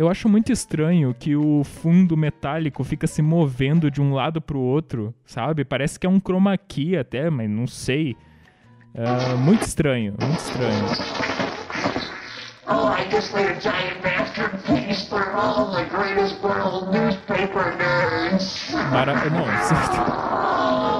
Eu 0.00 0.08
acho 0.08 0.30
muito 0.30 0.50
estranho 0.50 1.12
que 1.12 1.36
o 1.36 1.62
fundo 1.62 2.16
metálico 2.16 2.82
fica 2.82 3.06
se 3.06 3.20
movendo 3.20 3.90
de 3.90 4.00
um 4.00 4.14
lado 4.14 4.40
pro 4.40 4.58
outro, 4.58 5.14
sabe? 5.26 5.62
Parece 5.62 6.00
que 6.00 6.06
é 6.06 6.08
um 6.08 6.18
chroma 6.18 6.56
key 6.56 6.96
até, 6.96 7.28
mas 7.28 7.50
não 7.50 7.66
sei. 7.66 8.16
É 8.94 9.34
muito 9.34 9.60
estranho, 9.60 10.14
muito 10.18 10.38
estranho. 10.40 10.86
Oh, 12.66 12.88
I 12.88 13.10
just 13.10 13.34
laid 13.34 13.50
a 13.50 13.60
giant 13.60 14.02
masterpiece 14.02 15.06
for 15.10 15.34
all 15.34 15.70
the 15.70 15.84
greatest 15.84 16.42
world 16.42 16.90
newspaper 16.90 17.76
nerds. 17.76 18.72
Mara... 18.90 19.12
Não, 19.28 19.44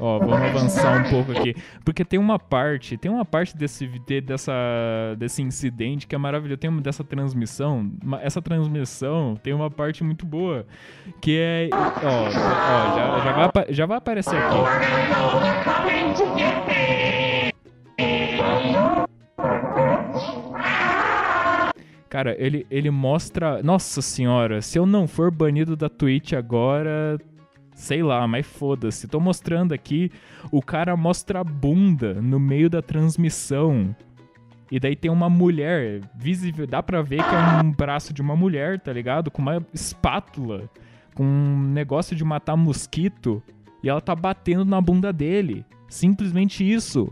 Ó, 0.00 0.18
vamos 0.18 0.40
avançar 0.40 1.06
um 1.06 1.10
pouco 1.10 1.32
aqui. 1.32 1.54
Porque 1.84 2.04
tem 2.04 2.18
uma 2.18 2.38
parte, 2.38 2.96
tem 2.96 3.10
uma 3.10 3.24
parte 3.24 3.56
desse, 3.56 3.86
dessa, 4.24 4.52
desse 5.18 5.42
incidente 5.42 6.06
que 6.06 6.14
é 6.14 6.18
maravilhoso. 6.18 6.58
Tem 6.58 6.70
uma 6.70 6.80
dessa 6.80 7.04
transmissão. 7.04 7.92
Essa 8.22 8.40
transmissão 8.40 9.36
tem 9.42 9.52
uma 9.52 9.70
parte 9.70 10.02
muito 10.02 10.24
boa. 10.24 10.66
Que 11.20 11.38
é. 11.38 11.68
Ó, 11.72 12.26
ó 12.26 12.30
já, 12.30 13.20
já, 13.24 13.32
vai, 13.32 13.66
já 13.68 13.86
vai 13.86 13.98
aparecer 13.98 14.36
aqui. 14.36 14.56
Cara, 22.08 22.34
ele, 22.38 22.66
ele 22.70 22.90
mostra. 22.90 23.62
Nossa 23.62 24.02
senhora, 24.02 24.60
se 24.60 24.78
eu 24.78 24.84
não 24.84 25.06
for 25.06 25.30
banido 25.30 25.76
da 25.76 25.88
Twitch 25.88 26.32
agora. 26.32 27.18
Sei 27.80 28.02
lá, 28.02 28.28
mas 28.28 28.46
foda-se. 28.46 29.08
Tô 29.08 29.18
mostrando 29.18 29.72
aqui. 29.72 30.12
O 30.52 30.60
cara 30.60 30.94
mostra 30.98 31.40
a 31.40 31.44
bunda 31.44 32.12
no 32.12 32.38
meio 32.38 32.68
da 32.68 32.82
transmissão. 32.82 33.96
E 34.70 34.78
daí 34.78 34.94
tem 34.94 35.10
uma 35.10 35.30
mulher 35.30 36.02
visível. 36.14 36.66
Dá 36.66 36.82
pra 36.82 37.00
ver 37.00 37.24
que 37.24 37.34
é 37.34 37.62
um 37.64 37.72
braço 37.72 38.12
de 38.12 38.20
uma 38.20 38.36
mulher, 38.36 38.78
tá 38.78 38.92
ligado? 38.92 39.30
Com 39.30 39.40
uma 39.40 39.66
espátula. 39.72 40.68
Com 41.14 41.24
um 41.24 41.62
negócio 41.70 42.14
de 42.14 42.22
matar 42.22 42.54
mosquito. 42.54 43.42
E 43.82 43.88
ela 43.88 44.02
tá 44.02 44.14
batendo 44.14 44.66
na 44.66 44.78
bunda 44.78 45.10
dele. 45.10 45.64
Simplesmente 45.88 46.70
isso 46.70 47.10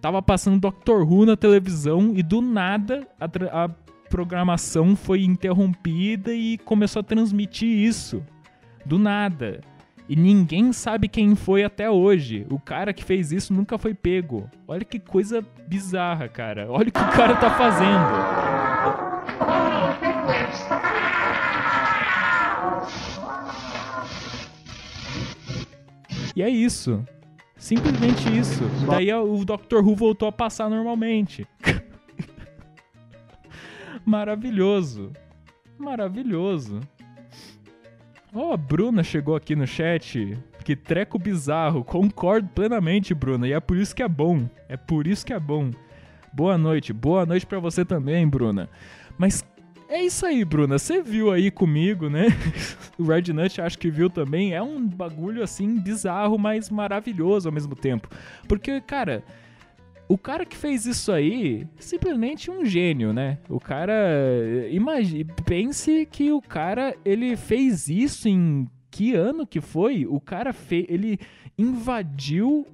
tava 0.00 0.22
passando 0.22 0.60
Doctor 0.60 1.02
Who 1.02 1.26
na 1.26 1.36
televisão 1.36 2.12
e 2.14 2.22
do 2.22 2.40
nada 2.40 3.04
a, 3.20 3.64
a 3.64 3.68
programação 4.08 4.96
foi 4.96 5.24
interrompida 5.24 6.32
e 6.32 6.56
começou 6.58 7.00
a 7.00 7.02
transmitir 7.02 7.68
isso. 7.68 8.22
Do 8.88 8.98
nada. 8.98 9.60
E 10.08 10.16
ninguém 10.16 10.72
sabe 10.72 11.08
quem 11.08 11.34
foi 11.34 11.62
até 11.62 11.90
hoje. 11.90 12.46
O 12.48 12.58
cara 12.58 12.94
que 12.94 13.04
fez 13.04 13.30
isso 13.30 13.52
nunca 13.52 13.76
foi 13.76 13.92
pego. 13.92 14.48
Olha 14.66 14.82
que 14.82 14.98
coisa 14.98 15.44
bizarra, 15.66 16.26
cara. 16.26 16.66
Olha 16.70 16.88
o 16.88 16.92
que 16.92 16.98
o 16.98 17.10
cara 17.10 17.36
tá 17.36 17.50
fazendo. 17.50 18.08
E 26.34 26.42
é 26.42 26.48
isso. 26.48 27.04
Simplesmente 27.58 28.34
isso. 28.34 28.64
Daí 28.86 29.12
o 29.12 29.44
Doctor 29.44 29.86
Who 29.86 29.94
voltou 29.94 30.30
a 30.30 30.32
passar 30.32 30.70
normalmente. 30.70 31.46
Maravilhoso. 34.06 35.12
Maravilhoso. 35.76 36.80
Ó, 38.34 38.52
oh, 38.52 38.56
Bruna 38.56 39.02
chegou 39.02 39.34
aqui 39.34 39.56
no 39.56 39.66
chat. 39.66 40.36
Que 40.64 40.76
treco 40.76 41.18
bizarro. 41.18 41.82
Concordo 41.82 42.48
plenamente, 42.48 43.14
Bruna. 43.14 43.48
E 43.48 43.52
é 43.52 43.60
por 43.60 43.76
isso 43.76 43.96
que 43.96 44.02
é 44.02 44.08
bom. 44.08 44.48
É 44.68 44.76
por 44.76 45.06
isso 45.06 45.24
que 45.24 45.32
é 45.32 45.40
bom. 45.40 45.70
Boa 46.32 46.58
noite. 46.58 46.92
Boa 46.92 47.24
noite 47.24 47.46
para 47.46 47.58
você 47.58 47.84
também, 47.84 48.28
Bruna. 48.28 48.68
Mas 49.16 49.42
é 49.88 50.02
isso 50.02 50.26
aí, 50.26 50.44
Bruna. 50.44 50.78
Você 50.78 51.00
viu 51.00 51.32
aí 51.32 51.50
comigo, 51.50 52.10
né? 52.10 52.26
o 52.98 53.04
Red 53.04 53.32
Nut 53.32 53.62
acho 53.62 53.78
que 53.78 53.90
viu 53.90 54.10
também. 54.10 54.52
É 54.52 54.60
um 54.60 54.86
bagulho 54.86 55.42
assim 55.42 55.80
bizarro, 55.80 56.38
mas 56.38 56.68
maravilhoso 56.68 57.48
ao 57.48 57.52
mesmo 57.52 57.74
tempo. 57.74 58.10
Porque, 58.46 58.78
cara, 58.82 59.24
o 60.08 60.16
cara 60.16 60.46
que 60.46 60.56
fez 60.56 60.86
isso 60.86 61.12
aí, 61.12 61.66
simplesmente 61.78 62.50
um 62.50 62.64
gênio, 62.64 63.12
né? 63.12 63.36
O 63.48 63.60
cara, 63.60 63.92
imagine, 64.70 65.24
pense 65.44 66.08
que 66.10 66.32
o 66.32 66.40
cara, 66.40 66.96
ele 67.04 67.36
fez 67.36 67.88
isso 67.88 68.26
em 68.26 68.66
que 68.90 69.14
ano 69.14 69.46
que 69.46 69.60
foi? 69.60 70.06
O 70.06 70.18
cara 70.18 70.54
fez, 70.54 70.86
ele 70.88 71.20
invadiu 71.58 72.66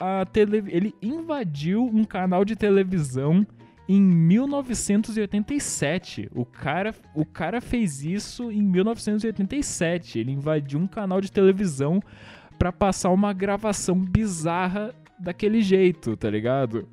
a 0.00 0.24
tele, 0.24 0.64
ele 0.68 0.94
invadiu 1.02 1.84
um 1.84 2.04
canal 2.04 2.42
de 2.44 2.56
televisão 2.56 3.46
em 3.86 4.00
1987. 4.00 6.30
O 6.34 6.46
cara, 6.46 6.94
o 7.14 7.26
cara 7.26 7.60
fez 7.60 8.02
isso 8.02 8.50
em 8.50 8.62
1987. 8.62 10.18
Ele 10.18 10.32
invadiu 10.32 10.80
um 10.80 10.86
canal 10.86 11.20
de 11.20 11.30
televisão 11.30 12.02
para 12.58 12.72
passar 12.72 13.10
uma 13.10 13.34
gravação 13.34 13.98
bizarra 13.98 14.94
daquele 15.22 15.62
jeito, 15.62 16.16
tá 16.16 16.28
ligado? 16.28 16.88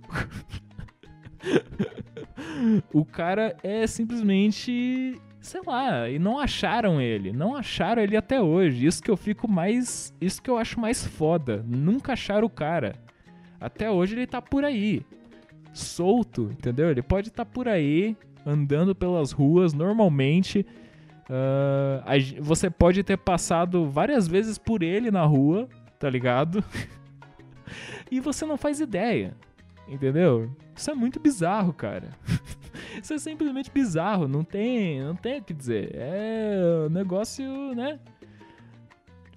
o 2.94 3.04
cara 3.04 3.58
é 3.64 3.88
simplesmente, 3.88 5.20
sei 5.42 5.62
lá, 5.66 6.08
e 6.10 6.20
não 6.20 6.40
acharam 6.40 7.02
ele, 7.02 7.34
não 7.34 7.56
acharam 7.56 8.02
ele 8.02 8.16
até 8.16 8.40
hoje. 8.42 8.86
Isso 8.86 9.02
que 9.02 9.10
eu 9.10 9.18
fico 9.18 9.50
mais, 9.50 10.14
isso 10.22 10.42
que 10.42 10.50
eu 10.50 10.58
acho 10.58 10.80
mais 10.80 11.06
foda. 11.06 11.66
Nunca 11.68 12.14
acharam 12.14 12.46
o 12.46 12.50
cara. 12.50 12.96
Até 13.60 13.90
hoje 13.90 14.16
ele 14.16 14.28
tá 14.28 14.42
por 14.42 14.64
aí 14.64 15.04
solto, 15.74 16.50
entendeu? 16.52 16.90
Ele 16.90 17.02
pode 17.02 17.30
estar 17.30 17.46
tá 17.46 17.52
por 17.52 17.68
aí, 17.68 18.16
andando 18.46 18.94
pelas 18.94 19.32
ruas 19.32 19.74
normalmente. 19.74 20.66
Uh, 21.30 22.42
você 22.42 22.70
pode 22.70 23.04
ter 23.04 23.18
passado 23.18 23.90
várias 23.90 24.28
vezes 24.28 24.58
por 24.58 24.82
ele 24.82 25.12
na 25.12 25.24
rua, 25.26 25.68
tá 26.00 26.10
ligado? 26.10 26.64
e 28.12 28.20
você 28.20 28.46
não 28.46 28.58
faz 28.58 28.80
ideia, 28.80 29.36
entendeu? 29.88 30.50
Isso 30.76 30.90
é 30.90 30.94
muito 30.94 31.20
bizarro, 31.20 31.74
cara. 31.74 32.10
Isso 33.02 33.14
é 33.14 33.18
simplesmente 33.18 33.72
bizarro, 33.72 34.28
não 34.28 34.44
tem, 34.44 35.02
não 35.02 35.16
tem 35.16 35.40
o 35.40 35.44
que 35.44 35.54
dizer. 35.54 35.92
É 35.94 36.88
um 36.88 36.90
negócio, 36.90 37.46
né? 37.76 38.00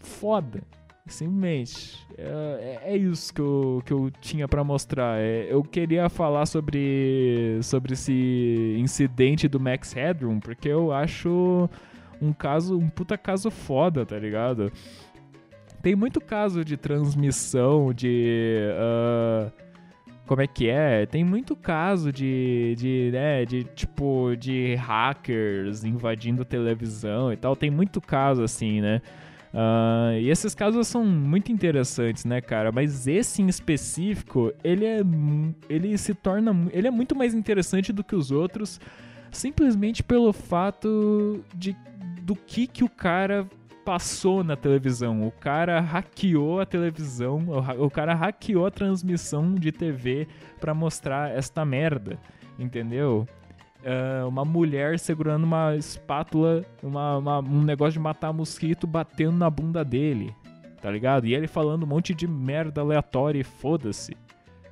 Foda. 0.00 0.62
Simplesmente. 1.06 2.06
É, 2.16 2.80
é, 2.84 2.94
é 2.94 2.96
isso 2.96 3.34
que 3.34 3.40
eu, 3.40 3.82
que 3.84 3.92
eu 3.92 4.10
tinha 4.20 4.46
para 4.46 4.62
mostrar. 4.62 5.18
É, 5.20 5.52
eu 5.52 5.62
queria 5.62 6.08
falar 6.08 6.46
sobre, 6.46 7.58
sobre 7.62 7.94
esse 7.94 8.76
incidente 8.78 9.48
do 9.48 9.58
Max 9.58 9.92
Headroom, 9.92 10.38
porque 10.38 10.68
eu 10.68 10.92
acho 10.92 11.68
um 12.20 12.32
caso, 12.32 12.78
um 12.78 12.88
puta 12.88 13.18
caso 13.18 13.50
foda, 13.50 14.06
tá 14.06 14.16
ligado? 14.16 14.72
Tem 15.82 15.96
muito 15.96 16.20
caso 16.20 16.64
de 16.64 16.76
transmissão, 16.76 17.92
de. 17.92 18.68
Uh, 18.72 19.52
como 20.26 20.40
é 20.40 20.46
que 20.46 20.68
é? 20.68 21.04
Tem 21.04 21.24
muito 21.24 21.56
caso 21.56 22.12
de, 22.12 22.74
de, 22.78 23.10
né, 23.12 23.44
de 23.44 23.64
tipo, 23.64 24.36
de 24.36 24.76
hackers 24.76 25.84
invadindo 25.84 26.44
televisão 26.44 27.32
e 27.32 27.36
tal. 27.36 27.56
Tem 27.56 27.70
muito 27.70 28.00
caso 28.00 28.44
assim, 28.44 28.80
né? 28.80 29.02
Uh, 29.52 30.16
e 30.18 30.30
esses 30.30 30.54
casos 30.54 30.86
são 30.86 31.04
muito 31.04 31.52
interessantes, 31.52 32.24
né, 32.24 32.40
cara? 32.40 32.72
Mas 32.72 33.06
esse 33.06 33.42
em 33.42 33.48
específico, 33.48 34.52
ele 34.64 34.86
é 34.86 35.00
ele 35.68 35.98
se 35.98 36.14
torna 36.14 36.56
ele 36.72 36.86
é 36.86 36.90
muito 36.90 37.14
mais 37.14 37.34
interessante 37.34 37.92
do 37.92 38.02
que 38.02 38.14
os 38.14 38.30
outros, 38.30 38.80
simplesmente 39.30 40.02
pelo 40.02 40.32
fato 40.32 41.44
de 41.54 41.76
do 42.22 42.34
que 42.34 42.66
que 42.66 42.84
o 42.84 42.88
cara 42.88 43.46
passou 43.84 44.44
na 44.44 44.56
televisão. 44.56 45.26
O 45.26 45.30
cara 45.30 45.80
hackeou 45.80 46.60
a 46.60 46.66
televisão, 46.66 47.46
o 47.78 47.90
cara 47.90 48.14
hackeou 48.14 48.66
a 48.66 48.70
transmissão 48.70 49.54
de 49.54 49.72
TV 49.72 50.26
para 50.60 50.74
mostrar 50.74 51.30
esta 51.30 51.64
merda, 51.64 52.18
entendeu? 52.58 53.26
uh, 53.82 54.28
uma 54.28 54.44
mulher 54.44 54.98
segurando 54.98 55.44
uma 55.44 55.76
espátula, 55.76 56.64
uma, 56.82 57.18
uma, 57.18 57.38
um 57.40 57.62
negócio 57.62 57.94
de 57.94 58.00
matar 58.00 58.32
mosquito 58.32 58.86
batendo 58.86 59.36
na 59.36 59.50
bunda 59.50 59.84
dele, 59.84 60.34
tá 60.80 60.90
ligado? 60.90 61.26
E 61.26 61.34
ele 61.34 61.46
falando 61.46 61.82
um 61.84 61.86
monte 61.86 62.14
de 62.14 62.26
merda 62.26 62.80
aleatória 62.80 63.40
e 63.40 63.44
foda-se, 63.44 64.16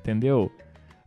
entendeu? 0.01 0.51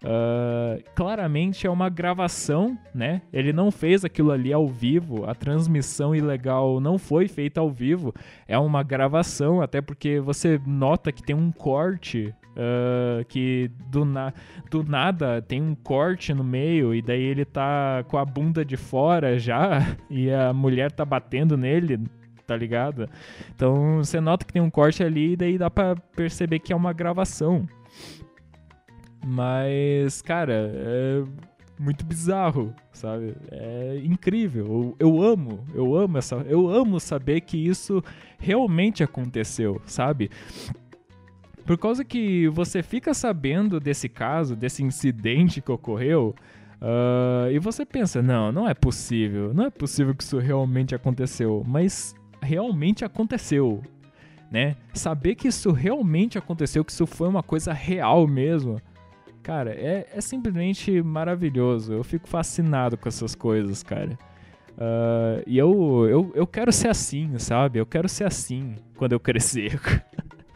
Uh, 0.03 0.83
claramente 0.93 1.65
é 1.65 1.69
uma 1.69 1.87
gravação, 1.87 2.77
né? 2.93 3.21
Ele 3.31 3.53
não 3.53 3.71
fez 3.71 4.03
aquilo 4.03 4.31
ali 4.31 4.51
ao 4.51 4.67
vivo, 4.67 5.25
a 5.25 5.33
transmissão 5.33 6.13
ilegal 6.13 6.81
não 6.81 6.97
foi 6.97 7.29
feita 7.29 7.61
ao 7.61 7.69
vivo, 7.69 8.13
é 8.45 8.57
uma 8.57 8.83
gravação, 8.83 9.61
até 9.61 9.81
porque 9.81 10.19
você 10.19 10.59
nota 10.65 11.11
que 11.11 11.23
tem 11.23 11.35
um 11.35 11.51
corte 11.51 12.33
Uh, 12.53 13.25
que 13.29 13.71
do, 13.87 14.05
na, 14.05 14.31
do 14.69 14.83
nada 14.83 15.41
tem 15.41 15.59
um 15.59 15.73
corte 15.73 16.35
no 16.35 16.43
meio 16.43 16.93
e 16.93 17.01
daí 17.01 17.23
ele 17.23 17.45
tá 17.45 18.05
com 18.07 18.15
a 18.15 18.23
bunda 18.23 18.63
de 18.63 18.77
fora 18.77 19.39
já 19.39 19.79
e 20.07 20.31
a 20.31 20.53
mulher 20.53 20.91
tá 20.91 21.03
batendo 21.03 21.57
nele, 21.57 21.99
tá 22.45 22.55
ligado? 22.55 23.09
Então 23.55 23.97
você 23.97 24.21
nota 24.21 24.45
que 24.45 24.53
tem 24.53 24.61
um 24.61 24.69
corte 24.69 25.03
ali 25.03 25.31
e 25.31 25.35
daí 25.35 25.57
dá 25.57 25.67
pra 25.67 25.95
perceber 26.15 26.59
que 26.59 26.71
é 26.71 26.75
uma 26.75 26.93
gravação. 26.93 27.67
Mas, 29.23 30.21
cara, 30.21 30.53
é 30.53 31.23
muito 31.79 32.05
bizarro, 32.05 32.73
sabe? 32.91 33.35
É 33.51 34.01
incrível. 34.03 34.65
Eu, 34.65 34.95
eu 34.99 35.21
amo, 35.23 35.65
eu 35.73 35.95
amo 35.95 36.17
essa, 36.17 36.35
eu 36.47 36.69
amo 36.69 36.99
saber 36.99 37.41
que 37.41 37.57
isso 37.57 38.03
realmente 38.37 39.03
aconteceu, 39.03 39.81
sabe? 39.85 40.29
Por 41.65 41.77
causa 41.77 42.03
que 42.03 42.47
você 42.49 42.83
fica 42.83 43.13
sabendo 43.13 43.79
desse 43.79 44.09
caso, 44.09 44.55
desse 44.55 44.83
incidente 44.83 45.61
que 45.61 45.71
ocorreu, 45.71 46.35
uh, 46.81 47.49
e 47.49 47.57
você 47.59 47.85
pensa, 47.85 48.21
não, 48.21 48.51
não 48.51 48.67
é 48.67 48.73
possível, 48.73 49.53
não 49.53 49.65
é 49.65 49.69
possível 49.69 50.13
que 50.13 50.23
isso 50.23 50.37
realmente 50.39 50.93
aconteceu, 50.93 51.63
mas 51.65 52.13
realmente 52.41 53.05
aconteceu, 53.05 53.81
né? 54.51 54.75
Saber 54.93 55.35
que 55.35 55.47
isso 55.47 55.71
realmente 55.71 56.37
aconteceu, 56.37 56.83
que 56.83 56.91
isso 56.91 57.07
foi 57.07 57.29
uma 57.29 57.41
coisa 57.41 57.71
real 57.71 58.27
mesmo, 58.27 58.81
cara, 59.43 59.71
é, 59.71 60.07
é 60.15 60.21
simplesmente 60.21 61.01
maravilhoso. 61.01 61.93
Eu 61.93 62.03
fico 62.03 62.27
fascinado 62.27 62.97
com 62.97 63.09
essas 63.09 63.35
coisas, 63.35 63.83
cara. 63.83 64.17
Uh, 64.71 65.43
e 65.45 65.57
eu, 65.57 66.07
eu, 66.09 66.31
eu 66.33 66.47
quero 66.47 66.71
ser 66.71 66.87
assim, 66.87 67.37
sabe? 67.37 67.77
Eu 67.77 67.85
quero 67.85 68.07
ser 68.09 68.23
assim 68.23 68.75
quando 68.95 69.11
eu 69.11 69.19
crescer. 69.19 69.79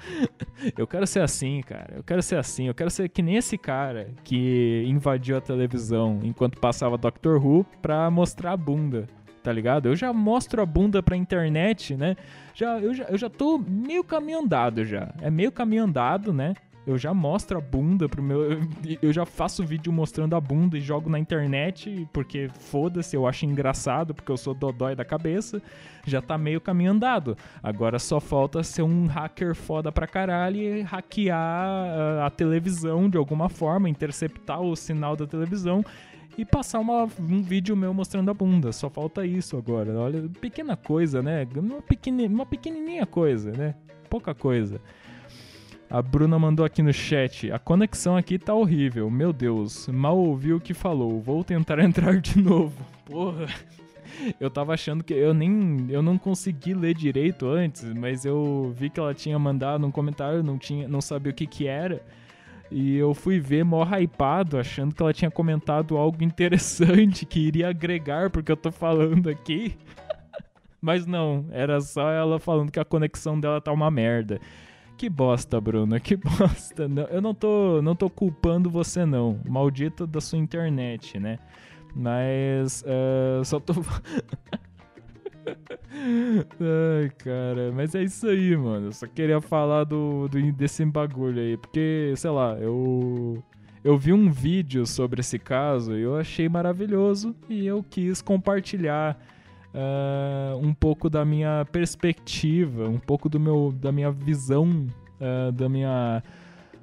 eu 0.77 0.88
quero 0.88 1.05
ser 1.05 1.19
assim, 1.19 1.61
cara. 1.61 1.95
Eu 1.97 2.03
quero 2.03 2.23
ser 2.23 2.38
assim. 2.38 2.67
Eu 2.67 2.73
quero 2.73 2.89
ser 2.89 3.09
que 3.09 3.21
nem 3.21 3.35
esse 3.35 3.57
cara 3.57 4.09
que 4.23 4.83
invadiu 4.88 5.38
a 5.38 5.41
televisão 5.41 6.21
enquanto 6.23 6.59
passava 6.59 6.97
Doctor 6.97 7.45
Who 7.45 7.65
pra 7.81 8.09
mostrar 8.09 8.53
a 8.53 8.57
bunda. 8.57 9.07
Tá 9.43 9.51
ligado? 9.53 9.88
Eu 9.88 9.95
já 9.95 10.11
mostro 10.11 10.61
a 10.61 10.65
bunda 10.65 11.01
pra 11.01 11.15
internet, 11.15 11.95
né? 11.95 12.17
Já, 12.53 12.79
eu, 12.79 12.93
já, 12.93 13.03
eu 13.05 13.17
já 13.17 13.29
tô 13.29 13.57
meio 13.57 14.03
caminho 14.03 14.39
andado 14.39 14.83
já. 14.83 15.13
É 15.21 15.29
meio 15.29 15.51
caminho 15.51 15.83
andado, 15.83 16.33
né? 16.33 16.53
Eu 16.88 16.97
já 16.97 17.13
mostro 17.13 17.57
a 17.57 17.61
bunda 17.61 18.07
pro 18.07 18.23
meu. 18.23 18.61
Eu 19.01 19.11
já 19.11 19.25
faço 19.25 19.65
vídeo 19.65 19.91
mostrando 19.91 20.38
a 20.38 20.39
bunda 20.39 20.77
e 20.77 20.81
jogo 20.81 21.09
na 21.09 21.19
internet, 21.19 22.07
porque 22.13 22.49
foda-se, 22.59 23.13
eu 23.13 23.27
acho 23.27 23.45
engraçado, 23.45 24.15
porque 24.15 24.31
eu 24.31 24.38
sou 24.38 24.53
dodói 24.53 24.95
da 24.95 25.03
cabeça. 25.03 25.61
Já 26.05 26.21
tá 26.21 26.38
meio 26.38 26.61
caminho 26.61 26.91
andado. 26.91 27.38
Agora 27.61 27.99
só 27.99 28.21
falta 28.21 28.63
ser 28.63 28.83
um 28.83 29.05
hacker 29.05 29.53
foda 29.53 29.91
pra 29.91 30.07
caralho 30.07 30.57
e 30.57 30.81
hackear 30.81 32.23
a, 32.25 32.29
televisão 32.29 33.09
de 33.09 33.17
alguma 33.17 33.49
forma, 33.49 33.89
interceptar 33.89 34.61
o 34.61 34.73
sinal 34.73 35.17
da 35.17 35.27
televisão 35.27 35.83
e 36.38 36.45
passar 36.45 36.79
uma, 36.79 37.03
um 37.19 37.41
vídeo 37.41 37.75
meu 37.75 37.93
mostrando 37.93 38.31
a 38.31 38.33
bunda. 38.33 38.71
Só 38.71 38.89
falta 38.89 39.25
isso 39.25 39.57
agora. 39.57 39.93
Olha, 39.99 40.21
pequena 40.39 40.77
coisa, 40.77 41.21
né? 41.21 41.45
Uma, 41.53 41.81
pequeni, 41.81 42.27
uma 42.27 42.45
pequenininha 42.45 43.05
coisa, 43.05 43.51
né? 43.51 43.75
Pouca 44.09 44.33
coisa. 44.33 44.79
A 45.89 46.01
Bruna 46.01 46.38
mandou 46.38 46.65
aqui 46.65 46.81
no 46.81 46.91
chat: 46.91 47.51
a 47.51 47.57
conexão 47.57 48.17
aqui 48.17 48.38
tá 48.38 48.53
horrível. 48.53 49.09
Meu 49.09 49.31
Deus, 49.31 49.88
mal 49.88 50.17
ouvi 50.17 50.53
o 50.53 50.59
que 50.59 50.73
falou. 50.73 51.21
Vou 51.21 51.43
tentar 51.43 51.79
entrar 51.83 52.19
de 52.19 52.41
novo. 52.41 52.75
Porra. 53.05 53.47
Eu 54.39 54.49
tava 54.49 54.73
achando 54.73 55.03
que 55.03 55.13
eu 55.13 55.33
nem 55.33 55.85
eu 55.89 56.01
não 56.01 56.17
consegui 56.17 56.73
ler 56.73 56.95
direito 56.95 57.47
antes, 57.47 57.83
mas 57.93 58.25
eu 58.25 58.73
vi 58.75 58.89
que 58.89 58.99
ela 58.99 59.13
tinha 59.13 59.38
mandado 59.38 59.85
um 59.85 59.91
comentário, 59.91 60.41
não 60.41 60.57
tinha, 60.57 60.88
não 60.88 61.01
sabia 61.01 61.31
o 61.31 61.35
que 61.35 61.45
que 61.45 61.67
era. 61.67 62.01
E 62.69 62.97
eu 62.97 63.13
fui 63.13 63.39
ver 63.39 63.63
mó 63.63 63.85
hypado, 63.85 64.57
achando 64.57 64.93
que 64.93 65.01
ela 65.01 65.13
tinha 65.13 65.31
comentado 65.31 65.97
algo 65.97 66.21
interessante 66.23 67.25
que 67.25 67.39
iria 67.39 67.69
agregar 67.69 68.29
porque 68.29 68.51
eu 68.51 68.57
tô 68.57 68.71
falando 68.71 69.29
aqui. 69.29 69.77
Mas 70.81 71.05
não, 71.05 71.45
era 71.51 71.79
só 71.79 72.11
ela 72.11 72.39
falando 72.39 72.71
que 72.71 72.79
a 72.79 72.85
conexão 72.85 73.39
dela 73.39 73.61
tá 73.61 73.71
uma 73.71 73.89
merda. 73.89 74.39
Que 74.97 75.09
bosta, 75.09 75.61
Bruna, 75.61 75.99
que 75.99 76.15
bosta. 76.17 76.89
Eu 77.11 77.21
não 77.21 77.33
tô, 77.33 77.81
não 77.83 77.95
tô 77.95 78.09
culpando 78.09 78.67
você, 78.69 79.05
não. 79.05 79.39
Maldito 79.47 80.07
da 80.07 80.19
sua 80.19 80.39
internet, 80.39 81.19
né? 81.19 81.37
Mas 81.95 82.83
uh, 82.83 83.45
só 83.45 83.59
tô. 83.59 83.73
Ai, 85.49 87.09
cara, 87.17 87.71
mas 87.73 87.93
é 87.95 88.03
isso 88.03 88.27
aí, 88.27 88.57
mano. 88.57 88.87
Eu 88.87 88.91
só 88.91 89.05
queria 89.07 89.39
falar 89.39 89.83
do, 89.83 90.27
do, 90.27 90.51
desse 90.51 90.83
bagulho 90.83 91.39
aí, 91.41 91.57
porque, 91.57 92.13
sei 92.17 92.31
lá, 92.31 92.57
eu. 92.59 93.43
Eu 93.83 93.97
vi 93.97 94.11
um 94.11 94.29
vídeo 94.29 94.85
sobre 94.85 95.21
esse 95.21 95.39
caso 95.39 95.95
e 95.95 96.01
eu 96.01 96.17
achei 96.17 96.49
maravilhoso 96.49 97.33
e 97.47 97.65
eu 97.65 97.85
quis 97.89 98.21
compartilhar 98.21 99.17
uh, 99.78 100.57
um 100.57 100.73
pouco 100.73 101.09
da 101.09 101.23
minha 101.23 101.65
perspectiva, 101.71 102.89
um 102.89 102.97
pouco 102.97 103.30
do 103.30 103.39
meu, 103.39 103.73
da 103.80 103.91
minha 103.91 104.11
visão, 104.11 104.88
uh, 105.21 105.51
da 105.51 105.69
minha, 105.69 106.23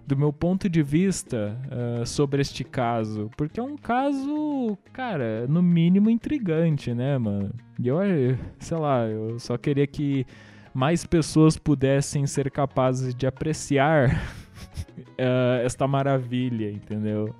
do 0.06 0.16
meu 0.16 0.32
ponto 0.32 0.68
de 0.68 0.82
vista 0.82 1.58
uh, 1.66 2.06
sobre 2.06 2.40
este 2.40 2.62
caso. 2.62 3.30
Porque 3.36 3.58
é 3.58 3.62
um 3.62 3.76
caso, 3.76 4.78
cara, 4.92 5.46
no 5.48 5.62
mínimo 5.62 6.08
intrigante, 6.08 6.94
né, 6.94 7.18
mano? 7.18 7.50
E 7.78 7.88
eu, 7.88 7.98
sei 8.60 8.78
lá, 8.78 9.06
eu 9.06 9.38
só 9.40 9.58
queria 9.58 9.86
que 9.86 10.24
mais 10.72 11.04
pessoas 11.04 11.56
pudessem 11.56 12.26
ser 12.26 12.50
capazes 12.50 13.14
de 13.14 13.26
apreciar 13.26 14.20
esta 15.64 15.86
maravilha, 15.86 16.70
entendeu? 16.70 17.34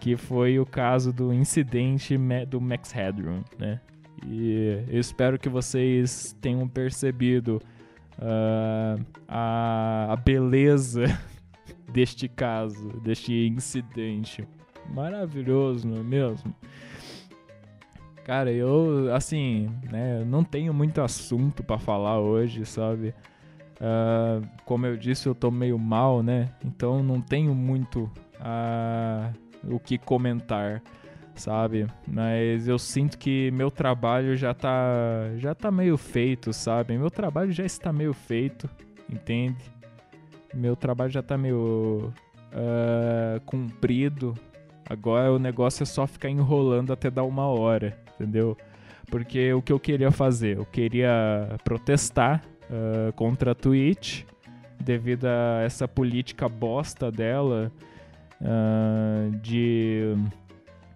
Que 0.00 0.16
foi 0.16 0.58
o 0.58 0.66
caso 0.66 1.12
do 1.12 1.32
incidente 1.32 2.16
do 2.48 2.60
Max 2.60 2.90
Headroom, 2.90 3.42
né? 3.56 3.80
E 4.26 4.84
eu 4.88 5.00
espero 5.00 5.38
que 5.38 5.48
vocês 5.48 6.36
tenham 6.40 6.68
percebido 6.68 7.60
uh, 8.18 9.04
a, 9.26 10.12
a 10.12 10.16
beleza 10.16 11.04
deste 11.92 12.28
caso, 12.28 13.00
deste 13.00 13.46
incidente. 13.48 14.46
Maravilhoso, 14.88 15.86
não 15.86 15.98
é 15.98 16.02
mesmo? 16.02 16.54
Cara, 18.24 18.52
eu, 18.52 19.12
assim, 19.14 19.68
né, 19.90 20.24
não 20.24 20.44
tenho 20.44 20.72
muito 20.72 21.00
assunto 21.00 21.62
para 21.62 21.78
falar 21.78 22.20
hoje, 22.20 22.64
sabe? 22.64 23.12
Uh, 23.80 24.46
como 24.64 24.86
eu 24.86 24.96
disse, 24.96 25.26
eu 25.26 25.34
tô 25.34 25.50
meio 25.50 25.76
mal, 25.76 26.22
né? 26.22 26.50
Então 26.64 27.02
não 27.02 27.20
tenho 27.20 27.52
muito 27.52 28.04
uh, 28.38 29.74
o 29.74 29.80
que 29.80 29.98
comentar 29.98 30.80
sabe? 31.34 31.86
Mas 32.06 32.68
eu 32.68 32.78
sinto 32.78 33.18
que 33.18 33.50
meu 33.50 33.70
trabalho 33.70 34.36
já 34.36 34.54
tá 34.54 35.30
já 35.36 35.54
tá 35.54 35.70
meio 35.70 35.96
feito, 35.96 36.52
sabe? 36.52 36.96
Meu 36.96 37.10
trabalho 37.10 37.52
já 37.52 37.64
está 37.64 37.92
meio 37.92 38.12
feito, 38.12 38.68
entende? 39.10 39.64
Meu 40.54 40.76
trabalho 40.76 41.10
já 41.10 41.22
tá 41.22 41.36
meio 41.38 42.12
uh, 42.52 43.40
cumprido. 43.46 44.34
Agora 44.88 45.32
o 45.32 45.38
negócio 45.38 45.82
é 45.82 45.86
só 45.86 46.06
ficar 46.06 46.28
enrolando 46.28 46.92
até 46.92 47.10
dar 47.10 47.24
uma 47.24 47.46
hora, 47.46 47.96
entendeu? 48.14 48.56
Porque 49.10 49.52
o 49.52 49.62
que 49.62 49.72
eu 49.72 49.80
queria 49.80 50.10
fazer? 50.10 50.56
Eu 50.58 50.66
queria 50.66 51.56
protestar 51.64 52.42
uh, 52.64 53.12
contra 53.12 53.52
a 53.52 53.54
Twitch 53.54 54.24
devido 54.80 55.26
a 55.26 55.62
essa 55.62 55.86
política 55.86 56.48
bosta 56.48 57.10
dela 57.10 57.70
uh, 58.40 59.30
de 59.38 60.14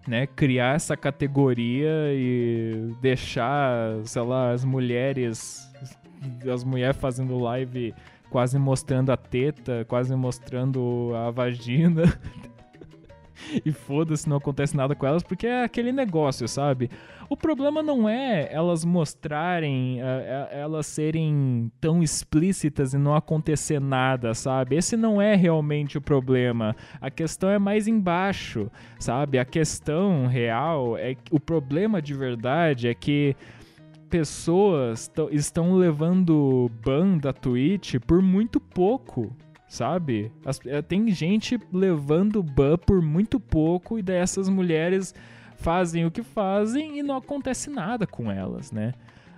né, 0.07 0.25
criar 0.27 0.75
essa 0.75 0.95
categoria 0.95 2.13
e 2.13 2.93
deixar, 3.01 4.05
sei 4.05 4.21
lá, 4.21 4.51
as 4.51 4.63
mulheres 4.63 5.67
as 6.51 6.63
mulheres 6.63 6.97
fazendo 6.97 7.37
live 7.37 7.93
quase 8.29 8.57
mostrando 8.57 9.11
a 9.11 9.17
teta, 9.17 9.85
quase 9.87 10.15
mostrando 10.15 11.11
a 11.15 11.31
vagina. 11.31 12.03
e 13.65 13.71
foda-se, 13.71 14.27
não 14.27 14.37
acontece 14.37 14.75
nada 14.75 14.95
com 14.95 15.05
elas, 15.05 15.23
porque 15.23 15.47
é 15.47 15.63
aquele 15.63 15.91
negócio, 15.91 16.47
sabe? 16.47 16.89
O 17.29 17.35
problema 17.35 17.83
não 17.83 18.07
é 18.07 18.47
elas 18.51 18.85
mostrarem, 18.85 20.01
é, 20.01 20.49
é, 20.51 20.59
elas 20.61 20.87
serem 20.87 21.71
tão 21.81 22.01
explícitas 22.01 22.93
e 22.93 22.97
não 22.97 23.15
acontecer 23.15 23.81
nada, 23.81 24.33
sabe? 24.33 24.75
Esse 24.75 24.95
não 24.95 25.21
é 25.21 25.35
realmente 25.35 25.97
o 25.97 26.01
problema. 26.01 26.75
A 27.01 27.09
questão 27.09 27.49
é 27.49 27.59
mais 27.59 27.87
embaixo, 27.87 28.71
sabe? 28.99 29.37
A 29.37 29.45
questão 29.45 30.27
real 30.27 30.97
é 30.97 31.15
o 31.31 31.39
problema 31.39 32.01
de 32.01 32.13
verdade 32.13 32.87
é 32.87 32.93
que 32.93 33.35
pessoas 34.09 35.11
estão 35.31 35.75
levando 35.75 36.71
ban 36.83 37.17
da 37.17 37.33
Twitch 37.33 37.95
por 38.05 38.21
muito 38.21 38.59
pouco, 38.59 39.35
sabe? 39.67 40.31
As, 40.45 40.59
é, 40.65 40.81
tem 40.81 41.09
gente 41.11 41.59
levando 41.71 42.41
ban 42.41 42.77
por 42.77 43.01
muito 43.01 43.39
pouco 43.39 43.99
e 43.99 44.01
dessas 44.01 44.47
mulheres 44.47 45.13
fazem 45.57 46.05
o 46.05 46.11
que 46.11 46.23
fazem 46.23 46.99
e 46.99 47.03
não 47.03 47.17
acontece 47.17 47.69
nada 47.69 48.05
com 48.07 48.31
elas, 48.31 48.71
né? 48.71 48.93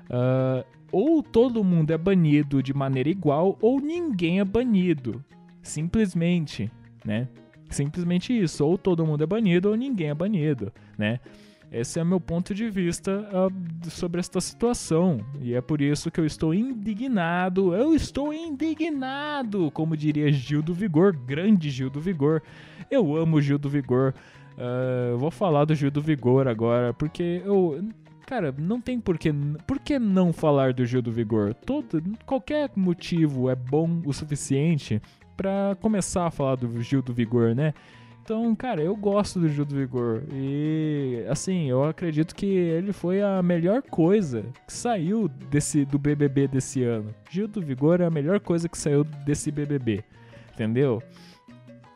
Uh, 0.10 0.66
ou 0.92 1.22
todo 1.22 1.64
mundo 1.64 1.92
é 1.92 1.98
banido 1.98 2.62
de 2.64 2.74
maneira 2.74 3.10
igual, 3.10 3.58
ou 3.62 3.80
ninguém 3.80 4.40
é 4.40 4.46
banido. 4.46 5.24
Simplesmente, 5.62 6.72
né? 7.06 7.28
Simplesmente 7.70 8.38
isso. 8.38 8.66
Ou 8.66 8.78
todo 8.78 9.06
mundo 9.06 9.24
é 9.24 9.28
banido, 9.28 9.70
ou 9.70 9.76
ninguém 9.76 10.10
é 10.10 10.14
banido, 10.14 10.74
né? 10.98 11.20
Esse 11.72 12.00
é 12.00 12.04
meu 12.04 12.20
ponto 12.20 12.54
de 12.54 12.68
vista 12.68 13.30
uh, 13.32 13.90
sobre 13.90 14.20
esta 14.20 14.42
situação. 14.42 15.24
E 15.40 15.54
é 15.54 15.62
por 15.62 15.82
isso 15.82 16.10
que 16.10 16.20
eu 16.20 16.26
estou 16.26 16.54
indignado. 16.54 17.76
Eu 17.76 17.94
estou 17.94 18.34
indignado, 18.34 19.70
como 19.72 19.96
diria 19.96 20.32
Gil 20.32 20.64
do 20.64 20.74
Vigor, 20.74 21.16
grande 21.16 21.70
Gil 21.70 21.90
do 21.90 22.00
Vigor. 22.00 22.42
Eu 22.90 23.16
amo 23.16 23.40
Gil 23.40 23.60
do 23.60 23.70
Vigor. 23.70 24.16
Uh, 24.58 25.18
vou 25.18 25.30
falar 25.30 25.66
do 25.66 25.76
Gil 25.76 25.92
do 25.92 26.02
Vigor 26.02 26.48
agora, 26.48 26.94
porque 26.94 27.42
eu. 27.46 27.88
Cara, 28.26 28.54
não 28.58 28.82
tem 28.82 29.00
por 29.00 29.18
que, 29.18 29.32
por 29.66 29.80
que 29.80 29.98
não 29.98 30.34
falar 30.34 30.74
do 30.74 30.86
Gil 30.86 31.02
do 31.02 31.12
Vigor? 31.12 31.54
Todo, 31.54 32.02
qualquer 32.26 32.70
motivo 32.76 33.50
é 33.50 33.56
bom 33.56 34.02
o 34.06 34.14
suficiente 34.14 35.02
para 35.36 35.76
começar 35.82 36.28
a 36.28 36.32
falar 36.32 36.56
do 36.56 36.82
Gil 36.82 37.02
do 37.02 37.14
Vigor, 37.14 37.56
né? 37.56 37.74
Então, 38.30 38.56
cara, 38.56 38.80
eu 38.80 38.96
gosto 38.96 39.40
do 39.40 39.50
Gil 39.50 39.66
do 39.66 39.74
Vigor. 39.76 40.22
E, 40.32 41.26
assim, 41.28 41.68
eu 41.68 41.84
acredito 41.84 42.36
que 42.36 42.46
ele 42.46 42.94
foi 42.94 43.24
a 43.24 43.42
melhor 43.42 43.82
coisa 43.82 44.46
que 44.68 44.72
saiu 44.72 45.28
desse, 45.28 45.84
do 45.84 45.98
BBB 45.98 46.48
desse 46.48 46.84
ano. 46.84 47.12
Gil 47.32 47.48
do 47.48 47.60
Vigor 47.60 48.02
é 48.02 48.06
a 48.06 48.12
melhor 48.12 48.40
coisa 48.40 48.70
que 48.70 48.78
saiu 48.78 49.04
desse 49.04 49.50
BBB. 49.50 50.04
Entendeu? 50.54 51.02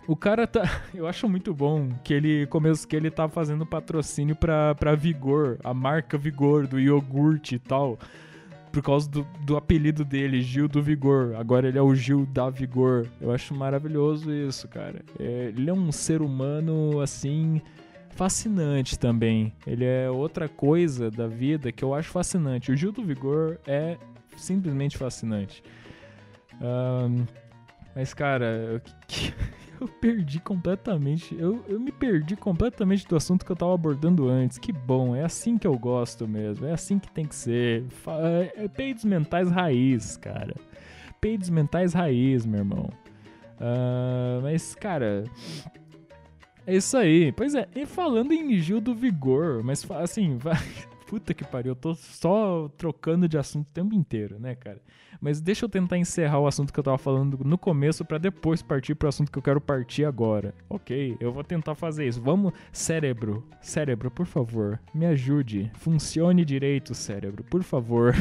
O 0.08 0.16
cara 0.16 0.48
tá. 0.48 0.64
Eu 0.92 1.06
acho 1.06 1.30
muito 1.30 1.54
bom 1.54 1.90
que 2.04 2.16
ele 2.16 2.48
começou 2.48 2.90
que 2.90 2.96
ele 2.96 3.12
tá 3.12 3.30
fazendo 3.30 3.64
patrocínio 3.64 4.36
pra, 4.36 4.74
pra 4.74 4.96
Vigor, 4.96 5.60
a 5.64 5.72
marca 5.72 6.18
Vigor 6.18 6.66
do 6.66 6.80
iogurte 6.80 7.54
e 7.54 7.60
tal. 7.60 8.00
Por 8.74 8.82
causa 8.82 9.08
do, 9.08 9.26
do 9.46 9.56
apelido 9.56 10.04
dele, 10.04 10.42
Gil 10.42 10.68
do 10.68 10.82
Vigor. 10.82 11.36
Agora 11.36 11.68
ele 11.68 11.78
é 11.78 11.82
o 11.82 11.94
Gil 11.94 12.26
da 12.26 12.50
Vigor. 12.50 13.08
Eu 13.22 13.32
acho 13.32 13.54
maravilhoso 13.54 14.34
isso, 14.34 14.68
cara. 14.68 15.06
É, 15.20 15.54
ele 15.56 15.70
é 15.70 15.74
um 15.74 15.92
ser 15.92 16.24
humano, 16.24 17.00
assim, 17.00 17.62
fascinante 18.10 18.98
também. 18.98 19.54
Ele 19.68 19.86
é 19.86 20.10
outra 20.10 20.50
coisa 20.50 21.12
da 21.12 21.28
vida 21.28 21.72
que 21.72 21.84
eu 21.84 21.94
acho 21.94 22.10
fascinante. 22.10 22.72
O 22.72 22.76
Gil 22.76 22.92
do 22.92 23.06
Vigor 23.06 23.60
é 23.68 23.96
simplesmente 24.36 24.98
fascinante. 24.98 25.64
Um, 26.60 27.26
mas, 27.96 28.12
cara, 28.12 28.46
eu, 28.46 28.82
que, 29.08 29.32
eu 29.84 29.88
perdi 29.88 30.40
completamente. 30.40 31.36
Eu, 31.38 31.64
eu 31.68 31.80
me 31.80 31.92
perdi 31.92 32.36
completamente 32.36 33.08
do 33.08 33.16
assunto 33.16 33.46
que 33.46 33.52
eu 33.52 33.56
tava 33.56 33.74
abordando 33.74 34.28
antes. 34.30 34.58
Que 34.58 34.72
bom, 34.72 35.16
é 35.16 35.24
assim 35.24 35.58
que 35.58 35.68
eu 35.68 35.78
gosto 35.78 36.28
mesmo. 36.28 36.66
É 36.66 36.72
assim 36.72 36.98
que 36.98 37.12
tem 37.12 37.26
que 37.26 37.36
ser. 37.36 37.86
É, 38.08 38.66
é 38.66 38.68
peidos 38.68 39.04
mentais 39.04 39.50
raiz, 39.52 40.18
cara. 40.18 40.56
Peidos 41.20 41.50
mentais 41.50 41.94
raiz, 41.94 42.46
meu 42.46 42.60
irmão. 42.60 42.90
Uh, 43.60 44.42
mas, 44.42 44.74
cara. 44.76 45.26
É 46.66 46.76
isso 46.76 46.96
aí. 46.98 47.32
Pois 47.34 47.54
é, 47.56 47.68
e 47.76 47.86
falando 47.86 48.32
em 48.32 48.58
Gil 48.58 48.80
do 48.80 48.96
Vigor, 48.96 49.62
mas 49.64 49.86
assim, 49.92 50.38
vai. 50.40 50.58
Puta 51.14 51.32
que 51.32 51.44
pariu, 51.44 51.74
eu 51.74 51.76
tô 51.76 51.94
só 51.94 52.68
trocando 52.76 53.30
de 53.30 53.38
assunto 53.38 53.68
o 53.68 53.72
tempo 53.72 53.94
inteiro, 53.94 54.40
né, 54.40 54.56
cara? 54.56 54.82
Mas 55.22 55.40
deixa 55.40 55.64
eu 55.64 55.70
tentar 55.70 55.96
encerrar 55.96 56.40
o 56.40 56.48
assunto 56.48 56.74
que 56.74 56.80
eu 56.80 56.84
tava 56.84 56.98
falando 56.98 57.38
no 57.46 57.56
começo 57.56 58.04
para 58.04 58.18
depois 58.18 58.64
partir 58.64 58.96
pro 58.96 59.10
assunto 59.10 59.32
que 59.32 59.38
eu 59.38 59.44
quero 59.44 59.62
partir 59.62 60.06
agora. 60.06 60.56
Ok, 60.68 61.16
eu 61.20 61.32
vou 61.32 61.44
tentar 61.44 61.76
fazer 61.76 62.08
isso. 62.08 62.20
Vamos, 62.20 62.52
cérebro, 62.72 63.48
cérebro, 63.62 64.10
por 64.10 64.26
favor, 64.26 64.80
me 64.92 65.06
ajude. 65.06 65.72
Funcione 65.76 66.44
direito, 66.44 66.96
cérebro, 66.96 67.44
por 67.44 67.62
favor. 67.62 68.16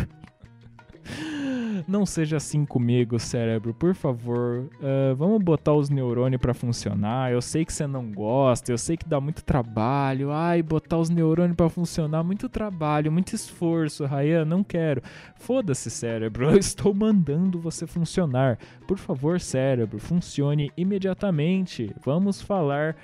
Não 1.86 2.07
seja 2.07 2.36
assim 2.36 2.64
comigo, 2.64 3.18
cérebro, 3.18 3.74
por 3.74 3.94
favor. 3.94 4.68
Uh, 4.80 5.14
vamos 5.16 5.42
botar 5.42 5.72
os 5.72 5.88
neurônios 5.88 6.40
para 6.40 6.55
funcionar. 6.55 7.32
Eu 7.32 7.40
sei 7.40 7.64
que 7.64 7.72
você 7.72 7.86
não 7.86 8.11
gosta, 8.12 8.72
eu 8.72 8.78
sei 8.78 8.96
que 8.96 9.09
dá 9.09 9.20
muito 9.20 9.44
trabalho. 9.44 10.30
Ai, 10.30 10.62
botar 10.62 10.98
os 10.98 11.11
neurônios 11.11 11.57
para 11.57 11.68
funcionar, 11.68 12.22
muito 12.22 12.48
trabalho, 12.48 13.11
muito 13.11 13.34
esforço. 13.34 14.07
Ryan, 14.07 14.44
não 14.44 14.62
quero. 14.62 15.03
Foda-se, 15.36 15.90
cérebro, 15.90 16.46
eu 16.50 16.59
estou 16.59 16.94
mandando 16.94 17.59
você 17.61 17.86
funcionar. 17.86 18.59
Por 18.86 18.98
favor, 18.98 19.40
cérebro, 19.40 19.98
funcione 19.98 20.70
imediatamente. 20.76 21.94
Vamos 22.05 22.40
falar. 22.40 22.96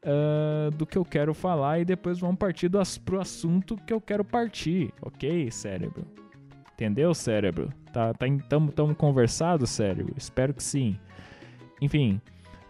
Uh, 0.00 0.70
do 0.70 0.86
que 0.86 0.96
eu 0.96 1.04
quero 1.04 1.34
falar 1.34 1.80
e 1.80 1.84
depois 1.84 2.20
vamos 2.20 2.36
partir 2.36 2.68
do, 2.68 2.78
pro 3.04 3.20
assunto 3.20 3.76
que 3.84 3.92
eu 3.92 4.00
quero 4.00 4.24
partir, 4.24 4.92
ok, 5.02 5.50
cérebro? 5.50 6.06
Entendeu, 6.78 7.12
cérebro? 7.12 7.72
Tá, 7.92 8.14
tá, 8.14 8.26
tamo, 8.48 8.70
tamo 8.70 8.94
conversado, 8.94 9.66
cérebro? 9.66 10.14
Espero 10.16 10.54
que 10.54 10.62
sim. 10.62 10.96
Enfim, 11.82 12.20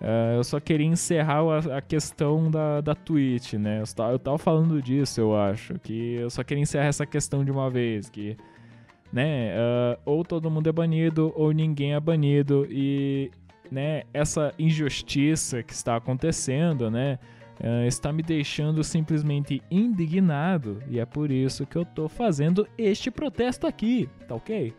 uh, 0.01 0.37
eu 0.37 0.45
só 0.45 0.59
queria 0.59 0.87
encerrar 0.87 1.43
a, 1.43 1.77
a, 1.77 1.83
questão 1.83 2.51
da, 2.51 2.81
da 2.81 2.95
Twitch, 2.95 3.53
né? 3.53 3.83
Eu 3.83 3.95
tava, 3.95 4.13
eu 4.13 4.19
tava 4.19 4.39
falando 4.39 4.81
disso, 4.81 5.21
eu 5.21 5.37
acho. 5.37 5.79
Que 5.81 6.15
eu 6.15 6.31
só 6.31 6.43
queria 6.43 6.63
encerrar 6.63 6.87
essa 6.87 7.05
questão 7.05 7.45
de 7.45 7.51
uma 7.51 7.69
vez. 7.69 8.09
Que, 8.09 8.35
né? 9.13 9.53
Uh, 9.55 10.01
ou 10.07 10.25
todo 10.25 10.51
mundo 10.51 10.67
é 10.67 10.73
banido, 10.73 11.31
ou 11.37 11.53
ninguém 11.53 11.93
é 11.93 12.01
banido. 12.01 12.67
E, 12.71 13.31
né? 13.71 14.05
Essa 14.15 14.55
injustiça 14.59 15.63
que 15.63 15.75
está 15.75 15.97
acontecendo, 15.97 16.91
né? 16.91 17.19
Uh, 17.61 17.87
está 17.87 18.13
me 18.13 18.23
deixando 18.23 18.83
simplesmente 18.83 19.63
indignado 19.71 20.83
e 20.89 20.99
é 20.99 21.05
por 21.05 21.31
isso 21.31 21.67
que 21.67 21.77
eu 21.77 21.85
tô 21.85 22.09
fazendo 22.09 22.67
este 22.77 23.11
protesto 23.11 23.67
aqui, 23.67 24.09
tá 24.27 24.35
ok? 24.35 24.75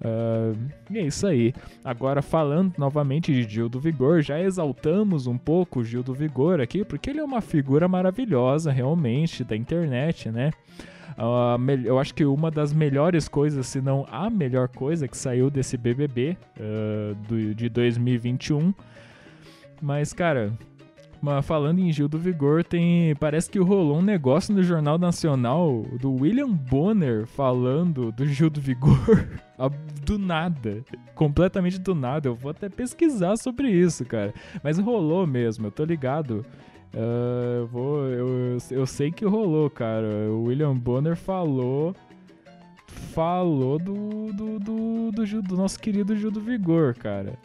Uh, 0.00 0.56
e 0.90 0.98
é 0.98 1.02
isso 1.02 1.26
aí. 1.26 1.54
Agora, 1.84 2.20
falando 2.20 2.74
novamente 2.76 3.32
de 3.32 3.42
Gil 3.48 3.68
do 3.68 3.80
Vigor, 3.80 4.20
já 4.20 4.40
exaltamos 4.40 5.26
um 5.26 5.38
pouco 5.38 5.80
o 5.80 5.84
Gil 5.84 6.02
do 6.02 6.14
Vigor 6.14 6.60
aqui, 6.60 6.84
porque 6.84 7.10
ele 7.10 7.20
é 7.20 7.24
uma 7.24 7.40
figura 7.40 7.88
maravilhosa, 7.88 8.70
realmente, 8.70 9.42
da 9.42 9.56
internet, 9.56 10.30
né? 10.30 10.50
Uh, 11.16 11.86
eu 11.86 11.98
acho 11.98 12.14
que 12.14 12.26
uma 12.26 12.50
das 12.50 12.74
melhores 12.74 13.26
coisas, 13.26 13.66
se 13.66 13.80
não 13.80 14.06
a 14.10 14.28
melhor 14.28 14.68
coisa 14.68 15.08
que 15.08 15.16
saiu 15.16 15.50
desse 15.50 15.76
BBB 15.78 16.36
uh, 16.58 17.14
do, 17.26 17.54
de 17.54 17.68
2021. 17.70 18.74
Mas, 19.80 20.12
cara, 20.12 20.52
mas 21.26 21.44
falando 21.44 21.80
em 21.80 21.90
Gil 21.90 22.06
do 22.06 22.20
Vigor, 22.20 22.62
tem. 22.62 23.12
Parece 23.16 23.50
que 23.50 23.58
rolou 23.58 23.98
um 23.98 24.02
negócio 24.02 24.54
no 24.54 24.62
Jornal 24.62 24.96
Nacional 24.96 25.82
do 26.00 26.12
William 26.12 26.48
Bonner 26.48 27.26
falando 27.26 28.12
do 28.12 28.24
Gil 28.24 28.48
do 28.48 28.60
Vigor. 28.60 29.28
do 30.06 30.18
nada. 30.18 30.84
Completamente 31.16 31.80
do 31.80 31.96
nada. 31.96 32.28
Eu 32.28 32.36
vou 32.36 32.52
até 32.52 32.68
pesquisar 32.68 33.36
sobre 33.36 33.68
isso, 33.68 34.04
cara. 34.04 34.32
Mas 34.62 34.78
rolou 34.78 35.26
mesmo, 35.26 35.66
eu 35.66 35.72
tô 35.72 35.84
ligado. 35.84 36.46
Uh, 36.94 37.58
eu, 37.58 37.66
vou, 37.66 38.06
eu, 38.06 38.58
eu 38.70 38.86
sei 38.86 39.10
que 39.10 39.24
rolou, 39.24 39.68
cara. 39.68 40.06
O 40.30 40.44
William 40.44 40.76
Bonner 40.76 41.16
falou. 41.16 41.92
Falou 42.86 43.80
do, 43.80 44.32
do, 44.32 44.58
do, 44.60 45.10
do, 45.10 45.42
do 45.42 45.56
nosso 45.56 45.80
querido 45.80 46.16
Gil 46.16 46.30
do 46.30 46.40
Vigor, 46.40 46.94
cara. 46.94 47.36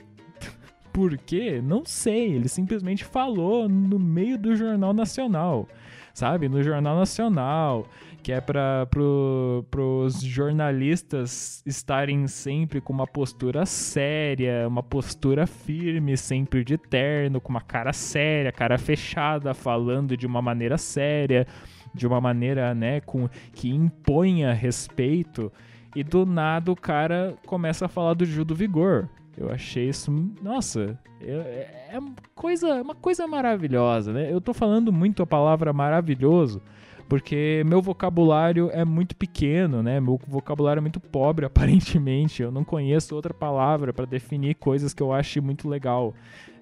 Por 0.91 1.17
quê? 1.17 1.61
Não 1.63 1.83
sei. 1.85 2.33
Ele 2.33 2.47
simplesmente 2.47 3.03
falou 3.05 3.69
no 3.69 3.97
meio 3.97 4.37
do 4.37 4.55
Jornal 4.55 4.93
Nacional, 4.93 5.67
sabe? 6.13 6.49
No 6.49 6.61
Jornal 6.61 6.97
Nacional, 6.97 7.87
que 8.21 8.31
é 8.31 8.39
para 8.39 8.85
pro, 8.87 9.65
os 10.05 10.21
jornalistas 10.21 11.63
estarem 11.65 12.27
sempre 12.27 12.79
com 12.79 12.93
uma 12.93 13.07
postura 13.07 13.65
séria, 13.65 14.67
uma 14.67 14.83
postura 14.83 15.47
firme, 15.47 16.15
sempre 16.17 16.63
de 16.63 16.77
terno, 16.77 17.41
com 17.41 17.49
uma 17.49 17.61
cara 17.61 17.93
séria, 17.93 18.51
cara 18.51 18.77
fechada, 18.77 19.53
falando 19.53 20.15
de 20.15 20.27
uma 20.27 20.41
maneira 20.41 20.77
séria, 20.77 21.47
de 21.93 22.05
uma 22.05 22.21
maneira, 22.21 22.75
né, 22.75 23.01
com 23.01 23.27
que 23.53 23.69
imponha 23.69 24.53
respeito. 24.53 25.51
E 25.95 26.03
do 26.03 26.25
nada 26.25 26.71
o 26.71 26.75
cara 26.75 27.35
começa 27.45 27.85
a 27.85 27.89
falar 27.89 28.13
do 28.13 28.25
Gil 28.25 28.45
do 28.45 28.55
Vigor. 28.55 29.09
Eu 29.38 29.49
achei 29.49 29.89
isso, 29.89 30.11
nossa, 30.41 30.99
é, 31.21 31.93
é 31.93 31.99
coisa, 32.36 32.82
uma 32.82 32.95
coisa 32.95 33.25
maravilhosa, 33.27 34.11
né? 34.11 34.32
Eu 34.32 34.41
tô 34.41 34.53
falando 34.53 34.91
muito 34.91 35.23
a 35.23 35.27
palavra 35.27 35.71
maravilhoso, 35.71 36.61
porque 37.07 37.63
meu 37.65 37.82
vocabulário 37.82 38.69
é 38.71 38.84
muito 38.84 39.15
pequeno, 39.15 39.82
né? 39.82 39.99
Meu 39.99 40.19
vocabulário 40.27 40.79
é 40.79 40.82
muito 40.82 40.99
pobre, 40.99 41.45
aparentemente. 41.47 42.41
Eu 42.41 42.51
não 42.51 42.63
conheço 42.63 43.15
outra 43.15 43.34
palavra 43.34 43.93
para 43.93 44.05
definir 44.05 44.55
coisas 44.55 44.93
que 44.93 45.03
eu 45.03 45.13
acho 45.13 45.41
muito 45.41 45.67
legal. 45.67 46.13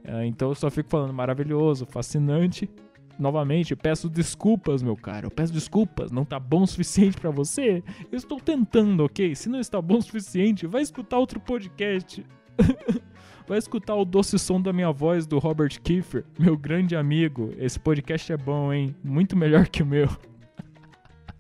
Uh, 0.04 0.24
então 0.24 0.50
eu 0.50 0.56
só 0.56 0.70
fico 0.70 0.90
falando 0.90 1.14
maravilhoso, 1.14 1.86
fascinante. 1.86 2.70
Novamente, 3.20 3.76
peço 3.76 4.10
desculpas, 4.10 4.82
meu 4.82 4.96
caro. 4.96 5.28
Eu 5.28 5.32
peço 5.32 5.52
desculpas. 5.52 6.10
Não 6.10 6.24
tá 6.24 6.40
bom 6.40 6.62
o 6.62 6.68
suficiente 6.68 7.20
para 7.20 7.30
você? 7.30 7.84
Eu 8.10 8.18
estou 8.18 8.40
tentando, 8.40 9.04
ok? 9.04 9.36
Se 9.36 9.50
não 9.50 9.60
está 9.60 9.82
bom 9.82 9.98
o 9.98 10.02
suficiente, 10.02 10.66
vai 10.66 10.82
escutar 10.82 11.20
outro 11.20 11.40
podcast. 11.40 12.26
Vai 13.48 13.58
escutar 13.58 13.96
o 13.96 14.06
doce 14.06 14.38
som 14.38 14.62
da 14.62 14.72
minha 14.72 14.92
voz 14.92 15.26
do 15.26 15.40
Robert 15.40 15.82
Kiefer, 15.82 16.24
meu 16.38 16.56
grande 16.56 16.96
amigo. 16.96 17.52
Esse 17.58 17.80
podcast 17.80 18.32
é 18.32 18.38
bom, 18.38 18.72
hein? 18.72 18.96
Muito 19.04 19.36
melhor 19.36 19.68
que 19.68 19.82
o 19.82 19.86
meu. 19.86 20.08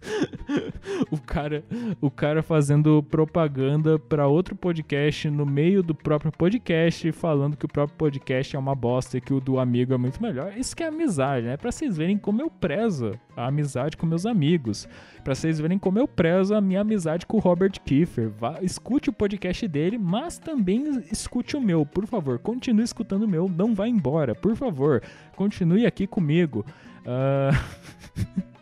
o 1.11 1.17
cara, 1.17 1.63
o 1.99 2.09
cara 2.09 2.41
fazendo 2.41 3.03
propaganda 3.03 3.99
para 3.99 4.27
outro 4.27 4.55
podcast 4.55 5.29
no 5.29 5.45
meio 5.45 5.83
do 5.83 5.93
próprio 5.93 6.31
podcast, 6.31 7.11
falando 7.11 7.57
que 7.57 7.65
o 7.65 7.69
próprio 7.69 7.97
podcast 7.97 8.55
é 8.55 8.59
uma 8.59 8.75
bosta 8.75 9.17
e 9.17 9.21
que 9.21 9.33
o 9.33 9.39
do 9.39 9.59
amigo 9.59 9.93
é 9.93 9.97
muito 9.97 10.21
melhor. 10.21 10.53
Isso 10.57 10.75
que 10.75 10.83
é 10.83 10.87
amizade, 10.87 11.45
né? 11.45 11.57
Para 11.57 11.71
vocês 11.71 11.97
verem 11.97 12.17
como 12.17 12.41
eu 12.41 12.49
prezo 12.49 13.11
a 13.35 13.47
amizade 13.47 13.97
com 13.97 14.05
meus 14.05 14.25
amigos, 14.25 14.87
para 15.23 15.35
vocês 15.35 15.59
verem 15.59 15.77
como 15.77 15.99
eu 15.99 16.07
prezo 16.07 16.55
a 16.55 16.61
minha 16.61 16.81
amizade 16.81 17.25
com 17.25 17.37
o 17.37 17.41
Robert 17.41 17.73
Kiefer. 17.83 18.29
Vá, 18.29 18.59
escute 18.61 19.09
o 19.09 19.13
podcast 19.13 19.67
dele, 19.67 19.97
mas 19.97 20.37
também 20.37 21.03
escute 21.11 21.57
o 21.57 21.61
meu, 21.61 21.85
por 21.85 22.05
favor. 22.07 22.39
Continue 22.39 22.83
escutando 22.83 23.23
o 23.23 23.27
meu, 23.27 23.49
não 23.49 23.75
vá 23.75 23.87
embora, 23.87 24.33
por 24.33 24.55
favor. 24.55 25.01
Continue 25.35 25.85
aqui 25.85 26.07
comigo. 26.07 26.65
Uh... 27.05 28.49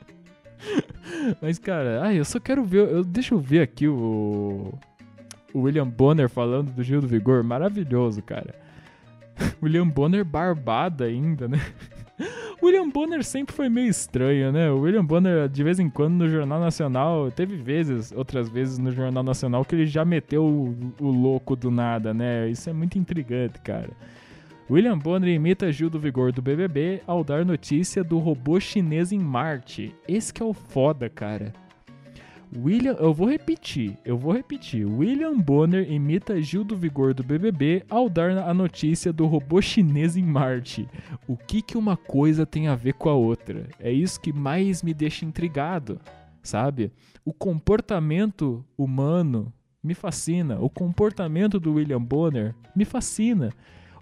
Mas, 1.42 1.60
cara, 1.60 2.02
ai, 2.04 2.20
eu 2.20 2.26
só 2.26 2.40
quero 2.40 2.64
ver. 2.64 2.90
Eu, 2.90 3.04
deixa 3.04 3.34
eu 3.34 3.40
ver 3.40 3.62
aqui 3.62 3.88
o. 3.88 4.74
O 5.54 5.62
William 5.62 5.88
Bonner 5.88 6.30
falando 6.30 6.72
do 6.72 6.84
Gil 6.84 7.02
do 7.02 7.08
Vigor. 7.08 7.44
Maravilhoso, 7.44 8.22
cara. 8.22 8.54
William 9.64 9.88
Bonner 9.88 10.24
barbada 10.26 11.06
ainda, 11.06 11.48
né? 11.48 11.60
William 12.62 12.90
Bonner 12.90 13.24
sempre 13.24 13.56
foi 13.56 13.70
meio 13.70 13.88
estranho, 13.88 14.52
né? 14.52 14.70
O 14.72 14.80
William 14.80 15.06
Bonner, 15.06 15.48
de 15.48 15.64
vez 15.64 15.80
em 15.80 15.90
quando, 15.90 16.16
no 16.16 16.30
Jornal 16.30 16.60
Nacional, 16.60 17.32
teve 17.32 17.56
vezes, 17.56 18.12
outras 18.12 18.50
vezes 18.50 18.78
no 18.78 18.92
Jornal 18.92 19.24
Nacional, 19.24 19.64
que 19.64 19.76
ele 19.76 19.86
já 19.86 20.04
meteu 20.04 20.44
o, 20.44 20.76
o 21.00 21.10
louco 21.10 21.56
do 21.56 21.70
nada, 21.70 22.14
né? 22.14 22.50
Isso 22.50 22.70
é 22.70 22.74
muito 22.74 22.98
intrigante, 22.98 23.60
cara. 23.62 23.92
William 24.70 25.00
Bonner 25.00 25.34
imita 25.34 25.72
Gil 25.72 25.90
do 25.90 25.98
Vigor 25.98 26.34
do 26.34 26.42
BBB 26.42 27.02
ao 27.08 27.24
dar 27.24 27.46
notícia 27.46 28.04
do 28.04 28.18
robô 28.18 28.60
chinês 28.60 29.14
em 29.14 29.18
Marte. 29.18 29.96
Esse 30.06 30.34
que 30.34 30.44
é 30.44 30.46
o 30.46 30.54
foda, 30.54 31.10
cara. 31.10 31.54
William, 32.54 32.98
eu 33.00 33.14
vou 33.14 33.30
repetir, 33.30 33.98
eu 34.04 34.18
vou 34.18 34.34
repetir. 34.34 34.86
William 34.86 35.38
Bonner 35.40 35.90
imita 35.90 36.42
Gil 36.42 36.66
do 36.66 36.76
Vigor 36.76 37.14
do 37.14 37.24
BBB 37.24 37.86
ao 37.90 38.10
dar 38.10 38.32
a 38.32 38.54
notícia 38.54 39.14
do 39.14 39.26
robô 39.26 39.62
chinês 39.62 40.18
em 40.18 40.24
Marte. 40.24 40.86
O 41.26 41.38
que 41.38 41.62
que 41.62 41.78
uma 41.78 41.96
coisa 41.96 42.46
tem 42.46 42.68
a 42.68 42.76
ver 42.76 42.96
com 42.96 43.08
a 43.08 43.14
outra? 43.14 43.70
É 43.80 43.90
isso 43.90 44.20
que 44.20 44.34
mais 44.34 44.84
me 44.84 44.94
deixa 44.94 45.24
intrigado, 45.24 45.98
sabe? 46.44 46.92
O 47.24 47.32
comportamento 47.32 48.66
humano 48.78 49.54
me 49.82 49.94
fascina. 49.94 50.60
O 50.60 50.70
comportamento 50.70 51.58
do 51.58 51.76
William 51.76 52.02
Bonner 52.02 52.54
me 52.76 52.84
fascina 52.84 53.54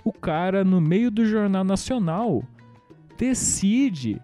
o 0.06 0.14
cara, 0.14 0.64
no 0.64 0.80
meio 0.80 1.10
do 1.10 1.26
Jornal 1.26 1.64
Nacional, 1.64 2.44
decide, 3.18 4.22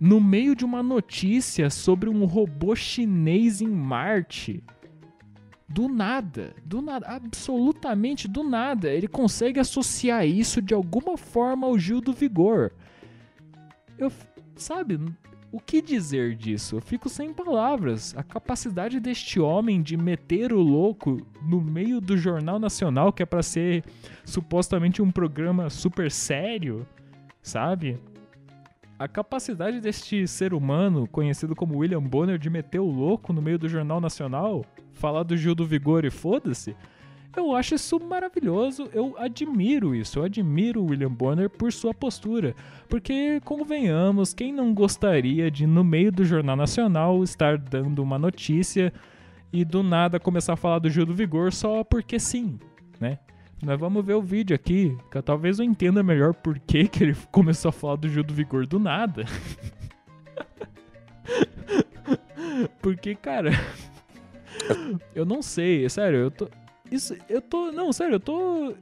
no 0.00 0.18
meio 0.18 0.56
de 0.56 0.64
uma 0.64 0.82
notícia 0.82 1.68
sobre 1.68 2.08
um 2.08 2.24
robô 2.24 2.74
chinês 2.74 3.60
em 3.60 3.68
Marte, 3.68 4.64
do 5.68 5.86
nada, 5.86 6.56
do 6.64 6.80
nada, 6.80 7.06
absolutamente 7.06 8.26
do 8.26 8.42
nada, 8.42 8.90
ele 8.90 9.06
consegue 9.06 9.60
associar 9.60 10.26
isso 10.26 10.62
de 10.62 10.72
alguma 10.72 11.18
forma 11.18 11.66
ao 11.66 11.78
Gil 11.78 12.00
do 12.00 12.14
Vigor. 12.14 12.72
Eu, 13.98 14.10
sabe, 14.56 14.98
o 15.52 15.60
que 15.60 15.82
dizer 15.82 16.34
disso? 16.34 16.76
Eu 16.76 16.80
fico 16.80 17.10
sem 17.10 17.32
palavras. 17.34 18.14
A 18.16 18.22
capacidade 18.22 18.98
deste 18.98 19.38
homem 19.38 19.82
de 19.82 19.98
meter 19.98 20.50
o 20.50 20.60
louco 20.60 21.18
no 21.46 21.60
meio 21.60 22.00
do 22.00 22.16
Jornal 22.16 22.58
Nacional, 22.58 23.12
que 23.12 23.22
é 23.22 23.26
para 23.26 23.42
ser 23.42 23.84
supostamente 24.24 25.02
um 25.02 25.10
programa 25.10 25.68
super 25.68 26.10
sério, 26.10 26.86
sabe? 27.42 28.00
A 28.98 29.06
capacidade 29.06 29.78
deste 29.78 30.26
ser 30.26 30.54
humano, 30.54 31.06
conhecido 31.06 31.54
como 31.54 31.78
William 31.78 32.02
Bonner, 32.02 32.38
de 32.38 32.48
meter 32.48 32.78
o 32.78 32.90
louco 32.90 33.30
no 33.30 33.42
meio 33.42 33.58
do 33.58 33.68
Jornal 33.68 34.00
Nacional, 34.00 34.64
falar 34.94 35.22
do 35.22 35.36
Gil 35.36 35.54
do 35.54 35.66
Vigor 35.66 36.06
e 36.06 36.10
foda-se, 36.10 36.74
eu 37.36 37.54
acho 37.54 37.74
isso 37.74 37.98
maravilhoso, 37.98 38.88
eu 38.92 39.14
admiro 39.18 39.94
isso, 39.94 40.18
eu 40.18 40.24
admiro 40.24 40.82
o 40.82 40.90
William 40.90 41.12
Bonner 41.12 41.48
por 41.48 41.72
sua 41.72 41.94
postura, 41.94 42.54
porque 42.88 43.40
convenhamos, 43.44 44.34
quem 44.34 44.52
não 44.52 44.74
gostaria 44.74 45.50
de 45.50 45.66
no 45.66 45.82
meio 45.82 46.12
do 46.12 46.24
Jornal 46.24 46.56
Nacional 46.56 47.22
estar 47.24 47.56
dando 47.56 48.02
uma 48.02 48.18
notícia 48.18 48.92
e 49.52 49.64
do 49.64 49.82
nada 49.82 50.20
começar 50.20 50.54
a 50.54 50.56
falar 50.56 50.78
do 50.78 50.90
Gil 50.90 51.06
do 51.06 51.14
Vigor 51.14 51.52
só 51.52 51.84
porque 51.84 52.18
sim, 52.18 52.58
né? 53.00 53.18
Nós 53.62 53.78
vamos 53.78 54.04
ver 54.04 54.14
o 54.14 54.22
vídeo 54.22 54.56
aqui, 54.56 54.98
que 55.08 55.22
talvez 55.22 55.60
eu 55.60 55.64
entenda 55.64 56.02
melhor 56.02 56.34
por 56.34 56.58
que, 56.58 56.88
que 56.88 57.04
ele 57.04 57.16
começou 57.30 57.68
a 57.68 57.72
falar 57.72 57.96
do 57.96 58.08
Gil 58.08 58.24
do 58.24 58.34
Vigor 58.34 58.66
do 58.66 58.78
nada. 58.78 59.24
porque, 62.82 63.14
cara, 63.14 63.52
eu 65.14 65.24
não 65.24 65.42
sei, 65.42 65.88
sério, 65.88 66.18
eu 66.18 66.30
tô, 66.30 66.48
isso, 66.94 67.16
eu 67.28 67.40
tô. 67.40 67.72
Não, 67.72 67.92
sério, 67.92 68.16
eu 68.16 68.20
tô. 68.20 68.74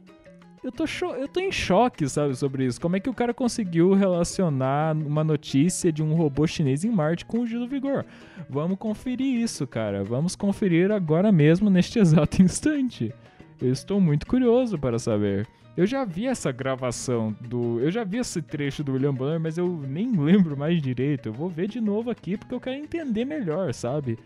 Eu 0.63 0.71
tô, 0.71 0.87
cho 0.87 1.07
eu 1.15 1.27
tô 1.27 1.41
em 1.41 1.51
choque, 1.51 2.07
sabe, 2.07 2.37
sobre 2.37 2.67
isso. 2.67 2.79
Como 2.79 2.95
é 2.95 3.01
que 3.01 3.09
o 3.09 3.15
cara 3.15 3.33
conseguiu 3.33 3.95
relacionar 3.95 4.95
uma 4.95 5.25
notícia 5.25 5.91
de 5.91 6.03
um 6.03 6.15
robô 6.15 6.47
chinês 6.47 6.85
em 6.85 6.91
Marte 6.91 7.25
com 7.25 7.41
o 7.41 7.47
Gil 7.47 7.61
do 7.61 7.67
Vigor? 7.67 8.05
Vamos 8.49 8.77
conferir 8.77 9.41
isso, 9.41 9.67
cara. 9.67 10.05
Vamos 10.05 10.37
conferir 10.37 10.93
agora 10.93 11.33
mesmo, 11.33 11.71
neste 11.71 11.97
exato 12.01 12.43
instante. 12.43 13.15
Eu 13.61 13.73
estou 13.73 14.01
muito 14.01 14.27
curioso 14.27 14.79
para 14.79 14.99
saber. 14.99 15.49
Eu 15.77 15.87
já 15.87 16.05
vi 16.05 16.27
essa 16.27 16.53
gravação 16.53 17.35
do. 17.41 17.81
Eu 17.81 17.91
já 17.91 18.05
vi 18.05 18.19
esse 18.19 18.43
trecho 18.43 18.85
do 18.85 18.93
William 18.93 19.15
Bonner, 19.15 19.41
mas 19.41 19.57
eu 19.57 19.67
nem 19.89 20.13
lembro 20.19 20.59
mais 20.59 20.83
direito. 20.83 21.31
Eu 21.31 21.33
vou 21.33 21.49
ver 21.49 21.69
de 21.69 21.81
novo 21.81 22.11
aqui 22.11 22.37
porque 22.37 22.55
eu 22.55 22.61
quero 22.61 22.77
entender 22.77 23.25
melhor, 23.25 23.73
sabe? 23.73 24.19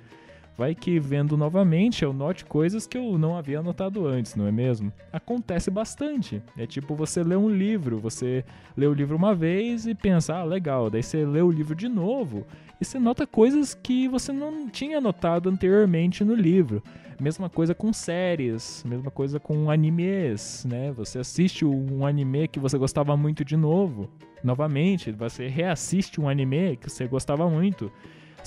Vai 0.57 0.73
que 0.73 1.01
vendo 1.01 1.37
novamente 1.37 2.05
eu 2.05 2.13
note 2.13 2.45
coisas 2.45 2.87
que 2.87 2.97
eu 2.97 3.19
não 3.19 3.37
havia 3.37 3.61
notado 3.61 4.07
antes, 4.07 4.37
não 4.37 4.47
é 4.47 4.53
mesmo? 4.53 4.93
Acontece 5.13 5.69
bastante. 5.69 6.41
É 6.57 6.65
tipo 6.65 6.95
você 6.95 7.25
lê 7.25 7.35
um 7.35 7.51
livro, 7.51 7.99
você 7.99 8.45
lê 8.77 8.87
o 8.87 8.95
livro 8.95 9.17
uma 9.17 9.35
vez 9.35 9.85
e 9.85 9.97
pensa, 9.97 10.37
ah, 10.37 10.45
legal. 10.45 10.89
Daí 10.89 11.03
você 11.03 11.27
lê 11.27 11.43
o 11.43 11.51
livro 11.51 11.75
de 11.75 11.89
novo 11.89 12.47
e 12.81 12.85
você 12.85 13.01
nota 13.01 13.27
coisas 13.27 13.75
que 13.75 14.07
você 14.07 14.31
não 14.31 14.69
tinha 14.69 15.01
notado 15.01 15.49
anteriormente 15.49 16.23
no 16.23 16.35
livro. 16.35 16.81
Mesma 17.21 17.51
coisa 17.51 17.75
com 17.75 17.93
séries, 17.93 18.85
mesma 18.87 19.11
coisa 19.11 19.41
com 19.41 19.71
animes, 19.71 20.65
né? 20.69 20.93
Você 20.93 21.19
assiste 21.19 21.65
um 21.65 22.07
anime 22.07 22.47
que 22.47 22.61
você 22.61 22.79
gostava 22.79 23.17
muito 23.17 23.45
de 23.45 23.57
novo, 23.57 24.09
novamente, 24.43 25.11
você 25.11 25.49
reassiste 25.49 26.21
um 26.21 26.29
anime 26.29 26.77
que 26.77 26.91
você 26.91 27.07
gostava 27.09 27.49
muito 27.49 27.91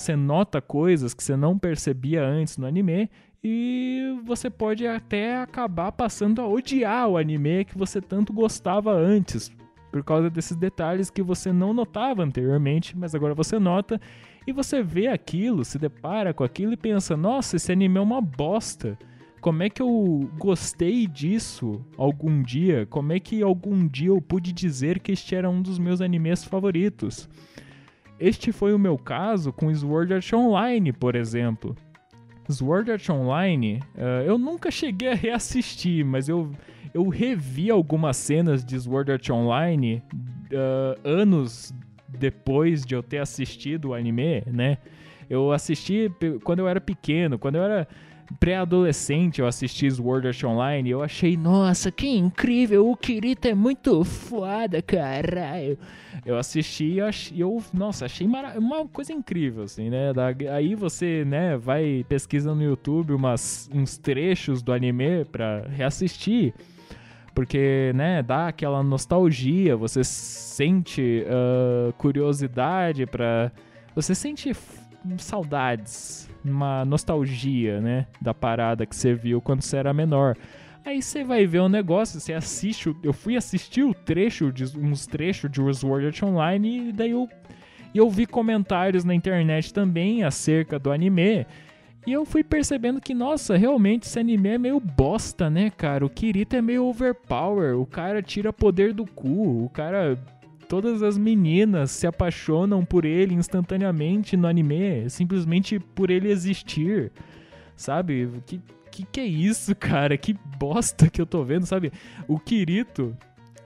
você 0.00 0.14
nota 0.14 0.60
coisas 0.60 1.12
que 1.12 1.22
você 1.22 1.36
não 1.36 1.58
percebia 1.58 2.24
antes 2.24 2.56
no 2.56 2.66
anime 2.66 3.10
e 3.42 4.16
você 4.24 4.48
pode 4.48 4.86
até 4.86 5.36
acabar 5.36 5.92
passando 5.92 6.40
a 6.40 6.46
odiar 6.46 7.08
o 7.08 7.16
anime 7.16 7.64
que 7.64 7.76
você 7.76 8.00
tanto 8.00 8.32
gostava 8.32 8.92
antes, 8.92 9.50
por 9.90 10.02
causa 10.04 10.28
desses 10.28 10.56
detalhes 10.56 11.10
que 11.10 11.22
você 11.22 11.52
não 11.52 11.72
notava 11.72 12.22
anteriormente, 12.22 12.96
mas 12.96 13.14
agora 13.14 13.34
você 13.34 13.58
nota 13.58 14.00
e 14.46 14.52
você 14.52 14.82
vê 14.82 15.08
aquilo, 15.08 15.64
se 15.64 15.78
depara 15.78 16.32
com 16.32 16.44
aquilo 16.44 16.72
e 16.72 16.76
pensa: 16.76 17.16
"Nossa, 17.16 17.56
esse 17.56 17.72
anime 17.72 17.98
é 17.98 18.00
uma 18.00 18.20
bosta". 18.20 18.98
Como 19.40 19.62
é 19.62 19.70
que 19.70 19.80
eu 19.80 20.28
gostei 20.36 21.06
disso 21.06 21.80
algum 21.96 22.42
dia? 22.42 22.86
Como 22.86 23.12
é 23.12 23.20
que 23.20 23.40
algum 23.40 23.86
dia 23.86 24.08
eu 24.08 24.20
pude 24.20 24.52
dizer 24.52 24.98
que 24.98 25.12
este 25.12 25.34
era 25.36 25.48
um 25.48 25.62
dos 25.62 25.78
meus 25.78 26.00
animes 26.00 26.42
favoritos? 26.42 27.28
Este 28.20 28.50
foi 28.50 28.74
o 28.74 28.78
meu 28.78 28.98
caso 28.98 29.52
com 29.52 29.72
Sword 29.72 30.14
Art 30.14 30.32
Online, 30.32 30.92
por 30.92 31.14
exemplo. 31.14 31.76
Sword 32.48 32.90
Art 32.90 33.08
Online, 33.10 33.80
uh, 33.94 34.24
eu 34.24 34.38
nunca 34.38 34.70
cheguei 34.70 35.12
a 35.12 35.14
reassistir, 35.14 36.04
mas 36.04 36.28
eu, 36.28 36.50
eu 36.94 37.08
revi 37.08 37.70
algumas 37.70 38.16
cenas 38.16 38.64
de 38.64 38.78
Sword 38.78 39.12
Art 39.12 39.30
Online 39.30 40.02
uh, 40.52 41.08
anos 41.08 41.74
depois 42.08 42.84
de 42.84 42.94
eu 42.94 43.02
ter 43.02 43.18
assistido 43.18 43.90
o 43.90 43.94
anime, 43.94 44.42
né? 44.46 44.78
Eu 45.28 45.52
assisti 45.52 46.10
quando 46.42 46.60
eu 46.60 46.68
era 46.68 46.80
pequeno, 46.80 47.38
quando 47.38 47.56
eu 47.56 47.62
era 47.62 47.86
pré-adolescente 48.38 49.40
eu 49.40 49.46
assisti 49.46 49.90
Sword 49.90 50.28
Art 50.28 50.44
Online 50.44 50.88
e 50.88 50.92
eu 50.92 51.02
achei, 51.02 51.36
nossa, 51.36 51.90
que 51.90 52.08
incrível, 52.08 52.88
o 52.88 52.96
Kirito 52.96 53.48
é 53.48 53.54
muito 53.54 54.04
foda, 54.04 54.82
caralho. 54.82 55.78
Eu 56.26 56.36
assisti 56.36 56.98
e 57.32 57.40
eu, 57.40 57.62
nossa, 57.72 58.04
achei 58.04 58.26
uma 58.26 58.86
coisa 58.88 59.12
incrível, 59.12 59.64
assim, 59.64 59.88
né? 59.88 60.12
Aí 60.52 60.74
você, 60.74 61.24
né, 61.24 61.56
vai 61.56 62.04
pesquisando 62.08 62.56
no 62.56 62.64
YouTube 62.64 63.12
umas, 63.12 63.70
uns 63.72 63.96
trechos 63.96 64.62
do 64.62 64.72
anime 64.72 65.24
pra 65.24 65.62
reassistir 65.68 66.54
porque, 67.38 67.92
né, 67.94 68.20
dá 68.20 68.48
aquela 68.48 68.82
nostalgia, 68.82 69.76
você 69.76 70.02
sente 70.02 71.22
uh, 71.24 71.92
curiosidade 71.92 73.06
para 73.06 73.52
você 73.94 74.12
sente 74.12 74.52
saudades, 75.16 76.28
uma 76.44 76.84
nostalgia, 76.84 77.80
né, 77.80 78.06
da 78.20 78.34
parada 78.34 78.84
que 78.84 78.94
você 78.94 79.14
viu 79.14 79.40
quando 79.40 79.62
você 79.62 79.76
era 79.76 79.94
menor. 79.94 80.36
Aí 80.84 81.02
você 81.02 81.22
vai 81.22 81.46
ver 81.46 81.60
um 81.60 81.68
negócio, 81.68 82.20
você 82.20 82.32
assiste, 82.32 82.94
eu 83.02 83.12
fui 83.12 83.36
assistir 83.36 83.82
o 83.82 83.92
trecho, 83.92 84.52
de, 84.52 84.64
uns 84.78 85.06
trechos 85.06 85.50
de 85.50 85.60
Sword 85.74 86.06
Art 86.06 86.22
Online 86.22 86.88
e 86.88 86.92
daí 86.92 87.10
eu, 87.10 87.28
eu 87.94 88.08
vi 88.08 88.26
comentários 88.26 89.04
na 89.04 89.14
internet 89.14 89.72
também 89.72 90.24
acerca 90.24 90.78
do 90.78 90.90
anime. 90.90 91.46
E 92.06 92.12
eu 92.12 92.24
fui 92.24 92.42
percebendo 92.42 93.02
que, 93.02 93.12
nossa, 93.12 93.54
realmente 93.54 94.04
esse 94.04 94.18
anime 94.18 94.48
é 94.48 94.56
meio 94.56 94.80
bosta, 94.80 95.50
né, 95.50 95.68
cara? 95.68 96.06
O 96.06 96.08
Kirito 96.08 96.56
é 96.56 96.62
meio 96.62 96.86
overpower, 96.86 97.78
o 97.78 97.84
cara 97.84 98.22
tira 98.22 98.50
poder 98.50 98.94
do 98.94 99.04
cu, 99.04 99.64
o 99.64 99.68
cara 99.68 100.18
todas 100.68 101.02
as 101.02 101.16
meninas 101.16 101.90
se 101.90 102.06
apaixonam 102.06 102.84
por 102.84 103.04
ele 103.04 103.34
instantaneamente 103.34 104.36
no 104.36 104.46
anime, 104.46 105.08
simplesmente 105.08 105.78
por 105.78 106.10
ele 106.10 106.30
existir. 106.30 107.10
Sabe? 107.74 108.28
Que, 108.46 108.60
que 108.90 109.04
que 109.04 109.20
é 109.20 109.26
isso, 109.26 109.74
cara? 109.74 110.16
Que 110.16 110.36
bosta 110.58 111.08
que 111.08 111.20
eu 111.20 111.26
tô 111.26 111.42
vendo, 111.42 111.66
sabe? 111.66 111.92
O 112.26 112.38
Kirito. 112.38 113.16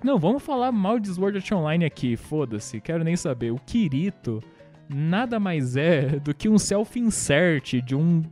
Não, 0.03 0.19
vamos 0.19 0.43
falar 0.43 0.73
mal 0.73 0.99
de 0.99 1.09
Sword 1.09 1.39
Art 1.39 1.53
Online 1.53 1.85
aqui, 1.85 2.17
foda-se, 2.17 2.81
quero 2.81 3.05
nem 3.05 3.17
saber. 3.17 3.53
O 3.53 3.59
Kirito 3.59 4.43
nada 4.89 5.41
mais 5.41 5.77
é 5.77 6.19
do 6.21 6.35
que 6.35 6.49
um 6.49 6.59
self-insert 6.59 7.83
de 7.83 7.95
um, 7.95 8.23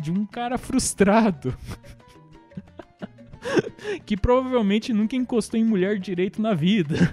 de 0.00 0.10
um 0.10 0.26
cara 0.26 0.58
frustrado. 0.58 1.54
que 4.04 4.16
provavelmente 4.16 4.92
nunca 4.92 5.14
encostou 5.14 5.58
em 5.58 5.64
mulher 5.64 5.98
direito 5.98 6.40
na 6.40 6.54
vida. 6.54 7.12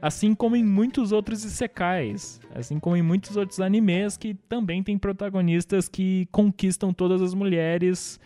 Assim 0.00 0.34
como 0.34 0.56
em 0.56 0.64
muitos 0.64 1.12
outros 1.12 1.44
isekais. 1.44 2.40
Assim 2.54 2.78
como 2.78 2.96
em 2.96 3.02
muitos 3.02 3.36
outros 3.36 3.60
animes 3.60 4.16
que 4.16 4.34
também 4.48 4.82
tem 4.82 4.98
protagonistas 4.98 5.88
que 5.88 6.28
conquistam 6.30 6.92
todas 6.92 7.22
as 7.22 7.34
mulheres 7.34 8.20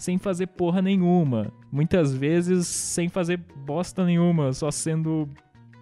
sem 0.00 0.16
fazer 0.16 0.46
porra 0.46 0.80
nenhuma. 0.80 1.52
Muitas 1.70 2.14
vezes 2.14 2.66
sem 2.66 3.08
fazer 3.08 3.36
bosta 3.36 4.04
nenhuma, 4.04 4.52
só 4.52 4.70
sendo. 4.70 5.28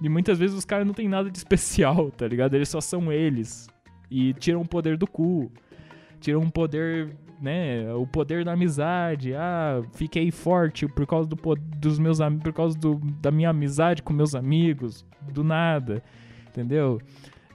E 0.02 0.08
muitas 0.08 0.38
vezes 0.38 0.56
os 0.56 0.64
caras 0.64 0.86
não 0.86 0.94
tem 0.94 1.08
nada 1.08 1.30
de 1.30 1.38
especial, 1.38 2.10
tá 2.10 2.26
ligado? 2.26 2.54
Eles 2.54 2.68
só 2.68 2.80
são 2.80 3.12
eles. 3.12 3.68
E 4.10 4.32
tiram 4.34 4.62
o 4.62 4.68
poder 4.68 4.96
do 4.96 5.06
cu. 5.06 5.52
Tiram 6.20 6.42
o 6.42 6.50
poder 6.50 7.14
né, 7.40 7.92
o 7.94 8.06
poder 8.06 8.44
da 8.44 8.52
amizade. 8.52 9.34
Ah, 9.34 9.82
fiquei 9.92 10.30
forte 10.30 10.86
por 10.86 11.06
causa 11.06 11.28
do 11.28 11.36
dos 11.76 11.98
meus 11.98 12.18
por 12.42 12.52
causa 12.52 12.76
do, 12.78 12.96
da 13.20 13.30
minha 13.30 13.50
amizade 13.50 14.02
com 14.02 14.12
meus 14.12 14.34
amigos, 14.34 15.04
do 15.32 15.44
nada. 15.44 16.02
Entendeu? 16.48 17.00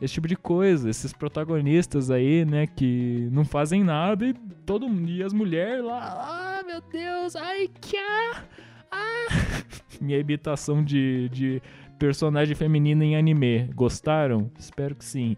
Esse 0.02 0.16
tipo 0.16 0.28
de 0.28 0.36
coisa, 0.36 0.90
esses 0.90 1.14
protagonistas 1.14 2.12
aí, 2.12 2.44
né, 2.44 2.68
que 2.68 3.30
não 3.32 3.46
fazem 3.46 3.84
nada 3.84 4.26
e 4.26 4.34
todo 4.66 4.88
e 5.08 5.24
as 5.24 5.32
mulheres 5.34 5.84
lá, 5.84 6.60
ah, 6.60 6.64
meu 6.66 6.82
Deus, 6.82 7.36
ai 7.36 7.70
que 7.80 7.96
ah, 7.98 8.44
minha 10.02 10.20
imitação 10.20 10.84
de, 10.84 11.30
de 11.30 11.62
personagem 11.98 12.56
feminina 12.56 13.06
em 13.06 13.16
anime. 13.16 13.70
Gostaram? 13.74 14.52
Espero 14.60 14.96
que 14.96 15.06
sim. 15.06 15.38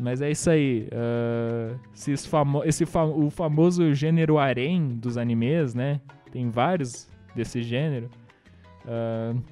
Mas 0.00 0.22
é 0.22 0.30
isso 0.30 0.48
aí. 0.48 0.88
Uh, 0.92 2.16
famo 2.28 2.62
esse 2.64 2.84
o 2.84 3.30
famoso 3.30 3.92
gênero 3.94 4.38
harem 4.38 4.96
dos 4.96 5.16
animes, 5.18 5.74
né? 5.74 6.00
Tem 6.30 6.48
vários 6.50 7.08
desse 7.34 7.62
gênero. 7.62 8.08
Uh, 8.84 9.42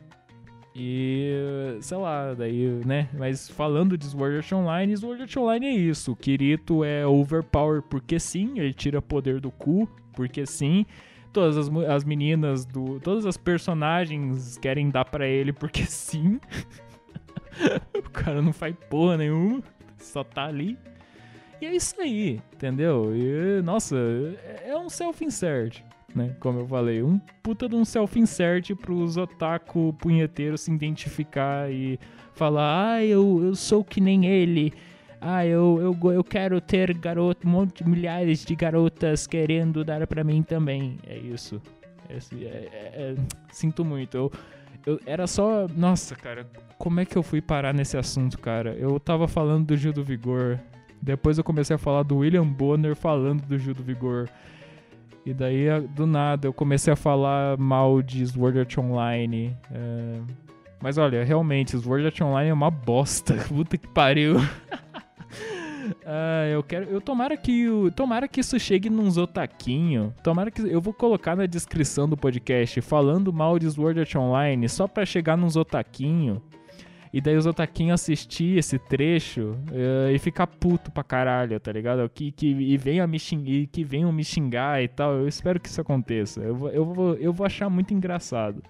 e, 0.75 1.79
sei 1.81 1.97
lá, 1.97 2.35
daí, 2.35 2.81
né? 2.85 3.09
Mas 3.19 3.49
falando 3.49 3.99
de 3.99 4.05
Sword 4.05 4.37
Art 4.37 4.53
Online, 4.53 4.97
Sword 4.97 5.23
Art 5.23 5.37
Online 5.37 5.67
é 5.67 5.73
isso. 5.73 6.13
O 6.13 6.17
Kirito 6.17 6.85
é 6.85 7.07
overpower 7.07 7.83
porque 7.83 8.21
sim, 8.21 8.59
ele 8.59 8.73
tira 8.73 9.03
poder 9.03 9.41
do 9.41 9.51
cu, 9.51 9.89
porque 10.13 10.47
sim. 10.47 10.87
Todas 11.33 11.57
as, 11.57 11.75
as 11.89 12.05
meninas 12.05 12.65
do. 12.65 13.01
Todas 13.01 13.27
as 13.27 13.37
personagens 13.37 14.57
querem 14.59 14.91
dar 14.91 15.05
para 15.07 15.27
ele 15.27 15.53
porque 15.53 15.85
sim. 15.85 16.39
o 17.99 18.11
cara 18.11 18.41
não 18.41 18.53
faz 18.53 18.75
porra 18.89 19.17
nenhuma 19.17 19.63
só 20.07 20.25
tá 20.25 20.47
ali. 20.47 20.79
E 21.61 21.67
é 21.67 21.75
isso 21.75 22.01
aí, 22.01 22.41
entendeu? 22.53 23.13
E, 23.15 23.63
nossa, 23.63 23.97
é 24.65 24.77
um 24.77 24.91
self-insert, 24.91 25.83
né? 26.15 26.37
Como 26.39 26.61
eu 26.61 26.67
falei, 26.67 27.03
um 27.03 27.19
puta 27.43 27.69
de 27.69 27.75
um 27.75 27.85
self-insert 27.85 28.75
pros 28.77 29.17
otaku 29.17 29.95
punheteiros 29.95 30.63
se 30.63 30.71
identificar 30.71 31.71
e 31.71 31.99
falar, 32.35 32.95
ah, 32.95 33.05
eu, 33.05 33.43
eu 33.43 33.55
sou 33.55 33.83
que 33.83 34.01
nem 34.01 34.27
ele. 34.27 34.73
Ah, 35.19 35.47
eu, 35.47 35.79
eu, 35.81 36.13
eu 36.13 36.23
quero 36.23 36.61
ter 36.61 36.97
garoto, 36.97 37.49
monte, 37.49 37.89
milhares 37.89 38.45
de 38.45 38.55
garotas 38.55 39.27
querendo 39.27 39.83
dar 39.83 40.07
para 40.07 40.23
mim 40.23 40.43
também. 40.43 40.99
É 41.07 41.17
isso. 41.17 41.61
É, 42.09 42.15
é, 42.15 42.71
é, 42.73 43.15
sinto 43.51 43.85
muito. 43.85 44.17
Eu, 44.17 44.33
eu, 44.87 45.01
era 45.05 45.27
só. 45.27 45.67
Nossa, 45.77 46.15
cara, 46.15 46.47
como 46.79 47.01
é 47.01 47.05
que 47.05 47.17
eu 47.17 47.23
fui 47.23 47.43
parar 47.43 47.75
nesse 47.75 47.99
assunto, 47.99 48.39
cara? 48.39 48.75
Eu 48.75 48.99
tava 49.01 49.27
falando 49.27 49.67
do 49.67 49.77
Gil 49.77 49.93
do 49.93 50.05
Vigor. 50.05 50.59
Depois 51.03 51.37
eu 51.37 51.45
comecei 51.45 51.75
a 51.75 51.79
falar 51.79 52.05
do 52.05 52.19
William 52.19 52.47
Bonner 52.47 52.95
falando 52.95 53.43
do 53.43 53.59
Gil 53.59 53.75
do 53.75 53.83
Vigor. 53.83 54.29
E 55.25 55.35
daí, 55.35 55.67
do 55.95 56.07
nada, 56.07 56.47
eu 56.47 56.53
comecei 56.53 56.93
a 56.93 56.97
falar 56.97 57.59
mal 57.59 58.01
de 58.01 58.25
Sword 58.25 58.61
Art 58.61 58.79
Online. 58.79 59.57
É... 59.73 60.21
Mas 60.81 60.99
olha, 60.99 61.25
realmente, 61.25 61.77
Sword 61.77 62.07
Art 62.07 62.21
Online 62.21 62.51
é 62.51 62.55
uma 62.55 62.71
bosta. 62.71 63.35
Puta 63.49 63.77
que 63.77 63.89
pariu. 63.89 64.37
Ah, 66.05 66.47
eu 66.49 66.63
quero. 66.63 66.87
Eu 66.87 67.01
tomara 67.01 67.37
que 67.37 67.67
tomara 67.95 68.29
que 68.29 68.41
isso 68.41 68.59
chegue 68.59 68.89
num 68.89 69.09
otaquinho. 69.19 70.15
Tomara 70.23 70.51
que 70.51 70.63
eu 70.63 70.81
vou 70.81 70.93
colocar 70.93 71.37
na 71.37 71.47
descrição 71.47 72.09
do 72.09 72.17
podcast 72.17 72.81
falando 72.81 73.33
mal 73.33 73.59
de 73.59 73.71
Sword 73.71 74.01
Art 74.01 74.15
Online 74.15 74.69
só 74.69 74.87
para 74.87 75.05
chegar 75.05 75.37
num 75.37 75.47
otaquinho. 75.47 76.43
E 77.13 77.21
daí 77.21 77.37
os 77.37 77.47
otaquinhos 77.47 78.03
assistir 78.03 78.59
esse 78.59 78.79
trecho 78.79 79.57
uh, 79.71 80.11
e 80.15 80.19
ficar 80.19 80.47
puto 80.47 80.91
pra 80.91 81.03
caralho, 81.03 81.59
tá 81.59 81.73
ligado? 81.73 82.07
Que, 82.11 82.31
que, 82.31 82.49
e, 82.49 82.77
venha 82.77 83.07
me 83.07 83.19
xingar, 83.19 83.67
que 83.73 83.83
venham 83.83 84.13
me 84.13 84.23
xingar 84.23 84.83
e 84.83 84.89
tal. 84.89 85.15
Eu 85.15 85.27
espero 85.27 85.59
que 85.59 85.69
isso 85.69 85.81
aconteça. 85.81 86.43
Eu 86.43 86.55
vou, 86.55 86.69
eu 86.69 86.85
vou, 86.85 87.15
eu 87.15 87.33
vou 87.33 87.47
achar 87.47 87.71
muito 87.71 87.95
engraçado. 87.95 88.63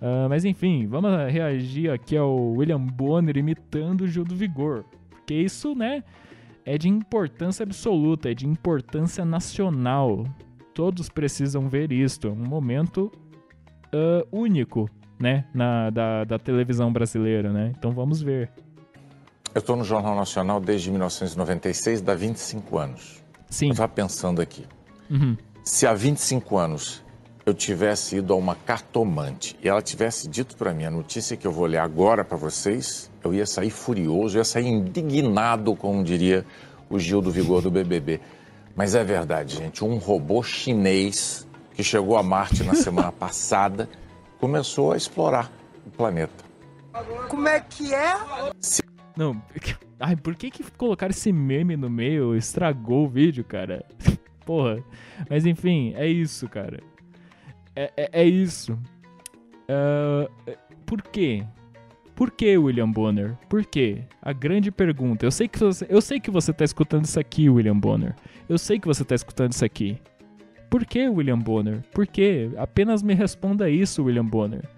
Uh, 0.00 0.28
mas 0.28 0.44
enfim, 0.44 0.86
vamos 0.86 1.10
reagir 1.30 1.90
aqui 1.90 2.16
ao 2.16 2.52
William 2.52 2.80
Bonner 2.80 3.36
imitando 3.36 4.02
o 4.02 4.08
Gil 4.08 4.24
do 4.24 4.34
Vigor. 4.34 4.84
Porque 5.10 5.34
isso, 5.34 5.74
né? 5.74 6.02
É 6.68 6.76
de 6.76 6.86
importância 6.86 7.62
absoluta, 7.62 8.30
é 8.30 8.34
de 8.34 8.46
importância 8.46 9.24
nacional. 9.24 10.24
Todos 10.74 11.08
precisam 11.08 11.66
ver 11.66 11.90
isto. 11.90 12.28
É 12.28 12.30
um 12.30 12.36
momento 12.46 13.10
uh, 13.86 14.28
único, 14.30 14.86
né, 15.18 15.46
na, 15.54 15.88
da, 15.88 16.24
da 16.24 16.38
televisão 16.38 16.92
brasileira, 16.92 17.50
né? 17.50 17.72
Então 17.76 17.92
vamos 17.92 18.20
ver. 18.20 18.50
Eu 19.54 19.60
estou 19.60 19.76
no 19.76 19.82
Jornal 19.82 20.14
Nacional 20.14 20.60
desde 20.60 20.90
1996, 20.90 22.02
dá 22.02 22.14
25 22.14 22.76
anos. 22.76 23.24
Sim. 23.48 23.68
Eu 23.68 23.72
estava 23.72 23.90
pensando 23.90 24.42
aqui. 24.42 24.66
Uhum. 25.08 25.38
Se 25.64 25.86
há 25.86 25.94
25 25.94 26.58
anos 26.58 27.02
eu 27.48 27.54
tivesse 27.54 28.16
ido 28.16 28.34
a 28.34 28.36
uma 28.36 28.54
cartomante 28.54 29.56
e 29.62 29.68
ela 29.68 29.80
tivesse 29.80 30.28
dito 30.28 30.54
para 30.54 30.74
mim 30.74 30.84
a 30.84 30.90
notícia 30.90 31.34
que 31.34 31.46
eu 31.46 31.52
vou 31.52 31.64
ler 31.64 31.78
agora 31.78 32.22
para 32.22 32.36
vocês, 32.36 33.10
eu 33.24 33.32
ia 33.32 33.46
sair 33.46 33.70
furioso, 33.70 34.36
eu 34.36 34.40
ia 34.40 34.44
sair 34.44 34.66
indignado, 34.66 35.74
como 35.74 36.04
diria 36.04 36.44
o 36.90 36.98
Gil 36.98 37.22
do 37.22 37.30
Vigor 37.30 37.62
do 37.62 37.70
BBB. 37.70 38.20
Mas 38.76 38.94
é 38.94 39.02
verdade, 39.02 39.56
gente, 39.56 39.82
um 39.82 39.96
robô 39.96 40.42
chinês 40.42 41.48
que 41.72 41.82
chegou 41.82 42.18
a 42.18 42.22
Marte 42.22 42.62
na 42.64 42.74
semana 42.74 43.10
passada 43.12 43.88
começou 44.38 44.92
a 44.92 44.96
explorar 44.96 45.50
o 45.86 45.90
planeta. 45.90 46.44
Como 47.28 47.48
é 47.48 47.60
que 47.60 47.94
é? 47.94 48.14
Se... 48.60 48.82
Não, 49.16 49.42
ai, 49.98 50.16
por 50.16 50.36
que 50.36 50.50
que 50.50 50.70
colocaram 50.72 51.12
esse 51.12 51.32
meme 51.32 51.78
no 51.78 51.88
meio? 51.88 52.36
Estragou 52.36 53.06
o 53.06 53.08
vídeo, 53.08 53.42
cara. 53.42 53.86
Porra. 54.44 54.84
Mas 55.30 55.46
enfim, 55.46 55.94
é 55.96 56.06
isso, 56.06 56.46
cara 56.46 56.80
é, 57.78 57.92
é, 57.96 58.22
é 58.22 58.24
isso. 58.24 58.72
Uh, 59.70 60.28
por 60.84 61.00
quê? 61.00 61.44
Por 62.16 62.32
que, 62.32 62.58
William 62.58 62.90
Bonner? 62.90 63.36
Por 63.48 63.64
quê? 63.64 64.02
A 64.20 64.32
grande 64.32 64.72
pergunta. 64.72 65.24
Eu 65.24 65.30
sei 65.30 65.46
que 65.46 65.60
você, 65.60 65.86
eu 65.88 66.00
sei 66.00 66.18
que 66.18 66.32
você 66.32 66.52
tá 66.52 66.64
escutando 66.64 67.04
isso 67.04 67.20
aqui, 67.20 67.48
William 67.48 67.78
Bonner. 67.78 68.16
Eu 68.48 68.58
sei 68.58 68.80
que 68.80 68.88
você 68.88 69.04
tá 69.04 69.14
escutando 69.14 69.52
isso 69.52 69.64
aqui. 69.64 69.96
Por 70.68 70.84
que, 70.84 71.08
William 71.08 71.38
Bonner? 71.38 71.80
Por 71.94 72.04
que? 72.06 72.50
Apenas 72.56 73.00
me 73.00 73.14
responda 73.14 73.70
isso, 73.70 74.02
William 74.02 74.26
Bonner. 74.26 74.68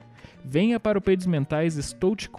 Venha 0.45 0.79
para 0.79 0.99
o 0.99 1.01
Peidos 1.03 1.27
Mentais, 1.27 1.77
estou 1.77 2.15
te, 2.15 2.31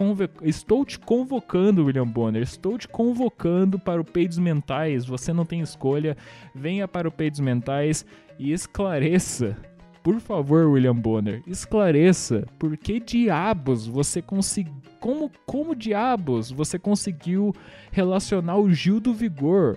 estou 0.42 0.84
te 0.84 0.98
convocando, 0.98 1.84
William 1.84 2.06
Bonner. 2.06 2.42
Estou 2.42 2.78
te 2.78 2.86
convocando 2.86 3.80
para 3.80 4.00
o 4.00 4.04
Peidos 4.04 4.38
Mentais. 4.38 5.04
Você 5.04 5.32
não 5.32 5.44
tem 5.44 5.60
escolha. 5.60 6.16
Venha 6.54 6.86
para 6.86 7.08
o 7.08 7.12
Peidos 7.12 7.40
Mentais 7.40 8.06
e 8.38 8.52
esclareça. 8.52 9.56
Por 10.02 10.18
favor, 10.20 10.66
William 10.66 10.96
Bonner, 10.96 11.42
esclareça 11.46 12.44
por 12.58 12.76
que 12.76 12.98
diabos 12.98 13.86
você 13.86 14.20
conseguiu. 14.20 14.74
Como, 14.98 15.30
como 15.46 15.74
diabos 15.74 16.50
você 16.50 16.78
conseguiu 16.78 17.52
relacionar 17.90 18.56
o 18.56 18.72
Gil 18.72 19.00
do 19.00 19.12
Vigor 19.12 19.76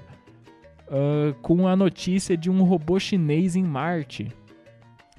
uh, 0.88 1.34
com 1.42 1.68
a 1.68 1.76
notícia 1.76 2.38
de 2.38 2.50
um 2.50 2.64
robô 2.64 3.00
chinês 3.00 3.56
em 3.56 3.64
Marte? 3.64 4.32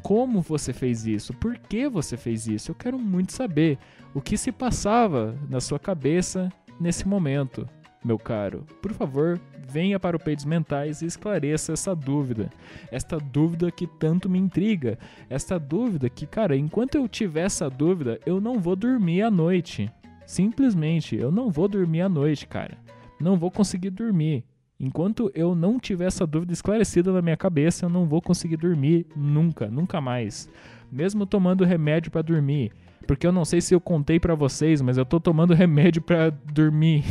como 0.06 0.40
você 0.40 0.72
fez 0.72 1.04
isso, 1.04 1.34
por 1.34 1.58
que 1.58 1.88
você 1.88 2.16
fez 2.16 2.46
isso. 2.46 2.70
Eu 2.70 2.76
quero 2.76 2.96
muito 2.96 3.32
saber 3.32 3.76
o 4.14 4.20
que 4.20 4.36
se 4.36 4.52
passava 4.52 5.36
na 5.50 5.60
sua 5.60 5.80
cabeça 5.80 6.48
nesse 6.78 7.08
momento, 7.08 7.68
meu 8.06 8.18
caro. 8.18 8.64
Por 8.80 8.92
favor, 8.92 9.40
venha 9.68 9.98
para 9.98 10.16
o 10.16 10.20
Peitos 10.20 10.44
Mentais 10.44 11.02
e 11.02 11.06
esclareça 11.06 11.72
essa 11.72 11.94
dúvida. 11.94 12.50
Esta 12.90 13.18
dúvida 13.18 13.70
que 13.70 13.86
tanto 13.86 14.30
me 14.30 14.38
intriga. 14.38 14.98
Esta 15.28 15.58
dúvida 15.58 16.08
que, 16.08 16.26
cara, 16.26 16.56
enquanto 16.56 16.94
eu 16.94 17.08
tiver 17.08 17.42
essa 17.42 17.68
dúvida, 17.68 18.20
eu 18.24 18.40
não 18.40 18.58
vou 18.58 18.76
dormir 18.76 19.22
à 19.22 19.30
noite. 19.30 19.90
Simplesmente, 20.24 21.16
eu 21.16 21.30
não 21.30 21.50
vou 21.50 21.68
dormir 21.68 22.00
à 22.00 22.08
noite, 22.08 22.46
cara. 22.46 22.78
Não 23.20 23.36
vou 23.36 23.50
conseguir 23.50 23.90
dormir. 23.90 24.44
Enquanto 24.78 25.30
eu 25.34 25.54
não 25.54 25.78
tiver 25.78 26.06
essa 26.06 26.26
dúvida 26.26 26.52
esclarecida 26.52 27.12
na 27.12 27.22
minha 27.22 27.36
cabeça, 27.36 27.86
eu 27.86 27.88
não 27.88 28.06
vou 28.06 28.20
conseguir 28.20 28.58
dormir 28.58 29.06
nunca, 29.16 29.68
nunca 29.68 30.00
mais. 30.00 30.50
Mesmo 30.92 31.24
tomando 31.24 31.64
remédio 31.64 32.10
para 32.10 32.22
dormir, 32.22 32.72
porque 33.06 33.26
eu 33.26 33.32
não 33.32 33.44
sei 33.44 33.60
se 33.60 33.74
eu 33.74 33.80
contei 33.80 34.20
para 34.20 34.34
vocês, 34.34 34.80
mas 34.80 34.96
eu 34.96 35.04
tô 35.04 35.18
tomando 35.18 35.52
remédio 35.54 36.02
para 36.02 36.30
dormir. 36.30 37.04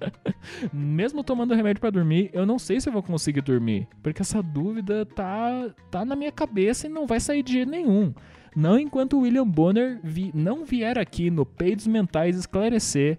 Mesmo 0.72 1.24
tomando 1.24 1.54
remédio 1.54 1.80
para 1.80 1.90
dormir, 1.90 2.30
eu 2.32 2.44
não 2.44 2.58
sei 2.58 2.80
se 2.80 2.88
eu 2.88 2.92
vou 2.92 3.02
conseguir 3.02 3.40
dormir, 3.40 3.88
porque 4.02 4.22
essa 4.22 4.42
dúvida 4.42 5.06
tá 5.06 5.70
tá 5.90 6.04
na 6.04 6.14
minha 6.14 6.32
cabeça 6.32 6.86
e 6.86 6.90
não 6.90 7.06
vai 7.06 7.20
sair 7.20 7.42
de 7.42 7.52
jeito 7.52 7.70
nenhum. 7.70 8.12
Não 8.54 8.78
enquanto 8.78 9.18
William 9.18 9.46
Bonner 9.46 9.98
vi, 10.02 10.30
não 10.34 10.64
vier 10.64 10.98
aqui 10.98 11.30
no 11.30 11.44
Peidos 11.44 11.86
Mentais 11.86 12.36
esclarecer 12.36 13.18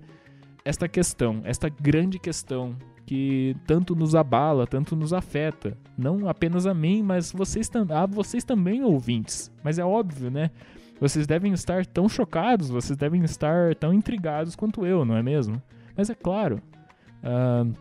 esta 0.64 0.88
questão, 0.88 1.42
esta 1.44 1.68
grande 1.68 2.18
questão 2.18 2.76
que 3.06 3.56
tanto 3.68 3.96
nos 3.96 4.16
abala, 4.16 4.66
tanto 4.66 4.96
nos 4.96 5.14
afeta. 5.14 5.78
Não 5.98 6.28
apenas 6.28 6.66
a 6.66 6.74
mim, 6.74 7.04
mas 7.04 7.32
vocês, 7.32 7.70
a 7.90 8.06
vocês 8.06 8.44
também, 8.44 8.84
ouvintes. 8.84 9.52
Mas 9.64 9.78
é 9.78 9.86
óbvio, 9.86 10.32
né? 10.32 10.50
Vocês 11.00 11.28
devem 11.28 11.54
estar 11.54 11.86
tão 11.86 12.08
chocados, 12.08 12.70
vocês 12.70 12.98
devem 12.98 13.24
estar 13.24 13.76
tão 13.76 13.94
intrigados 13.94 14.56
quanto 14.56 14.86
eu, 14.86 15.04
não 15.04 15.18
é 15.18 15.24
mesmo? 15.24 15.62
Mas 15.96 16.10
é 16.10 16.16
claro. 16.16 16.62
Uh, 17.22 17.74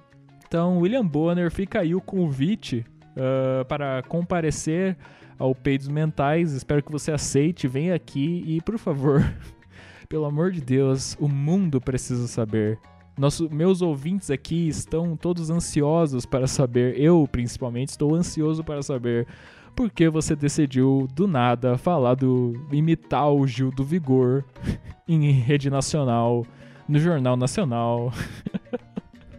então, 0.46 0.78
William 0.78 1.06
Bonner, 1.06 1.50
fica 1.50 1.80
aí 1.80 1.94
o 1.94 2.00
convite 2.00 2.84
uh, 3.10 3.64
para 3.66 4.02
comparecer 4.02 4.96
ao 5.38 5.54
Peidos 5.54 5.88
Mentais. 5.88 6.52
Espero 6.52 6.82
que 6.82 6.92
você 6.92 7.12
aceite, 7.12 7.68
venha 7.68 7.94
aqui 7.94 8.42
e, 8.46 8.60
por 8.60 8.78
favor, 8.78 9.24
pelo 10.08 10.24
amor 10.24 10.50
de 10.50 10.60
Deus, 10.60 11.16
o 11.20 11.28
mundo 11.28 11.80
precisa 11.80 12.26
saber 12.26 12.78
nosso, 13.16 13.48
meus 13.48 13.80
ouvintes 13.80 14.30
aqui 14.30 14.66
estão 14.66 15.16
todos 15.16 15.48
ansiosos 15.48 16.26
para 16.26 16.46
saber, 16.48 16.98
eu 16.98 17.28
principalmente 17.30 17.90
estou 17.90 18.14
ansioso 18.14 18.64
para 18.64 18.82
saber 18.82 19.26
por 19.74 19.90
que 19.90 20.08
você 20.08 20.36
decidiu 20.36 21.08
do 21.12 21.26
nada 21.26 21.76
falar 21.76 22.14
do 22.14 22.66
imitar 22.72 23.30
o 23.30 23.46
Gil 23.46 23.70
do 23.70 23.84
Vigor 23.84 24.44
em 25.08 25.30
rede 25.32 25.68
nacional, 25.68 26.46
no 26.88 26.98
jornal 26.98 27.36
nacional, 27.36 28.12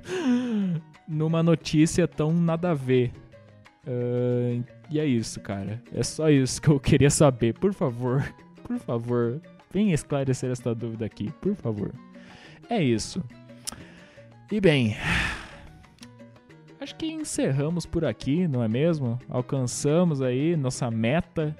numa 1.07 1.41
notícia 1.41 2.07
tão 2.07 2.33
nada 2.33 2.71
a 2.71 2.73
ver. 2.73 3.11
Uh, 3.87 4.63
e 4.89 4.99
é 4.99 5.05
isso, 5.05 5.39
cara. 5.39 5.81
É 5.93 6.03
só 6.03 6.29
isso 6.29 6.61
que 6.61 6.69
eu 6.69 6.79
queria 6.79 7.09
saber. 7.09 7.53
Por 7.53 7.73
favor, 7.73 8.23
por 8.63 8.77
favor, 8.79 9.41
venha 9.71 9.93
esclarecer 9.93 10.51
esta 10.51 10.73
dúvida 10.73 11.05
aqui, 11.05 11.31
por 11.41 11.55
favor. 11.55 11.91
É 12.69 12.81
isso. 12.81 13.23
E 14.51 14.59
bem, 14.59 14.95
acho 16.85 16.95
que 16.97 17.07
encerramos 17.07 17.83
por 17.83 18.05
aqui, 18.05 18.47
não 18.47 18.61
é 18.61 18.67
mesmo? 18.67 19.17
Alcançamos 19.27 20.21
aí 20.21 20.55
nossa 20.55 20.91
meta 20.91 21.57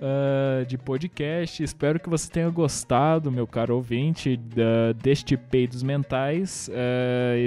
uh, 0.00 0.64
de 0.64 0.78
podcast. 0.78 1.64
Espero 1.64 1.98
que 1.98 2.08
você 2.08 2.30
tenha 2.30 2.48
gostado, 2.50 3.32
meu 3.32 3.44
caro 3.44 3.74
ouvinte, 3.74 4.36
da, 4.36 4.92
deste 4.92 5.36
Peidos 5.36 5.82
Mentais. 5.82 6.70
Uh, 6.70 7.44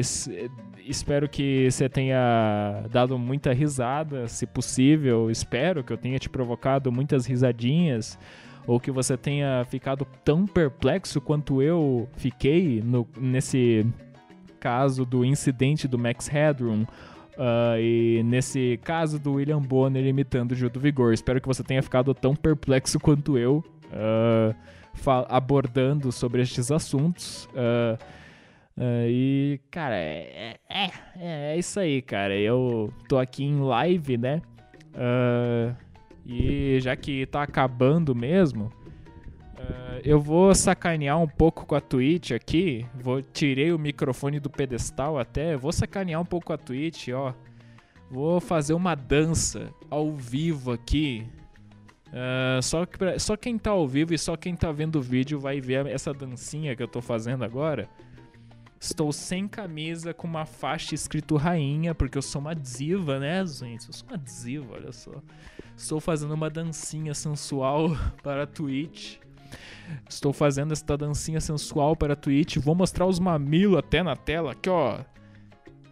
espero 0.86 1.30
que 1.30 1.72
você 1.72 1.88
tenha 1.88 2.84
dado 2.92 3.18
muita 3.18 3.54
risada, 3.54 4.28
se 4.28 4.46
possível. 4.46 5.32
Espero 5.32 5.86
que 5.86 5.94
eu 5.94 5.98
tenha 5.98 6.20
te 6.20 6.28
provocado 6.28 6.92
muitas 6.92 7.26
risadinhas 7.26 8.20
ou 8.66 8.78
que 8.78 8.92
você 8.92 9.16
tenha 9.16 9.66
ficado 9.70 10.06
tão 10.26 10.46
perplexo 10.46 11.22
quanto 11.22 11.62
eu 11.62 12.10
fiquei 12.18 12.84
no, 12.84 13.08
nesse 13.18 13.86
caso 14.68 15.06
do 15.06 15.24
incidente 15.24 15.88
do 15.88 15.98
Max 15.98 16.28
Headroom. 16.28 16.84
Uh, 17.38 17.80
e 17.80 18.22
nesse 18.26 18.78
caso 18.84 19.18
do 19.18 19.36
William 19.36 19.62
Bonner 19.62 20.06
imitando 20.06 20.52
o 20.52 20.56
Gil 20.56 20.70
do 20.70 20.78
Vigor. 20.78 21.14
Espero 21.14 21.40
que 21.40 21.48
você 21.48 21.64
tenha 21.64 21.82
ficado 21.82 22.14
tão 22.14 22.36
perplexo 22.36 23.00
quanto 23.00 23.38
eu 23.38 23.64
uh, 23.86 24.54
abordando 25.30 26.12
sobre 26.12 26.42
estes 26.42 26.70
assuntos. 26.70 27.46
Uh, 27.54 27.98
e, 29.08 29.62
cara, 29.72 29.96
é, 29.96 30.58
é, 30.70 30.86
é, 31.16 31.54
é, 31.54 31.58
isso 31.58 31.80
aí, 31.80 32.02
cara. 32.02 32.36
Eu 32.36 32.92
tô 33.08 33.18
aqui 33.18 33.46
em 33.46 33.62
live, 33.62 34.18
né? 34.18 34.42
E 36.26 36.78
já 36.82 36.94
que 36.98 37.26
tá 37.26 37.42
acabando 37.42 38.14
mesmo, 38.14 38.70
uh, 39.60 40.02
eu 40.04 40.20
vou 40.20 40.54
sacanear 40.54 41.20
um 41.20 41.28
pouco 41.28 41.66
com 41.66 41.76
a 41.76 41.82
Twitch 41.82 42.32
aqui. 42.32 42.86
Vou 42.94 43.22
tirei 43.22 43.72
o 43.72 43.80
microfone 43.80 44.40
do 44.40 44.50
pedestal 44.50 45.18
até, 45.20 45.56
vou 45.56 45.72
sacanear 45.72 46.22
um 46.22 46.26
pouco 46.26 46.54
a 46.54 46.58
Twitch, 46.58 47.10
ó. 47.10 47.34
Vou 48.10 48.40
fazer 48.40 48.74
uma 48.74 48.96
dança 48.96 49.70
ao 49.90 50.14
vivo 50.14 50.72
aqui. 50.72 51.28
Uh, 52.08 52.62
só, 52.62 52.86
que 52.86 52.98
pra, 52.98 53.20
só 53.20 53.36
quem 53.36 53.58
tá 53.58 53.72
ao 53.72 53.86
vivo 53.86 54.14
e 54.14 54.18
só 54.18 54.38
quem 54.38 54.56
tá 54.56 54.72
vendo 54.72 54.98
o 54.98 55.02
vídeo 55.02 55.40
vai 55.40 55.60
ver 55.60 55.86
essa 55.88 56.14
dancinha 56.14 56.76
que 56.76 56.82
eu 56.82 56.88
tô 56.88 57.02
fazendo 57.02 57.44
agora. 57.44 57.90
Estou 58.80 59.12
sem 59.12 59.48
camisa 59.48 60.14
com 60.14 60.28
uma 60.28 60.46
faixa 60.46 60.94
escrito 60.94 61.36
rainha, 61.36 61.96
porque 61.96 62.18
eu 62.18 62.22
sou 62.22 62.40
uma 62.40 62.54
diva, 62.54 63.20
né, 63.20 63.46
gente? 63.46 63.88
Eu 63.88 63.94
sou 63.94 64.08
uma 64.08 64.18
diva, 64.18 64.76
olha 64.76 64.92
só. 64.92 65.12
Estou 65.76 66.00
fazendo 66.00 66.34
uma 66.34 66.50
dancinha 66.50 67.14
sensual 67.14 67.90
para 68.22 68.44
a 68.44 68.48
Twitch. 68.48 69.18
Estou 70.10 70.34
fazendo 70.34 70.74
esta 70.74 70.98
dancinha 70.98 71.40
sensual 71.40 71.96
para 71.96 72.14
a 72.14 72.16
Twitch. 72.16 72.58
Vou 72.58 72.76
mostrar 72.76 73.06
os 73.06 73.20
mamilos 73.20 73.78
até 73.78 74.04
na 74.04 74.16
tela 74.16 74.52
aqui, 74.52 74.70
ó. 74.70 75.00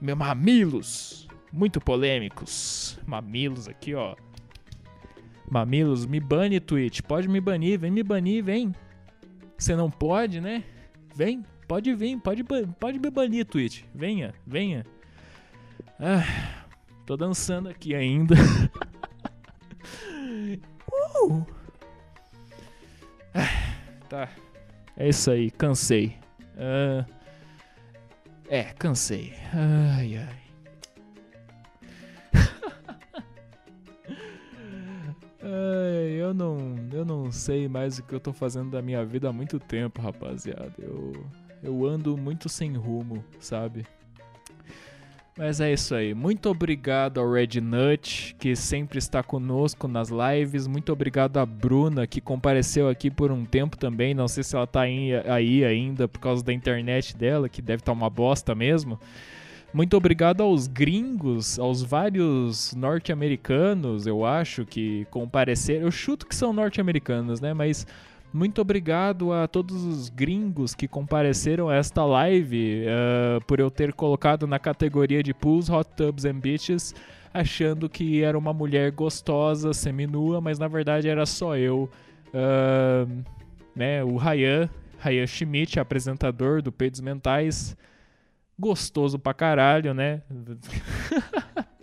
Meus 0.02 0.18
mamilos. 0.18 1.28
Muito 1.52 1.80
polêmicos. 1.80 3.00
Mamilos 3.06 3.68
aqui, 3.68 3.96
ó. 3.96 4.16
Mamilos, 5.50 6.06
me 6.06 6.20
bane, 6.20 6.60
Twitch. 6.60 7.02
Pode 7.02 7.28
me 7.28 7.40
banir, 7.40 7.80
vem 7.80 7.92
me 7.92 8.04
banir, 8.04 8.44
vem. 8.44 8.74
Você 9.58 9.76
não 9.76 9.90
pode, 9.90 10.42
né? 10.42 10.64
Vem. 11.16 11.44
Pode 11.68 11.94
vir, 11.96 12.20
pode, 12.20 12.44
pode 12.80 13.00
me 13.00 13.10
banir, 13.10 13.46
Twitch. 13.46 13.84
Venha, 13.94 14.34
venha. 14.46 14.86
Ah, 16.00 16.24
tô 17.06 17.18
dançando 17.18 17.70
aqui 17.70 17.96
ainda. 17.96 18.36
uh. 21.24 21.46
Tá. 24.16 24.30
É 24.96 25.10
isso 25.10 25.30
aí, 25.30 25.52
cansei. 25.52 26.16
Uh, 26.56 27.06
é, 28.48 28.64
cansei. 28.64 29.34
Ai, 29.54 30.18
ai. 30.18 30.46
Ai, 35.42 36.12
eu 36.14 36.34
não, 36.34 36.58
eu 36.92 37.04
não 37.06 37.32
sei 37.32 37.68
mais 37.68 38.00
o 38.00 38.04
que 38.04 38.14
eu 38.14 38.20
tô 38.20 38.32
fazendo 38.32 38.72
da 38.72 38.82
minha 38.82 39.06
vida 39.06 39.30
há 39.30 39.34
muito 39.34 39.60
tempo, 39.60 40.02
rapaziada. 40.02 40.74
Eu 40.80 41.14
eu 41.66 41.84
ando 41.84 42.16
muito 42.16 42.48
sem 42.48 42.74
rumo, 42.74 43.26
sabe? 43.40 43.88
Mas 45.38 45.60
é 45.60 45.74
isso 45.74 45.94
aí. 45.94 46.14
Muito 46.14 46.50
obrigado 46.50 47.20
ao 47.20 47.30
Red 47.30 47.60
Nut, 47.60 48.34
que 48.40 48.56
sempre 48.56 49.00
está 49.00 49.22
conosco 49.22 49.86
nas 49.86 50.10
lives. 50.10 50.66
Muito 50.66 50.94
obrigado 50.94 51.38
à 51.38 51.46
Bruna, 51.46 52.08
que 52.08 52.22
compareceu 52.22 52.88
aqui 52.88 53.12
por 53.12 53.34
um 53.34 53.44
tempo 53.44 53.76
também. 53.76 54.14
Não 54.14 54.30
sei 54.30 54.44
se 54.46 54.56
ela 54.56 54.64
está 54.64 54.84
aí 54.84 55.66
ainda 55.66 56.08
por 56.08 56.20
causa 56.20 56.42
da 56.42 56.54
internet 56.54 57.18
dela, 57.18 57.50
que 57.50 57.62
deve 57.62 57.82
estar 57.82 57.92
tá 57.92 57.98
uma 57.98 58.10
bosta 58.10 58.56
mesmo. 58.56 58.98
Muito 59.74 59.98
obrigado 59.98 60.42
aos 60.42 60.68
gringos, 60.68 61.60
aos 61.60 61.84
vários 61.84 62.74
norte-americanos, 62.74 64.08
eu 64.08 64.24
acho, 64.24 64.66
que 64.66 65.06
compareceram. 65.12 65.82
Eu 65.82 65.92
chuto 65.92 66.26
que 66.26 66.34
são 66.34 66.54
norte-americanos, 66.54 67.42
né? 67.42 67.54
Mas 67.54 67.86
muito 68.36 68.62
obrigado 68.62 69.32
a 69.32 69.48
todos 69.48 69.82
os 69.86 70.10
gringos 70.10 70.76
que 70.76 70.90
compareceram 70.90 71.70
a 71.70 71.76
esta 71.76 72.04
live 72.04 72.84
uh, 72.84 73.44
por 73.46 73.62
eu 73.62 73.72
ter 73.72 73.94
colocado 73.94 74.46
na 74.46 74.60
categoria 74.60 75.24
de 75.24 75.34
pools, 75.34 75.70
hot 75.70 75.90
tubs 75.96 76.26
and 76.26 76.40
beaches, 76.40 76.94
achando 77.34 77.88
que 77.88 78.22
era 78.22 78.38
uma 78.38 78.54
mulher 78.54 78.92
gostosa, 78.92 79.74
seminua, 79.74 80.42
mas 80.42 80.60
na 80.60 80.68
verdade 80.68 81.08
era 81.08 81.26
só 81.26 81.56
eu. 81.56 81.90
Uh, 82.28 83.24
né, 83.74 84.04
o 84.04 84.18
Ryan, 84.18 84.70
Ryan 85.00 85.28
Schmidt, 85.28 85.80
apresentador 85.80 86.62
do 86.62 86.74
Peitos 86.74 87.00
Mentais 87.00 87.78
gostoso 88.60 89.18
pra 89.18 89.34
caralho, 89.34 89.94
né? 89.94 90.22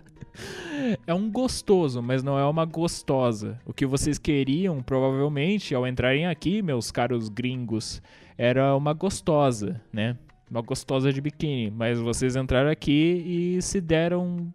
é 1.06 1.14
um 1.14 1.30
gostoso, 1.30 2.02
mas 2.02 2.22
não 2.22 2.38
é 2.38 2.44
uma 2.44 2.64
gostosa. 2.64 3.58
O 3.64 3.72
que 3.72 3.86
vocês 3.86 4.18
queriam, 4.18 4.82
provavelmente, 4.82 5.74
ao 5.74 5.86
entrarem 5.86 6.26
aqui, 6.26 6.62
meus 6.62 6.90
caros 6.90 7.28
gringos, 7.28 8.02
era 8.36 8.76
uma 8.76 8.92
gostosa, 8.92 9.80
né? 9.92 10.16
Uma 10.50 10.60
gostosa 10.60 11.12
de 11.12 11.20
biquíni. 11.20 11.70
Mas 11.70 11.98
vocês 11.98 12.36
entraram 12.36 12.70
aqui 12.70 13.56
e 13.56 13.62
se 13.62 13.80
deram. 13.80 14.52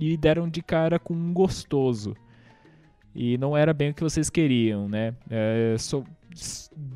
e 0.00 0.16
deram 0.16 0.48
de 0.48 0.62
cara 0.62 0.98
com 0.98 1.14
um 1.14 1.32
gostoso. 1.32 2.14
E 3.14 3.36
não 3.38 3.56
era 3.56 3.72
bem 3.72 3.90
o 3.90 3.94
que 3.94 4.02
vocês 4.02 4.30
queriam, 4.30 4.88
né? 4.88 5.14
É, 5.30 5.74
so, 5.78 6.04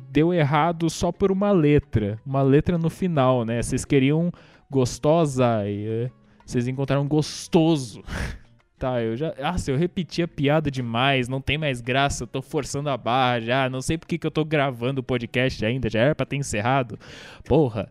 deu 0.09 0.33
errado 0.33 0.89
só 0.89 1.11
por 1.11 1.31
uma 1.31 1.51
letra. 1.51 2.19
Uma 2.25 2.41
letra 2.41 2.77
no 2.77 2.89
final, 2.89 3.43
né? 3.45 3.61
Vocês 3.61 3.83
queriam 3.83 4.31
gostosa 4.69 5.67
e 5.67 5.85
é, 5.85 6.11
vocês 6.53 6.67
encontraram 6.67 7.07
gostoso. 7.07 8.03
tá, 8.77 9.01
eu 9.01 9.17
já. 9.17 9.33
Ah, 9.41 9.57
se 9.57 9.71
eu 9.71 9.77
repetir 9.77 10.25
a 10.25 10.27
piada 10.27 10.69
demais, 10.69 11.27
não 11.27 11.41
tem 11.41 11.57
mais 11.57 11.81
graça, 11.81 12.23
eu 12.23 12.27
tô 12.27 12.41
forçando 12.41 12.89
a 12.89 12.97
barra 12.97 13.39
já. 13.39 13.69
Não 13.69 13.81
sei 13.81 13.97
porque 13.97 14.19
que 14.19 14.27
eu 14.27 14.31
tô 14.31 14.45
gravando 14.45 15.01
o 15.01 15.03
podcast 15.03 15.65
ainda, 15.65 15.89
já 15.89 15.99
era 15.99 16.15
pra 16.15 16.25
ter 16.25 16.35
encerrado. 16.35 16.99
Porra. 17.45 17.89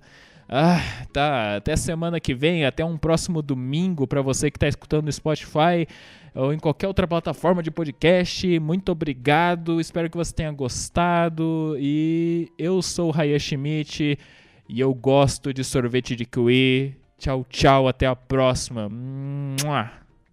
Ah, 0.49 0.81
tá. 1.13 1.57
Até 1.57 1.75
semana 1.75 2.21
que 2.21 2.35
vem, 2.35 2.65
até 2.65 2.85
um 2.85 2.97
próximo 2.97 3.43
domingo 3.43 4.07
para 4.07 4.23
você 4.23 4.51
que 4.51 4.59
tá 4.59 4.69
escutando 4.69 5.07
no 5.07 5.13
Spotify 5.13 5.89
ou 6.35 6.53
em 6.53 6.59
qualquer 6.59 6.87
outra 6.87 7.09
plataforma 7.09 7.63
de 7.63 7.71
podcast. 7.71 8.61
Muito 8.61 8.93
obrigado. 8.93 9.81
Espero 9.81 10.09
que 10.09 10.17
você 10.17 10.33
tenha 10.33 10.53
gostado. 10.53 11.75
E 11.81 12.53
eu 12.59 12.81
sou 12.81 13.09
o 13.09 13.11
Raya 13.11 13.39
Schmidt. 13.39 14.19
E 14.69 14.81
eu 14.81 14.95
gosto 14.95 15.53
de 15.53 15.65
sorvete 15.65 16.15
de 16.15 16.25
kiwi. 16.25 17.02
Tchau, 17.23 17.47
tchau, 17.49 17.87
até 17.87 18.05
a 18.05 18.17
próxima. 18.17 18.89
Um 18.89 19.55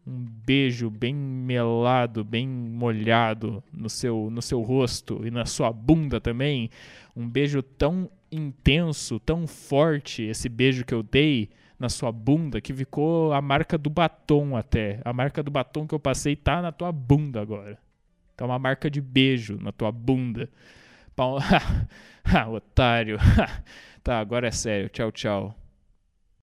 beijo 0.07 0.89
bem 0.89 1.13
melado, 1.13 2.23
bem 2.23 2.47
molhado 2.47 3.63
no 3.71 3.87
seu, 3.87 4.31
no 4.31 4.41
seu 4.41 4.63
rosto 4.63 5.21
e 5.23 5.29
na 5.29 5.45
sua 5.45 5.71
bunda 5.71 6.19
também. 6.19 6.71
Um 7.15 7.29
beijo 7.29 7.61
tão 7.61 8.09
intenso, 8.31 9.19
tão 9.19 9.45
forte, 9.45 10.23
esse 10.23 10.49
beijo 10.49 10.83
que 10.83 10.91
eu 10.91 11.03
dei 11.03 11.51
na 11.77 11.89
sua 11.89 12.11
bunda, 12.11 12.59
que 12.59 12.73
ficou 12.73 13.33
a 13.33 13.39
marca 13.39 13.77
do 13.77 13.91
batom 13.91 14.57
até. 14.57 14.99
A 15.05 15.13
marca 15.13 15.43
do 15.43 15.51
batom 15.51 15.85
que 15.85 15.93
eu 15.93 15.99
passei 15.99 16.35
tá 16.35 16.59
na 16.59 16.71
tua 16.71 16.91
bunda 16.91 17.39
agora. 17.39 17.77
Tá 18.35 18.45
uma 18.45 18.57
marca 18.57 18.89
de 18.89 18.99
beijo 18.99 19.59
na 19.61 19.71
tua 19.71 19.91
bunda. 19.91 20.49
ah, 22.25 22.49
otário. 22.49 23.19
Tá, 24.01 24.19
agora 24.19 24.47
é 24.47 24.51
sério. 24.51 24.89
Tchau, 24.89 25.11
tchau. 25.11 25.68